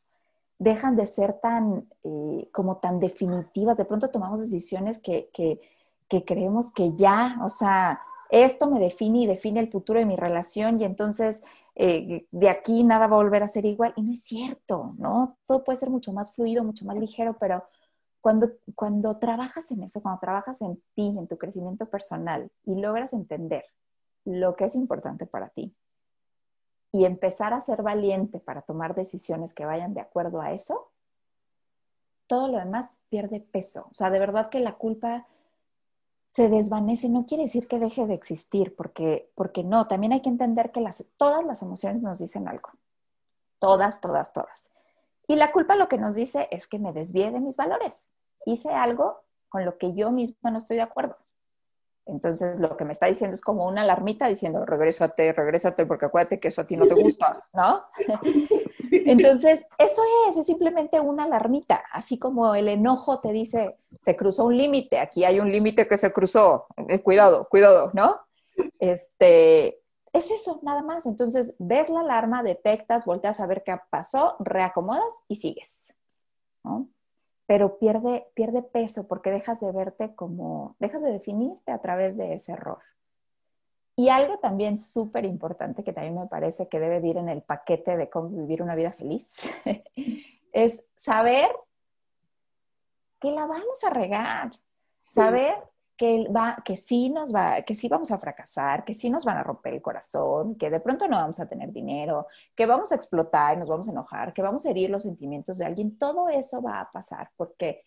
Dejan 0.58 0.96
de 0.96 1.06
ser 1.06 1.40
tan, 1.40 1.88
eh, 2.04 2.48
como 2.52 2.76
tan 2.76 3.00
definitivas. 3.00 3.76
De 3.76 3.84
pronto 3.84 4.10
tomamos 4.10 4.40
decisiones 4.40 5.00
que, 5.00 5.28
que, 5.32 5.60
que 6.08 6.24
creemos 6.24 6.72
que 6.72 6.94
ya, 6.94 7.38
o 7.42 7.48
sea, 7.48 8.00
esto 8.32 8.66
me 8.68 8.80
define 8.80 9.20
y 9.20 9.26
define 9.26 9.60
el 9.60 9.70
futuro 9.70 9.98
de 9.98 10.06
mi 10.06 10.16
relación 10.16 10.80
y 10.80 10.84
entonces 10.84 11.44
eh, 11.74 12.26
de 12.30 12.48
aquí 12.48 12.82
nada 12.82 13.06
va 13.06 13.16
a 13.16 13.22
volver 13.22 13.42
a 13.42 13.48
ser 13.48 13.66
igual. 13.66 13.92
Y 13.94 14.02
no 14.02 14.12
es 14.12 14.22
cierto, 14.24 14.94
¿no? 14.96 15.36
Todo 15.46 15.62
puede 15.62 15.76
ser 15.76 15.90
mucho 15.90 16.14
más 16.14 16.34
fluido, 16.34 16.64
mucho 16.64 16.86
más 16.86 16.96
ligero, 16.96 17.36
pero 17.38 17.64
cuando, 18.22 18.52
cuando 18.74 19.18
trabajas 19.18 19.70
en 19.70 19.82
eso, 19.82 20.00
cuando 20.00 20.20
trabajas 20.20 20.62
en 20.62 20.82
ti, 20.94 21.14
en 21.18 21.26
tu 21.28 21.36
crecimiento 21.36 21.86
personal 21.86 22.50
y 22.64 22.74
logras 22.76 23.12
entender 23.12 23.66
lo 24.24 24.56
que 24.56 24.64
es 24.64 24.74
importante 24.76 25.26
para 25.26 25.50
ti 25.50 25.74
y 26.90 27.04
empezar 27.04 27.52
a 27.52 27.60
ser 27.60 27.82
valiente 27.82 28.38
para 28.38 28.62
tomar 28.62 28.94
decisiones 28.94 29.52
que 29.52 29.66
vayan 29.66 29.92
de 29.92 30.00
acuerdo 30.00 30.40
a 30.40 30.52
eso, 30.52 30.90
todo 32.26 32.48
lo 32.48 32.58
demás 32.58 32.94
pierde 33.10 33.40
peso. 33.40 33.88
O 33.90 33.94
sea, 33.94 34.08
de 34.08 34.18
verdad 34.18 34.48
que 34.48 34.60
la 34.60 34.76
culpa 34.76 35.26
se 36.32 36.48
desvanece, 36.48 37.10
no 37.10 37.26
quiere 37.26 37.42
decir 37.42 37.68
que 37.68 37.78
deje 37.78 38.06
de 38.06 38.14
existir, 38.14 38.74
porque, 38.74 39.30
porque 39.34 39.64
no, 39.64 39.86
también 39.86 40.14
hay 40.14 40.22
que 40.22 40.30
entender 40.30 40.72
que 40.72 40.80
las, 40.80 41.04
todas 41.18 41.44
las 41.44 41.60
emociones 41.60 42.00
nos 42.00 42.20
dicen 42.20 42.48
algo. 42.48 42.70
Todas, 43.58 44.00
todas, 44.00 44.32
todas. 44.32 44.70
Y 45.28 45.36
la 45.36 45.52
culpa 45.52 45.76
lo 45.76 45.88
que 45.88 45.98
nos 45.98 46.14
dice 46.14 46.48
es 46.50 46.66
que 46.66 46.78
me 46.78 46.94
desvié 46.94 47.30
de 47.32 47.40
mis 47.40 47.58
valores. 47.58 48.12
Hice 48.46 48.70
algo 48.70 49.20
con 49.50 49.66
lo 49.66 49.76
que 49.76 49.92
yo 49.92 50.10
misma 50.10 50.50
no 50.50 50.56
estoy 50.56 50.76
de 50.76 50.82
acuerdo. 50.84 51.18
Entonces, 52.06 52.58
lo 52.58 52.76
que 52.76 52.84
me 52.84 52.92
está 52.92 53.06
diciendo 53.06 53.34
es 53.34 53.40
como 53.40 53.66
una 53.66 53.82
alarmita 53.82 54.26
diciendo, 54.26 54.64
regrésate, 54.66 55.32
regrésate, 55.32 55.86
porque 55.86 56.06
acuérdate 56.06 56.40
que 56.40 56.48
eso 56.48 56.62
a 56.62 56.66
ti 56.66 56.76
no 56.76 56.86
te 56.86 56.94
gusta, 56.94 57.44
¿no? 57.52 57.84
Entonces, 58.90 59.66
eso 59.78 60.02
es, 60.28 60.36
es 60.36 60.46
simplemente 60.46 60.98
una 60.98 61.24
alarmita, 61.24 61.84
así 61.92 62.18
como 62.18 62.54
el 62.54 62.68
enojo 62.68 63.20
te 63.20 63.32
dice, 63.32 63.76
se 64.00 64.16
cruzó 64.16 64.46
un 64.46 64.56
límite, 64.56 64.98
aquí 64.98 65.24
hay 65.24 65.38
un 65.38 65.50
límite 65.50 65.86
que 65.86 65.96
se 65.96 66.12
cruzó, 66.12 66.66
eh, 66.88 67.00
cuidado, 67.00 67.48
cuidado, 67.48 67.90
¿no? 67.94 68.20
Este, 68.80 69.80
es 70.12 70.30
eso, 70.30 70.60
nada 70.62 70.82
más. 70.82 71.06
Entonces, 71.06 71.54
ves 71.58 71.88
la 71.88 72.00
alarma, 72.00 72.42
detectas, 72.42 73.04
volteas 73.04 73.40
a 73.40 73.46
ver 73.46 73.62
qué 73.64 73.78
pasó, 73.90 74.36
reacomodas 74.40 75.20
y 75.28 75.36
sigues, 75.36 75.94
¿no? 76.64 76.88
Pero 77.46 77.78
pierde, 77.78 78.26
pierde 78.34 78.62
peso 78.62 79.08
porque 79.08 79.30
dejas 79.30 79.60
de 79.60 79.72
verte 79.72 80.14
como, 80.14 80.76
dejas 80.78 81.02
de 81.02 81.12
definirte 81.12 81.72
a 81.72 81.80
través 81.80 82.16
de 82.16 82.34
ese 82.34 82.52
error. 82.52 82.78
Y 83.94 84.08
algo 84.08 84.38
también 84.38 84.78
súper 84.78 85.24
importante 85.24 85.84
que 85.84 85.92
también 85.92 86.18
me 86.18 86.26
parece 86.26 86.68
que 86.68 86.80
debe 86.80 87.06
ir 87.06 87.18
en 87.18 87.28
el 87.28 87.42
paquete 87.42 87.96
de 87.96 88.08
cómo 88.08 88.30
vivir 88.30 88.62
una 88.62 88.74
vida 88.74 88.90
feliz 88.90 89.50
es 90.52 90.84
saber 90.96 91.50
que 93.20 93.30
la 93.30 93.46
vamos 93.46 93.84
a 93.84 93.90
regar, 93.90 94.52
saber 95.02 95.54
que, 95.96 96.28
va, 96.28 96.58
que, 96.64 96.76
sí 96.76 97.10
nos 97.10 97.34
va, 97.34 97.62
que 97.62 97.74
sí 97.74 97.88
vamos 97.88 98.10
a 98.10 98.18
fracasar, 98.18 98.84
que 98.84 98.94
sí 98.94 99.10
nos 99.10 99.24
van 99.24 99.36
a 99.36 99.42
romper 99.42 99.74
el 99.74 99.82
corazón, 99.82 100.56
que 100.56 100.70
de 100.70 100.80
pronto 100.80 101.06
no 101.06 101.16
vamos 101.16 101.38
a 101.40 101.48
tener 101.48 101.72
dinero, 101.72 102.26
que 102.54 102.66
vamos 102.66 102.92
a 102.92 102.96
explotar 102.96 103.56
y 103.56 103.60
nos 103.60 103.68
vamos 103.68 103.88
a 103.88 103.92
enojar, 103.92 104.32
que 104.32 104.42
vamos 104.42 104.66
a 104.66 104.70
herir 104.70 104.90
los 104.90 105.02
sentimientos 105.02 105.58
de 105.58 105.66
alguien. 105.66 105.98
Todo 105.98 106.28
eso 106.28 106.62
va 106.62 106.80
a 106.80 106.90
pasar 106.90 107.30
porque 107.36 107.82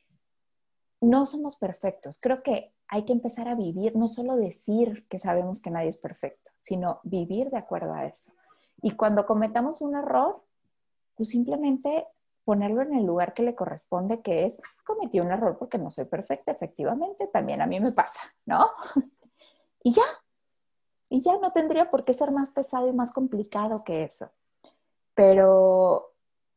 no 1.02 1.26
somos 1.26 1.58
perfectos. 1.58 2.20
Creo 2.22 2.42
que 2.44 2.74
hay 2.88 3.04
que 3.04 3.14
empezar 3.14 3.48
a 3.48 3.56
vivir, 3.56 3.96
no 3.96 4.08
solo 4.08 4.36
decir 4.36 5.08
que 5.10 5.20
sabemos 5.20 5.62
que 5.62 5.72
nadie 5.72 5.90
es 5.90 5.98
perfecto, 5.98 6.52
sino 6.58 7.00
vivir 7.04 7.50
de 7.50 7.58
acuerdo 7.58 7.94
a 7.94 8.06
eso. 8.06 8.34
Y 8.82 8.92
cuando 8.92 9.26
cometamos 9.26 9.82
un 9.82 9.96
error, 9.96 10.44
pues 11.16 11.30
simplemente 11.30 12.06
ponerlo 12.46 12.84
en 12.84 12.94
el 12.94 13.06
lugar 13.06 13.34
que 13.34 13.44
le 13.44 13.56
corresponde, 13.56 14.22
que 14.22 14.46
es, 14.46 14.62
cometí 14.86 15.20
un 15.20 15.32
error 15.32 15.58
porque 15.58 15.80
no 15.80 15.90
soy 15.90 16.06
perfecta, 16.06 16.52
efectivamente, 16.52 17.28
también 17.28 17.62
a 17.62 17.66
mí 17.66 17.80
me 17.80 17.92
pasa, 17.92 18.22
¿no? 18.46 18.70
y 19.84 19.94
ya, 19.94 20.04
y 21.10 21.22
ya 21.22 21.38
no 21.40 21.52
tendría 21.52 21.90
por 21.90 22.06
qué 22.06 22.14
ser 22.14 22.32
más 22.32 22.52
pesado 22.52 22.88
y 22.88 22.94
más 22.94 23.12
complicado 23.12 23.84
que 23.84 24.04
eso. 24.04 24.30
Pero, 25.16 26.14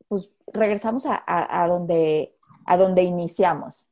pues, 0.09 0.31
regresamos 0.47 1.07
a, 1.07 1.23
a 1.27 1.67
donde, 1.67 2.37
a 2.67 2.77
donde 2.77 3.03
iniciamos. 3.03 3.87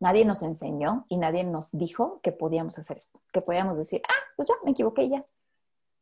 Nadie 0.00 0.24
nos 0.24 0.42
enseñó 0.42 1.04
y 1.08 1.18
nadie 1.18 1.44
nos 1.44 1.72
dijo 1.72 2.20
que 2.22 2.32
podíamos 2.32 2.78
hacer 2.78 2.96
esto, 2.96 3.20
que 3.32 3.42
podíamos 3.42 3.76
decir, 3.76 4.00
ah, 4.08 4.24
pues 4.36 4.48
ya, 4.48 4.54
me 4.64 4.70
equivoqué 4.70 5.08
ya, 5.08 5.24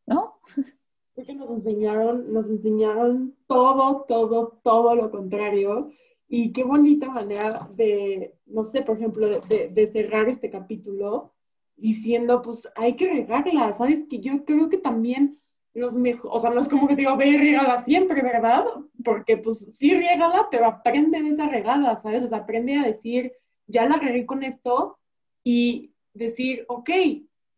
¿no? 0.06 0.38
Porque 1.16 1.34
nos 1.34 1.50
enseñaron, 1.50 2.32
nos 2.32 2.48
enseñaron 2.48 3.34
todo, 3.48 4.04
todo, 4.06 4.60
todo 4.62 4.94
lo 4.94 5.10
contrario. 5.10 5.90
Y 6.28 6.52
qué 6.52 6.62
bonita 6.62 7.08
manera 7.08 7.68
de, 7.74 8.34
no 8.46 8.62
sé, 8.62 8.82
por 8.82 8.96
ejemplo, 8.96 9.28
de, 9.28 9.68
de 9.68 9.86
cerrar 9.88 10.28
este 10.28 10.50
capítulo 10.50 11.32
diciendo, 11.76 12.42
pues 12.42 12.68
hay 12.76 12.94
que 12.94 13.08
regarla, 13.08 13.72
¿sabes? 13.72 14.04
Que 14.08 14.20
yo 14.20 14.44
creo 14.44 14.68
que 14.68 14.78
también 14.78 15.38
los 15.76 15.96
mejores, 15.96 16.30
o 16.34 16.40
sea, 16.40 16.50
no 16.50 16.60
es 16.60 16.68
como 16.68 16.88
que 16.88 16.96
digo, 16.96 17.16
ve 17.16 17.28
y 17.28 17.36
regala 17.36 17.76
siempre, 17.78 18.22
¿verdad? 18.22 18.64
Porque 19.04 19.36
pues 19.36 19.66
sí, 19.72 19.94
regala, 19.94 20.48
pero 20.50 20.66
aprende 20.66 21.22
de 21.22 21.28
esa 21.30 21.48
regada, 21.48 21.96
¿sabes? 21.96 22.24
O 22.24 22.28
sea, 22.28 22.38
aprende 22.38 22.76
a 22.76 22.82
decir, 22.82 23.32
ya 23.66 23.86
la 23.86 23.96
regué 23.96 24.24
con 24.24 24.42
esto 24.42 24.98
y 25.44 25.92
decir, 26.14 26.64
ok, 26.68 26.90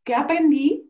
¿qué 0.03 0.15
aprendí? 0.15 0.88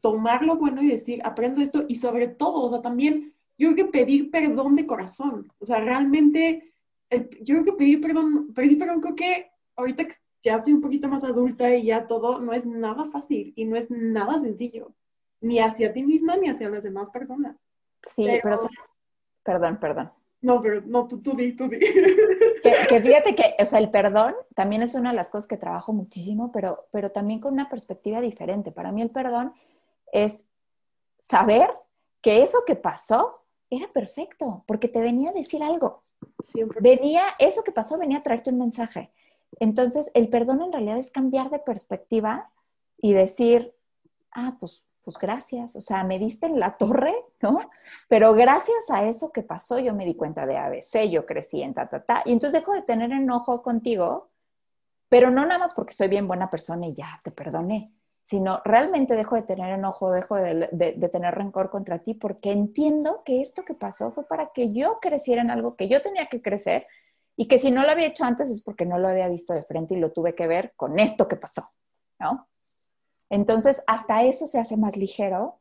Tomar 0.00 0.42
lo 0.42 0.56
bueno 0.56 0.82
y 0.82 0.88
decir, 0.88 1.20
aprendo 1.24 1.60
esto 1.60 1.84
y 1.88 1.96
sobre 1.96 2.28
todo, 2.28 2.64
o 2.64 2.70
sea, 2.70 2.82
también 2.82 3.34
yo 3.56 3.72
creo 3.72 3.86
que 3.86 3.92
pedir 3.92 4.30
perdón 4.30 4.76
de 4.76 4.86
corazón, 4.86 5.52
o 5.58 5.64
sea, 5.64 5.80
realmente, 5.80 6.72
yo 7.10 7.54
creo 7.56 7.64
que 7.64 7.72
pedir 7.72 8.00
perdón, 8.00 8.52
pedir 8.54 8.78
perdón 8.78 9.00
creo 9.00 9.16
que 9.16 9.50
ahorita 9.76 10.04
que 10.04 10.14
ya 10.42 10.62
soy 10.62 10.72
un 10.74 10.80
poquito 10.80 11.08
más 11.08 11.24
adulta 11.24 11.74
y 11.74 11.86
ya 11.86 12.06
todo 12.06 12.40
no 12.40 12.52
es 12.52 12.64
nada 12.64 13.04
fácil 13.06 13.52
y 13.56 13.64
no 13.64 13.76
es 13.76 13.90
nada 13.90 14.38
sencillo, 14.38 14.92
ni 15.40 15.58
hacia 15.58 15.92
ti 15.92 16.04
misma 16.04 16.36
ni 16.36 16.48
hacia 16.48 16.68
las 16.68 16.84
demás 16.84 17.10
personas. 17.10 17.56
Sí, 18.02 18.26
pero, 18.42 18.56
perdón, 19.42 19.78
perdón. 19.80 20.12
No, 20.40 20.62
pero 20.62 20.80
no, 20.82 21.08
tú, 21.08 21.20
tú 21.20 21.34
di, 21.34 21.52
tú 21.54 21.68
di. 21.68 21.78
Que, 22.62 23.00
fíjate 23.00 23.34
que, 23.34 23.54
o 23.58 23.64
sea, 23.64 23.78
el 23.78 23.90
perdón 23.90 24.34
también 24.54 24.82
es 24.82 24.94
una 24.94 25.10
de 25.10 25.16
las 25.16 25.30
cosas 25.30 25.46
que 25.46 25.56
trabajo 25.56 25.92
muchísimo, 25.92 26.52
pero, 26.52 26.86
pero 26.90 27.10
también 27.10 27.40
con 27.40 27.52
una 27.52 27.68
perspectiva 27.68 28.20
diferente. 28.20 28.72
Para 28.72 28.92
mí 28.92 29.00
el 29.00 29.10
perdón 29.10 29.52
es 30.12 30.46
saber 31.18 31.70
que 32.20 32.42
eso 32.42 32.58
que 32.66 32.76
pasó 32.76 33.44
era 33.70 33.88
perfecto, 33.88 34.64
porque 34.66 34.88
te 34.88 35.00
venía 35.00 35.30
a 35.30 35.34
decir 35.34 35.62
algo. 35.62 36.02
Siempre. 36.40 36.80
Venía, 36.80 37.22
eso 37.38 37.62
que 37.62 37.72
pasó 37.72 37.98
venía 37.98 38.18
a 38.18 38.22
traerte 38.22 38.50
un 38.50 38.58
mensaje. 38.58 39.12
Entonces, 39.60 40.10
el 40.14 40.28
perdón 40.28 40.62
en 40.62 40.72
realidad 40.72 40.98
es 40.98 41.10
cambiar 41.10 41.50
de 41.50 41.58
perspectiva 41.58 42.50
y 43.00 43.12
decir, 43.12 43.74
ah, 44.32 44.56
pues 44.58 44.84
pues 45.08 45.16
gracias, 45.16 45.74
o 45.74 45.80
sea, 45.80 46.04
me 46.04 46.18
diste 46.18 46.44
en 46.44 46.60
la 46.60 46.76
torre, 46.76 47.14
¿no? 47.40 47.60
Pero 48.08 48.34
gracias 48.34 48.90
a 48.90 49.08
eso 49.08 49.32
que 49.32 49.42
pasó, 49.42 49.78
yo 49.78 49.94
me 49.94 50.04
di 50.04 50.14
cuenta 50.14 50.44
de 50.44 50.58
ABC, 50.58 51.08
yo 51.08 51.24
crecí 51.24 51.62
en 51.62 51.72
ta, 51.72 51.88
ta, 51.88 52.04
ta, 52.04 52.22
y 52.26 52.32
entonces 52.32 52.60
dejo 52.60 52.74
de 52.74 52.82
tener 52.82 53.10
enojo 53.12 53.62
contigo, 53.62 54.28
pero 55.08 55.30
no 55.30 55.46
nada 55.46 55.58
más 55.60 55.72
porque 55.72 55.94
soy 55.94 56.08
bien 56.08 56.28
buena 56.28 56.50
persona 56.50 56.88
y 56.88 56.92
ya 56.92 57.18
te 57.24 57.30
perdoné, 57.30 57.90
sino 58.28 58.60
realmente 58.62 59.16
dejo 59.16 59.36
de 59.36 59.42
tener 59.42 59.72
enojo, 59.72 60.12
dejo 60.12 60.36
de, 60.36 60.68
de, 60.70 61.08
tener 61.08 61.34
rencor 61.34 61.70
contra 61.70 62.00
ti, 62.00 62.12
porque 62.12 62.52
entiendo 62.52 63.22
que 63.24 63.40
esto 63.40 63.64
que 63.64 63.72
pasó 63.72 64.12
fue 64.12 64.28
para 64.28 64.50
que 64.52 64.70
yo 64.70 64.98
creciera 65.00 65.40
en 65.40 65.50
algo 65.50 65.76
que 65.76 65.88
yo 65.88 66.02
tenía 66.02 66.26
que 66.26 66.42
crecer 66.42 66.86
y 67.36 67.48
que 67.48 67.58
si 67.58 67.70
no 67.70 67.84
lo 67.84 67.90
había 67.90 68.08
hecho 68.08 68.26
antes 68.26 68.50
es 68.50 68.60
porque 68.60 68.84
no 68.84 68.98
lo 68.98 69.08
había 69.08 69.28
visto 69.28 69.54
de 69.54 69.62
frente 69.62 69.94
y 69.94 69.98
lo 69.98 70.12
tuve 70.12 70.34
que 70.34 70.46
ver 70.46 70.74
con 70.76 70.98
esto 70.98 71.26
que 71.26 71.36
pasó, 71.36 71.70
¿no? 72.20 72.46
Entonces, 73.30 73.82
hasta 73.86 74.22
eso 74.24 74.46
se 74.46 74.58
hace 74.58 74.76
más 74.76 74.98
ligero 74.98 75.60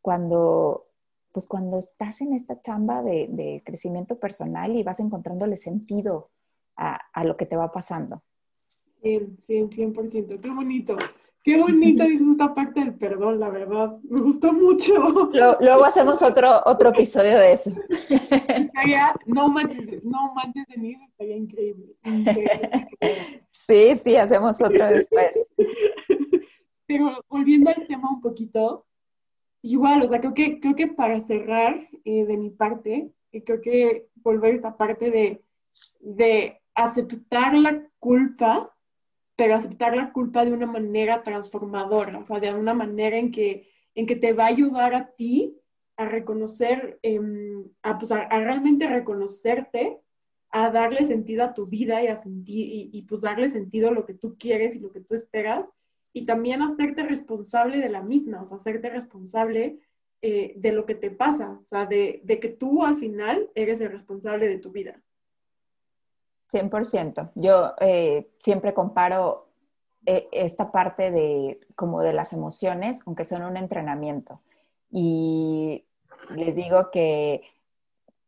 cuando, 0.00 0.88
pues 1.30 1.46
cuando 1.46 1.78
estás 1.78 2.20
en 2.20 2.32
esta 2.34 2.60
chamba 2.60 3.00
de, 3.00 3.62
crecimiento 3.64 4.18
personal 4.18 4.74
y 4.74 4.82
vas 4.82 4.98
encontrándole 4.98 5.56
sentido 5.56 6.30
a, 6.74 7.22
lo 7.22 7.36
que 7.36 7.46
te 7.46 7.54
va 7.54 7.70
pasando. 7.70 8.24
100, 9.02 9.38
100, 9.46 9.70
100%. 9.70 10.40
Qué 10.40 10.50
bonito. 10.50 10.96
Qué 11.42 11.56
bonita 11.60 12.04
dices 12.04 12.26
esta 12.32 12.54
parte 12.54 12.80
del 12.80 12.94
perdón, 12.94 13.40
la 13.40 13.50
verdad. 13.50 13.96
Me 14.08 14.20
gustó 14.20 14.52
mucho. 14.52 14.94
luego 15.60 15.84
hacemos 15.84 16.22
otro, 16.22 16.62
otro 16.64 16.90
episodio 16.90 17.38
de 17.38 17.52
eso. 17.52 17.72
no 19.26 19.48
manches, 19.48 20.04
no 20.04 20.32
manches 20.34 20.66
de 20.68 20.76
mí, 20.76 20.96
estaría 21.08 21.36
increíble. 21.36 21.94
Sí, 23.50 23.96
sí, 23.96 24.16
hacemos 24.16 24.60
otro 24.62 24.88
después. 24.88 25.32
Pero 26.86 27.22
volviendo 27.28 27.68
al 27.68 27.86
tema 27.86 28.10
un 28.10 28.22
poquito, 28.22 28.86
igual, 29.60 30.02
o 30.02 30.06
sea, 30.06 30.20
creo 30.20 30.32
que, 30.32 30.58
creo 30.58 30.74
que 30.74 30.86
para 30.86 31.20
cerrar 31.20 31.86
eh, 32.04 32.24
de 32.24 32.36
mi 32.38 32.48
parte, 32.48 33.10
eh, 33.32 33.44
creo 33.44 33.60
que 33.60 34.08
volver 34.16 34.52
a 34.52 34.56
esta 34.56 34.76
parte 34.76 35.10
de, 35.10 35.42
de 36.00 36.60
aceptar 36.74 37.54
la 37.54 37.82
culpa 37.98 38.74
pero 39.38 39.54
aceptar 39.54 39.96
la 39.96 40.12
culpa 40.12 40.44
de 40.44 40.52
una 40.52 40.66
manera 40.66 41.22
transformadora, 41.22 42.18
o 42.18 42.26
sea, 42.26 42.40
de 42.40 42.52
una 42.52 42.74
manera 42.74 43.16
en 43.18 43.30
que, 43.30 43.70
en 43.94 44.04
que 44.04 44.16
te 44.16 44.32
va 44.32 44.46
a 44.46 44.48
ayudar 44.48 44.96
a 44.96 45.14
ti 45.14 45.56
a 45.96 46.06
reconocer, 46.06 46.98
em, 47.02 47.64
a, 47.82 47.98
pues, 47.98 48.10
a, 48.10 48.26
realmente 48.26 48.88
reconocerte, 48.88 50.00
a 50.50 50.70
darle 50.70 51.06
sentido 51.06 51.44
a 51.44 51.54
tu 51.54 51.68
vida 51.68 52.02
y, 52.02 52.08
a 52.08 52.16
sentir, 52.16 52.90
y, 52.92 53.02
pues 53.02 53.22
darle 53.22 53.48
sentido 53.48 53.90
a 53.90 53.92
lo 53.92 54.06
que 54.06 54.14
tú 54.14 54.36
quieres 54.36 54.74
y 54.74 54.80
lo 54.80 54.90
que 54.90 55.02
tú 55.02 55.14
esperas, 55.14 55.70
y 56.12 56.26
también 56.26 56.60
hacerte 56.60 57.04
responsable 57.04 57.78
de 57.78 57.90
la 57.90 58.02
misma, 58.02 58.42
o 58.42 58.48
sea, 58.48 58.56
hacerte 58.56 58.90
responsable 58.90 59.78
eh, 60.20 60.54
de 60.56 60.72
lo 60.72 60.84
que 60.84 60.96
te 60.96 61.12
pasa, 61.12 61.60
o 61.62 61.64
sea, 61.64 61.86
de, 61.86 62.22
de 62.24 62.40
que 62.40 62.48
tú 62.48 62.82
al 62.82 62.96
final 62.96 63.50
eres 63.54 63.80
el 63.80 63.92
responsable 63.92 64.48
de 64.48 64.58
tu 64.58 64.72
vida. 64.72 65.00
100%. 66.52 67.32
Yo 67.34 67.74
eh, 67.80 68.30
siempre 68.40 68.74
comparo 68.74 69.48
eh, 70.06 70.28
esta 70.32 70.72
parte 70.72 71.10
de 71.10 71.60
como 71.74 72.02
de 72.02 72.12
las 72.12 72.32
emociones, 72.32 73.00
aunque 73.06 73.24
son 73.24 73.42
un 73.42 73.56
entrenamiento. 73.56 74.40
Y 74.90 75.84
les 76.30 76.56
digo 76.56 76.90
que 76.90 77.42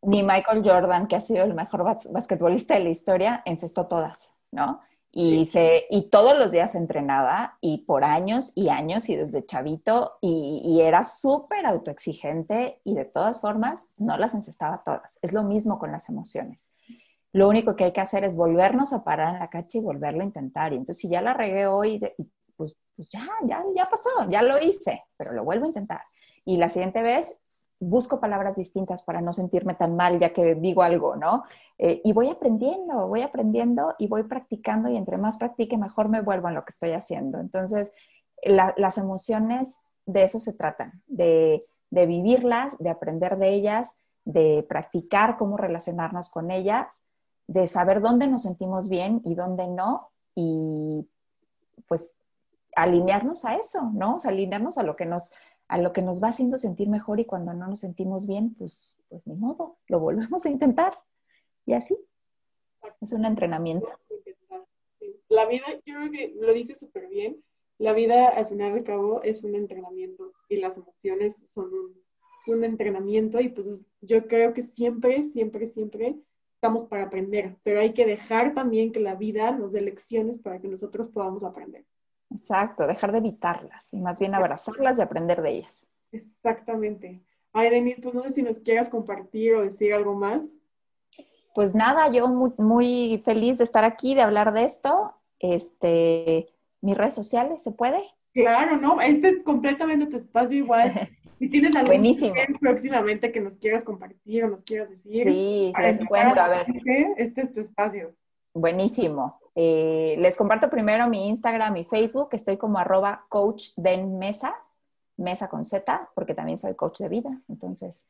ni 0.03 0.23
Michael 0.23 0.63
Jordan, 0.65 1.07
que 1.09 1.17
ha 1.17 1.21
sido 1.21 1.45
el 1.45 1.55
mejor 1.55 1.85
basquetbolista 2.11 2.75
de 2.75 2.85
la 2.85 2.91
historia, 2.91 3.43
encestó 3.45 3.87
todas, 3.87 4.35
¿no? 4.51 4.81
Y, 5.13 5.47
se, 5.47 5.87
y 5.91 6.03
todos 6.03 6.39
los 6.39 6.53
días 6.53 6.77
entrenaba 6.77 7.59
y 7.61 7.79
por 7.79 8.05
años 8.05 8.53
y 8.55 8.69
años 8.69 9.09
y 9.09 9.17
desde 9.17 9.45
chavito 9.45 10.19
y, 10.21 10.63
y 10.65 10.83
era 10.83 11.03
súper 11.03 11.67
autoexigente 11.67 12.81
y 12.85 12.95
de 12.95 13.07
todas 13.07 13.41
formas 13.41 13.89
no 13.99 14.17
las 14.17 14.35
encestaba 14.35 14.85
todas. 14.85 15.19
Es 15.21 15.33
lo 15.33 15.43
mismo 15.43 15.81
con 15.81 15.91
las 15.91 16.09
emociones 16.09 16.71
lo 17.33 17.49
único 17.49 17.77
que 17.77 17.85
hay 17.85 17.93
que 17.93 18.01
hacer 18.01 18.25
es 18.25 18.37
volvernos 18.37 18.93
a 18.93 19.05
parar 19.05 19.35
en 19.35 19.41
la 19.41 19.51
cacha 19.51 19.79
y 19.79 19.81
volverlo 19.81 20.23
a 20.23 20.27
intentar. 20.27 20.73
Y 20.73 20.77
entonces, 20.77 20.99
si 20.99 21.09
ya 21.09 21.23
la 21.23 21.33
regué 21.33 21.67
hoy, 21.67 22.01
pues, 22.57 22.77
pues 22.97 23.09
ya, 23.09 23.27
ya, 23.45 23.63
ya 23.75 23.85
pasó, 23.85 24.11
ya 24.29 24.43
lo 24.43 24.61
hice, 24.61 25.05
pero 25.17 25.33
lo 25.33 25.45
vuelvo 25.45 25.65
a 25.65 25.69
intentar. 25.69 26.03
Y 26.45 26.57
la 26.57 26.69
siguiente 26.69 27.03
vez 27.03 27.37
busco 27.79 28.21
palabras 28.21 28.57
distintas 28.57 29.03
para 29.03 29.23
no 29.23 29.33
sentirme 29.33 29.75
tan 29.75 29.97
mal 29.97 30.19
ya 30.19 30.35
que 30.35 30.55
digo 30.55 30.83
algo, 30.83 31.17
¿no? 31.17 31.45
Eh, 31.79 32.03
y 32.05 32.13
voy 32.13 32.29
aprendiendo, 32.29 33.09
voy 33.09 33.23
aprendiendo 33.23 33.95
y 33.99 34.07
voy 34.09 34.25
practicando 34.25 34.91
y 34.91 34.97
entre 34.97 35.17
más 35.17 35.39
practique, 35.39 35.79
mejor 35.79 36.09
me 36.09 36.21
vuelvo 36.21 36.49
en 36.49 36.55
lo 36.55 36.65
que 36.65 36.71
estoy 36.71 36.93
haciendo. 36.93 37.39
Entonces, 37.39 37.91
las 38.43 38.99
emociones 38.99 39.79
de 40.05 40.25
eso 40.25 40.41
se 40.41 40.53
tratan, 40.53 41.03
de, 41.07 41.61
de 41.91 42.07
vivirlas, 42.07 42.77
de 42.79 42.91
aprender 42.91 43.39
de 43.39 43.51
ellas, 43.51 43.91
de 44.25 44.65
practicar 44.69 45.37
cómo 45.37 45.57
relacionarnos 45.57 46.31
con 46.31 46.51
ellas 46.51 46.87
de 47.51 47.67
saber 47.67 48.01
dónde 48.01 48.29
nos 48.29 48.43
sentimos 48.43 48.89
bien 48.89 49.23
y 49.25 49.35
dónde 49.35 49.67
no, 49.67 50.13
y 50.37 51.05
pues 51.89 52.15
alinearnos 52.77 53.45
a 53.45 53.57
eso, 53.57 53.91
¿no? 53.93 54.15
O 54.15 54.19
sea, 54.21 54.31
alinearnos 54.31 54.79
a 54.79 54.85
lo 54.85 54.95
que 54.95 55.05
nos, 55.05 55.33
a 55.67 55.79
lo 55.79 55.93
que 55.93 56.01
nos 56.01 56.23
va 56.23 56.29
haciendo 56.29 56.59
sentir 56.59 56.89
mejor 56.89 57.19
y 57.19 57.25
cuando 57.25 57.53
no 57.53 57.67
nos 57.67 57.81
sentimos 57.81 58.29
bien, 58.29 58.55
pues, 58.55 58.95
pues 59.09 59.27
ni 59.27 59.35
modo, 59.35 59.79
lo 59.89 59.99
volvemos 59.99 60.47
a 60.47 60.49
intentar. 60.49 60.97
Y 61.67 61.73
así, 61.73 61.99
es 63.01 63.13
un 63.13 63.25
entrenamiento. 63.25 63.91
La 65.29 65.47
vida, 65.47 65.65
yo 65.85 65.95
creo 65.97 66.11
que 66.13 66.33
lo 66.41 66.53
dice 66.53 66.77
súper 66.77 67.09
bien, 67.09 67.43
la 67.79 67.95
vida 67.95 68.29
al 68.29 68.47
final 68.47 68.75
de 68.75 68.85
cabo 68.85 69.25
es 69.25 69.43
un 69.43 69.57
entrenamiento 69.57 70.35
y 70.49 70.59
las 70.59 70.77
emociones 70.77 71.43
son 71.53 71.75
un, 71.75 72.01
son 72.45 72.59
un 72.59 72.65
entrenamiento 72.65 73.41
y 73.41 73.49
pues 73.49 73.81
yo 74.03 74.29
creo 74.29 74.55
que 74.55 74.63
siempre, 74.63 75.25
siempre, 75.25 75.67
siempre 75.67 76.17
estamos 76.61 76.85
para 76.85 77.05
aprender, 77.05 77.57
pero 77.63 77.81
hay 77.81 77.95
que 77.95 78.05
dejar 78.05 78.53
también 78.53 78.93
que 78.93 79.01
la 79.01 79.15
vida 79.15 79.51
nos 79.51 79.73
dé 79.73 79.81
lecciones 79.81 80.37
para 80.37 80.61
que 80.61 80.69
nosotros 80.69 81.09
podamos 81.09 81.43
aprender. 81.43 81.87
Exacto, 82.31 82.87
dejar 82.87 83.13
de 83.13 83.19
evitarlas 83.19 83.95
y 83.95 83.99
más 83.99 84.19
bien 84.19 84.35
abrazarlas 84.35 84.99
y 84.99 85.01
aprender 85.01 85.41
de 85.41 85.53
ellas. 85.53 85.87
Exactamente. 86.13 87.23
Ay, 87.55 87.71
Denise, 87.71 88.03
pues 88.03 88.15
no 88.15 88.23
sé 88.25 88.33
si 88.33 88.43
nos 88.43 88.59
quieras 88.59 88.91
compartir 88.91 89.55
o 89.55 89.63
decir 89.63 89.95
algo 89.95 90.15
más. 90.15 90.49
Pues 91.55 91.75
nada, 91.75 92.13
yo 92.13 92.29
muy, 92.29 92.53
muy 92.59 93.23
feliz 93.25 93.57
de 93.57 93.65
estar 93.65 93.85
aquí, 93.85 94.15
de 94.15 94.21
hablar 94.21 94.53
de 94.53 94.65
esto. 94.65 95.15
Este, 95.39 96.45
mis 96.83 96.95
redes 96.95 97.15
sociales, 97.15 97.63
¿se 97.63 97.73
puede? 97.73 98.03
Claro, 98.35 98.77
no, 98.77 99.01
este 99.01 99.29
es 99.29 99.43
completamente 99.43 100.09
tu 100.09 100.19
espacio 100.19 100.59
igual. 100.59 100.93
Si 101.41 101.49
tienes 101.49 101.75
algo 101.75 101.91
próximamente 102.61 103.33
que 103.33 103.41
nos 103.41 103.57
quieras 103.57 103.83
compartir 103.83 104.45
o 104.45 104.49
nos 104.49 104.63
quieras 104.63 104.91
decir. 104.91 105.27
Sí, 105.27 105.73
les 105.81 106.05
cuento, 106.05 106.39
a 106.39 106.49
ver. 106.49 106.67
Este 107.17 107.41
es 107.41 107.55
tu 107.55 107.61
espacio. 107.61 108.15
Buenísimo. 108.53 109.41
Eh, 109.55 110.17
les 110.19 110.37
comparto 110.37 110.69
primero 110.69 111.09
mi 111.09 111.29
Instagram 111.29 111.79
y 111.79 111.85
Facebook, 111.85 112.29
estoy 112.33 112.59
como 112.59 112.79
arroba 112.79 113.25
coach 113.31 113.71
den 113.79 114.19
mesa, 114.19 114.55
mesa 115.17 115.49
con 115.49 115.65
Z, 115.65 116.11
porque 116.15 116.35
también 116.35 116.59
soy 116.59 116.75
coach 116.75 116.99
de 116.99 117.09
vida. 117.09 117.31
Entonces, 117.49 118.05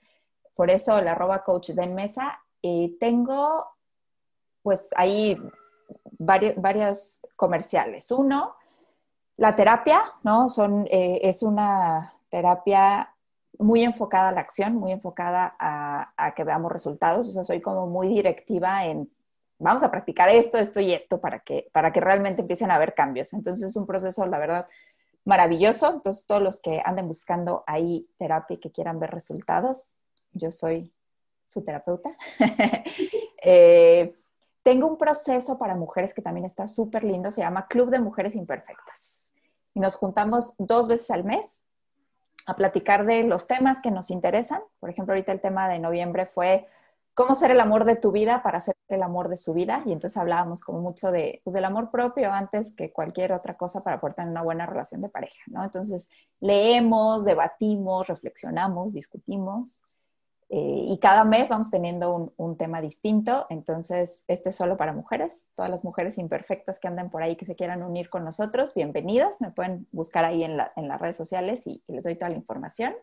por 0.56 0.68
eso 0.68 0.98
el 0.98 1.06
arroba 1.06 1.44
coach 1.44 1.70
den 1.70 1.94
mesa. 1.94 2.40
Eh, 2.64 2.96
tengo, 2.98 3.64
pues 4.60 4.88
ahí 4.96 5.40
varios, 6.18 6.56
varios 6.56 7.20
comerciales. 7.36 8.10
Uno, 8.10 8.56
la 9.36 9.54
terapia, 9.54 10.02
¿no? 10.24 10.48
Son, 10.48 10.88
eh, 10.90 11.20
es 11.22 11.44
una 11.44 12.12
terapia 12.28 13.14
muy 13.60 13.84
enfocada 13.84 14.30
a 14.30 14.32
la 14.32 14.40
acción, 14.40 14.74
muy 14.74 14.90
enfocada 14.90 15.54
a, 15.58 16.34
que 16.34 16.44
veamos 16.44 16.72
resultados. 16.72 17.28
O 17.28 17.32
sea, 17.32 17.44
soy 17.44 17.60
como 17.60 17.86
muy 17.86 18.08
directiva 18.08 18.86
en, 18.86 19.10
vamos 19.58 19.82
a 19.82 19.90
practicar 19.90 20.30
esto, 20.30 20.58
esto 20.58 20.80
y 20.80 20.92
esto 20.92 21.20
para 21.20 21.40
que, 21.40 21.68
para 21.72 21.92
que 21.92 22.00
realmente 22.00 22.40
empiecen 22.40 22.70
a 22.70 22.76
haber 22.76 22.94
cambios. 22.94 23.32
Entonces 23.34 23.70
es 23.70 23.76
un 23.76 23.86
proceso, 23.86 24.24
la 24.26 24.38
verdad, 24.38 24.66
maravilloso. 25.24 25.90
Entonces 25.90 26.26
todos 26.26 26.42
los 26.42 26.60
que 26.60 26.80
anden 26.84 27.06
buscando 27.06 27.62
ahí 27.66 28.08
terapia 28.18 28.54
y 28.54 28.60
que 28.60 28.72
quieran 28.72 28.98
ver 28.98 29.10
resultados, 29.10 29.98
yo 30.32 30.50
soy 30.50 30.92
su 31.44 31.64
terapeuta. 31.64 32.10
Eh, 33.42 34.14
tengo 34.62 34.86
un 34.86 34.98
proceso 34.98 35.56
para 35.58 35.74
mujeres 35.74 36.12
que 36.12 36.20
también 36.20 36.44
está 36.44 36.68
súper 36.68 37.04
lindo, 37.04 37.30
se 37.30 37.40
llama 37.40 37.66
Club 37.68 37.88
de 37.88 37.98
Mujeres 37.98 38.34
Imperfectas. 38.34 39.32
Y 39.72 39.80
nos 39.80 39.94
juntamos 39.94 40.52
dos 40.58 40.88
veces 40.88 41.10
al 41.10 41.24
mes 41.24 41.64
a 42.46 42.56
platicar 42.56 43.06
de 43.06 43.24
los 43.24 43.46
temas 43.46 43.80
que 43.80 43.90
nos 43.90 44.10
interesan. 44.10 44.60
Por 44.78 44.90
ejemplo, 44.90 45.14
ahorita 45.14 45.32
el 45.32 45.40
tema 45.40 45.68
de 45.68 45.78
noviembre 45.78 46.26
fue 46.26 46.66
cómo 47.14 47.34
ser 47.34 47.50
el 47.50 47.60
amor 47.60 47.84
de 47.84 47.96
tu 47.96 48.12
vida 48.12 48.42
para 48.42 48.60
ser 48.60 48.74
el 48.88 49.02
amor 49.02 49.28
de 49.28 49.36
su 49.36 49.52
vida. 49.52 49.82
Y 49.86 49.92
entonces 49.92 50.16
hablábamos 50.16 50.62
como 50.62 50.80
mucho 50.80 51.10
de, 51.12 51.40
pues, 51.44 51.54
del 51.54 51.64
amor 51.64 51.90
propio 51.90 52.32
antes 52.32 52.72
que 52.72 52.92
cualquier 52.92 53.32
otra 53.32 53.56
cosa 53.56 53.82
para 53.82 54.00
poder 54.00 54.14
una 54.26 54.42
buena 54.42 54.66
relación 54.66 55.00
de 55.00 55.08
pareja, 55.08 55.42
¿no? 55.46 55.62
Entonces 55.62 56.10
leemos, 56.40 57.24
debatimos, 57.24 58.06
reflexionamos, 58.06 58.92
discutimos 58.92 59.80
eh, 60.52 60.86
y 60.88 60.98
cada 60.98 61.22
mes 61.22 61.48
vamos 61.48 61.70
teniendo 61.70 62.32
un, 62.36 62.56
tema 62.56 62.80
distinto. 62.80 63.46
Entonces, 63.50 64.24
este 64.26 64.48
es 64.48 64.56
solo 64.56 64.76
para 64.76 64.92
mujeres. 64.92 65.46
Todas 65.54 65.70
las 65.70 65.84
mujeres 65.84 66.18
imperfectas 66.18 66.80
que 66.80 66.88
anden 66.88 67.08
por 67.08 67.22
ahí 67.22 67.36
que 67.36 67.44
se 67.44 67.54
quieran 67.54 67.84
unir 67.84 68.10
con 68.10 68.24
nosotros, 68.24 68.74
bienvenidas. 68.74 69.40
Me 69.40 69.52
pueden 69.52 69.86
buscar 69.92 70.24
ahí 70.24 70.42
en, 70.42 70.56
las 70.56 71.00
redes 71.00 71.16
sociales 71.16 71.68
y, 71.68 71.84
les 71.86 72.02
doy 72.02 72.16
toda 72.16 72.30
la 72.30 72.36
información. 72.36 72.94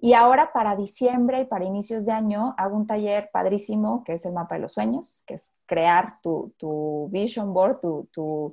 Y 0.00 0.14
ahora 0.14 0.52
para 0.52 0.74
diciembre 0.74 1.42
y 1.42 1.44
para 1.44 1.64
inicios 1.64 2.06
de 2.06 2.10
año 2.10 2.56
hago 2.58 2.76
un 2.76 2.88
taller 2.88 3.30
padrísimo 3.32 4.02
que 4.02 4.14
es 4.14 4.26
el 4.26 4.32
mapa 4.32 4.56
de 4.56 4.62
los 4.62 4.72
sueños, 4.72 5.22
que 5.28 5.34
es 5.34 5.52
crear 5.64 6.18
tu, 6.22 7.08
vision 7.12 7.54
board, 7.54 7.78
tu, 7.78 8.52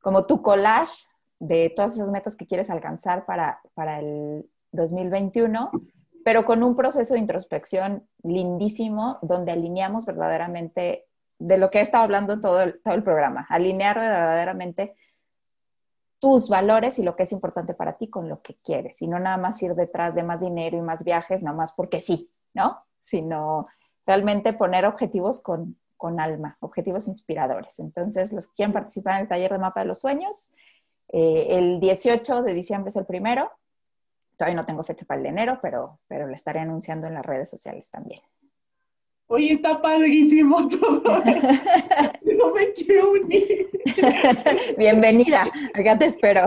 como 0.00 0.26
tu 0.26 0.42
collage 0.42 1.04
de 1.38 1.72
todas 1.76 1.94
esas 1.94 2.10
metas 2.10 2.34
que 2.34 2.48
quieres 2.48 2.70
alcanzar 2.70 3.24
para, 3.24 3.60
para 3.74 4.00
el 4.00 4.50
2021 4.72 5.70
pero 6.24 6.44
con 6.44 6.62
un 6.62 6.76
proceso 6.76 7.14
de 7.14 7.20
introspección 7.20 8.06
lindísimo 8.22 9.18
donde 9.22 9.52
alineamos 9.52 10.04
verdaderamente 10.04 11.06
de 11.38 11.58
lo 11.58 11.70
que 11.70 11.78
he 11.78 11.82
estado 11.82 12.04
hablando 12.04 12.40
todo 12.40 12.62
el, 12.62 12.80
todo 12.82 12.94
el 12.94 13.02
programa, 13.02 13.46
alinear 13.48 13.98
verdaderamente 13.98 14.94
tus 16.18 16.48
valores 16.50 16.98
y 16.98 17.02
lo 17.02 17.16
que 17.16 17.22
es 17.22 17.32
importante 17.32 17.72
para 17.72 17.96
ti 17.96 18.08
con 18.08 18.28
lo 18.28 18.42
que 18.42 18.56
quieres, 18.62 19.00
y 19.00 19.08
no 19.08 19.18
nada 19.18 19.38
más 19.38 19.62
ir 19.62 19.74
detrás 19.74 20.14
de 20.14 20.22
más 20.22 20.40
dinero 20.40 20.76
y 20.76 20.82
más 20.82 21.02
viajes, 21.02 21.42
nada 21.42 21.56
más 21.56 21.72
porque 21.72 22.00
sí, 22.00 22.30
¿no? 22.52 22.84
Sino 23.00 23.68
realmente 24.04 24.52
poner 24.52 24.84
objetivos 24.84 25.40
con, 25.40 25.78
con 25.96 26.20
alma, 26.20 26.58
objetivos 26.60 27.08
inspiradores. 27.08 27.78
Entonces, 27.78 28.32
los 28.34 28.48
que 28.48 28.54
quieren 28.56 28.74
participar 28.74 29.14
en 29.14 29.22
el 29.22 29.28
taller 29.28 29.52
de 29.52 29.58
mapa 29.58 29.80
de 29.80 29.86
los 29.86 30.00
sueños, 30.00 30.50
Eh, 31.12 31.58
el 31.58 31.80
18 31.80 32.42
de 32.42 32.54
diciembre 32.54 32.90
es 32.90 32.96
el 32.96 33.04
primero. 33.04 33.50
Todavía 34.40 34.56
no 34.56 34.64
tengo 34.64 34.82
fecha 34.82 35.04
para 35.04 35.18
el 35.18 35.24
de 35.24 35.28
enero, 35.28 35.58
pero, 35.60 36.00
pero 36.08 36.26
lo 36.26 36.32
estaré 36.32 36.60
anunciando 36.60 37.06
en 37.06 37.12
las 37.12 37.26
redes 37.26 37.50
sociales 37.50 37.90
también. 37.90 38.22
Oye, 39.26 39.52
está 39.52 39.82
padrísimo 39.82 40.66
todo. 40.66 41.02
no 42.38 42.54
me 42.54 42.72
quiero 42.72 43.12
unir. 43.12 43.68
Bienvenida, 44.78 45.46
acá 45.74 45.98
te 45.98 46.06
espero. 46.06 46.46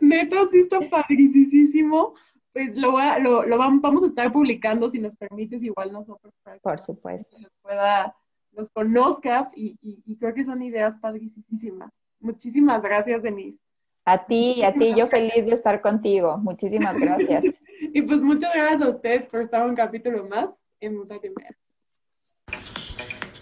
Neta, 0.00 0.48
sí 0.50 0.60
está 0.60 0.78
padrísimo. 0.80 2.14
Pues 2.54 2.74
lo, 2.74 2.92
lo, 3.18 3.58
vamos 3.58 4.02
a 4.02 4.06
estar 4.06 4.32
publicando, 4.32 4.88
si 4.88 4.98
nos 4.98 5.14
permites, 5.14 5.62
igual 5.62 5.92
nosotros. 5.92 6.32
Por 6.62 6.78
supuesto. 6.78 7.36
Que 7.36 7.48
pueda, 7.60 8.16
los 8.52 8.70
conozca 8.70 9.50
y, 9.54 9.76
y, 9.82 10.16
creo 10.16 10.32
que 10.32 10.44
son 10.44 10.62
ideas 10.62 10.96
padrísimas. 10.96 11.92
Muchísimas 12.18 12.80
gracias, 12.80 13.22
Denise. 13.22 13.58
A 14.04 14.26
ti, 14.26 14.62
a 14.62 14.72
ti, 14.72 14.94
yo 14.94 15.08
feliz 15.08 15.46
de 15.46 15.54
estar 15.54 15.80
contigo. 15.80 16.36
Muchísimas 16.38 16.96
gracias. 16.96 17.44
y 17.80 18.02
pues 18.02 18.20
muchas 18.20 18.52
gracias 18.54 18.82
a 18.82 18.88
ustedes 18.90 19.26
por 19.26 19.40
estar 19.40 19.66
un 19.66 19.74
capítulo 19.74 20.26
más 20.28 20.50
en 20.80 20.96
Mutatio 20.96 21.32
Mea. 21.36 21.56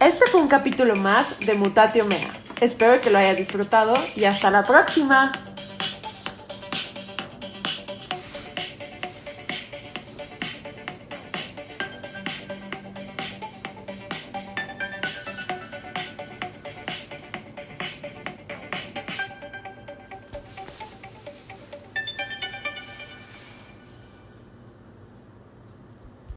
Este 0.01 0.27
fue 0.27 0.41
un 0.41 0.49
capítulo 0.49 0.97
más 0.97 1.39
de 1.41 1.55
Mutatio 1.55 2.05
Mea. 2.07 2.33
Espero 2.61 3.01
que 3.01 3.11
lo 3.11 3.19
hayas 3.19 3.37
disfrutado 3.37 3.95
y 4.15 4.25
hasta 4.25 4.51
la 4.51 4.63
próxima. 4.65 5.33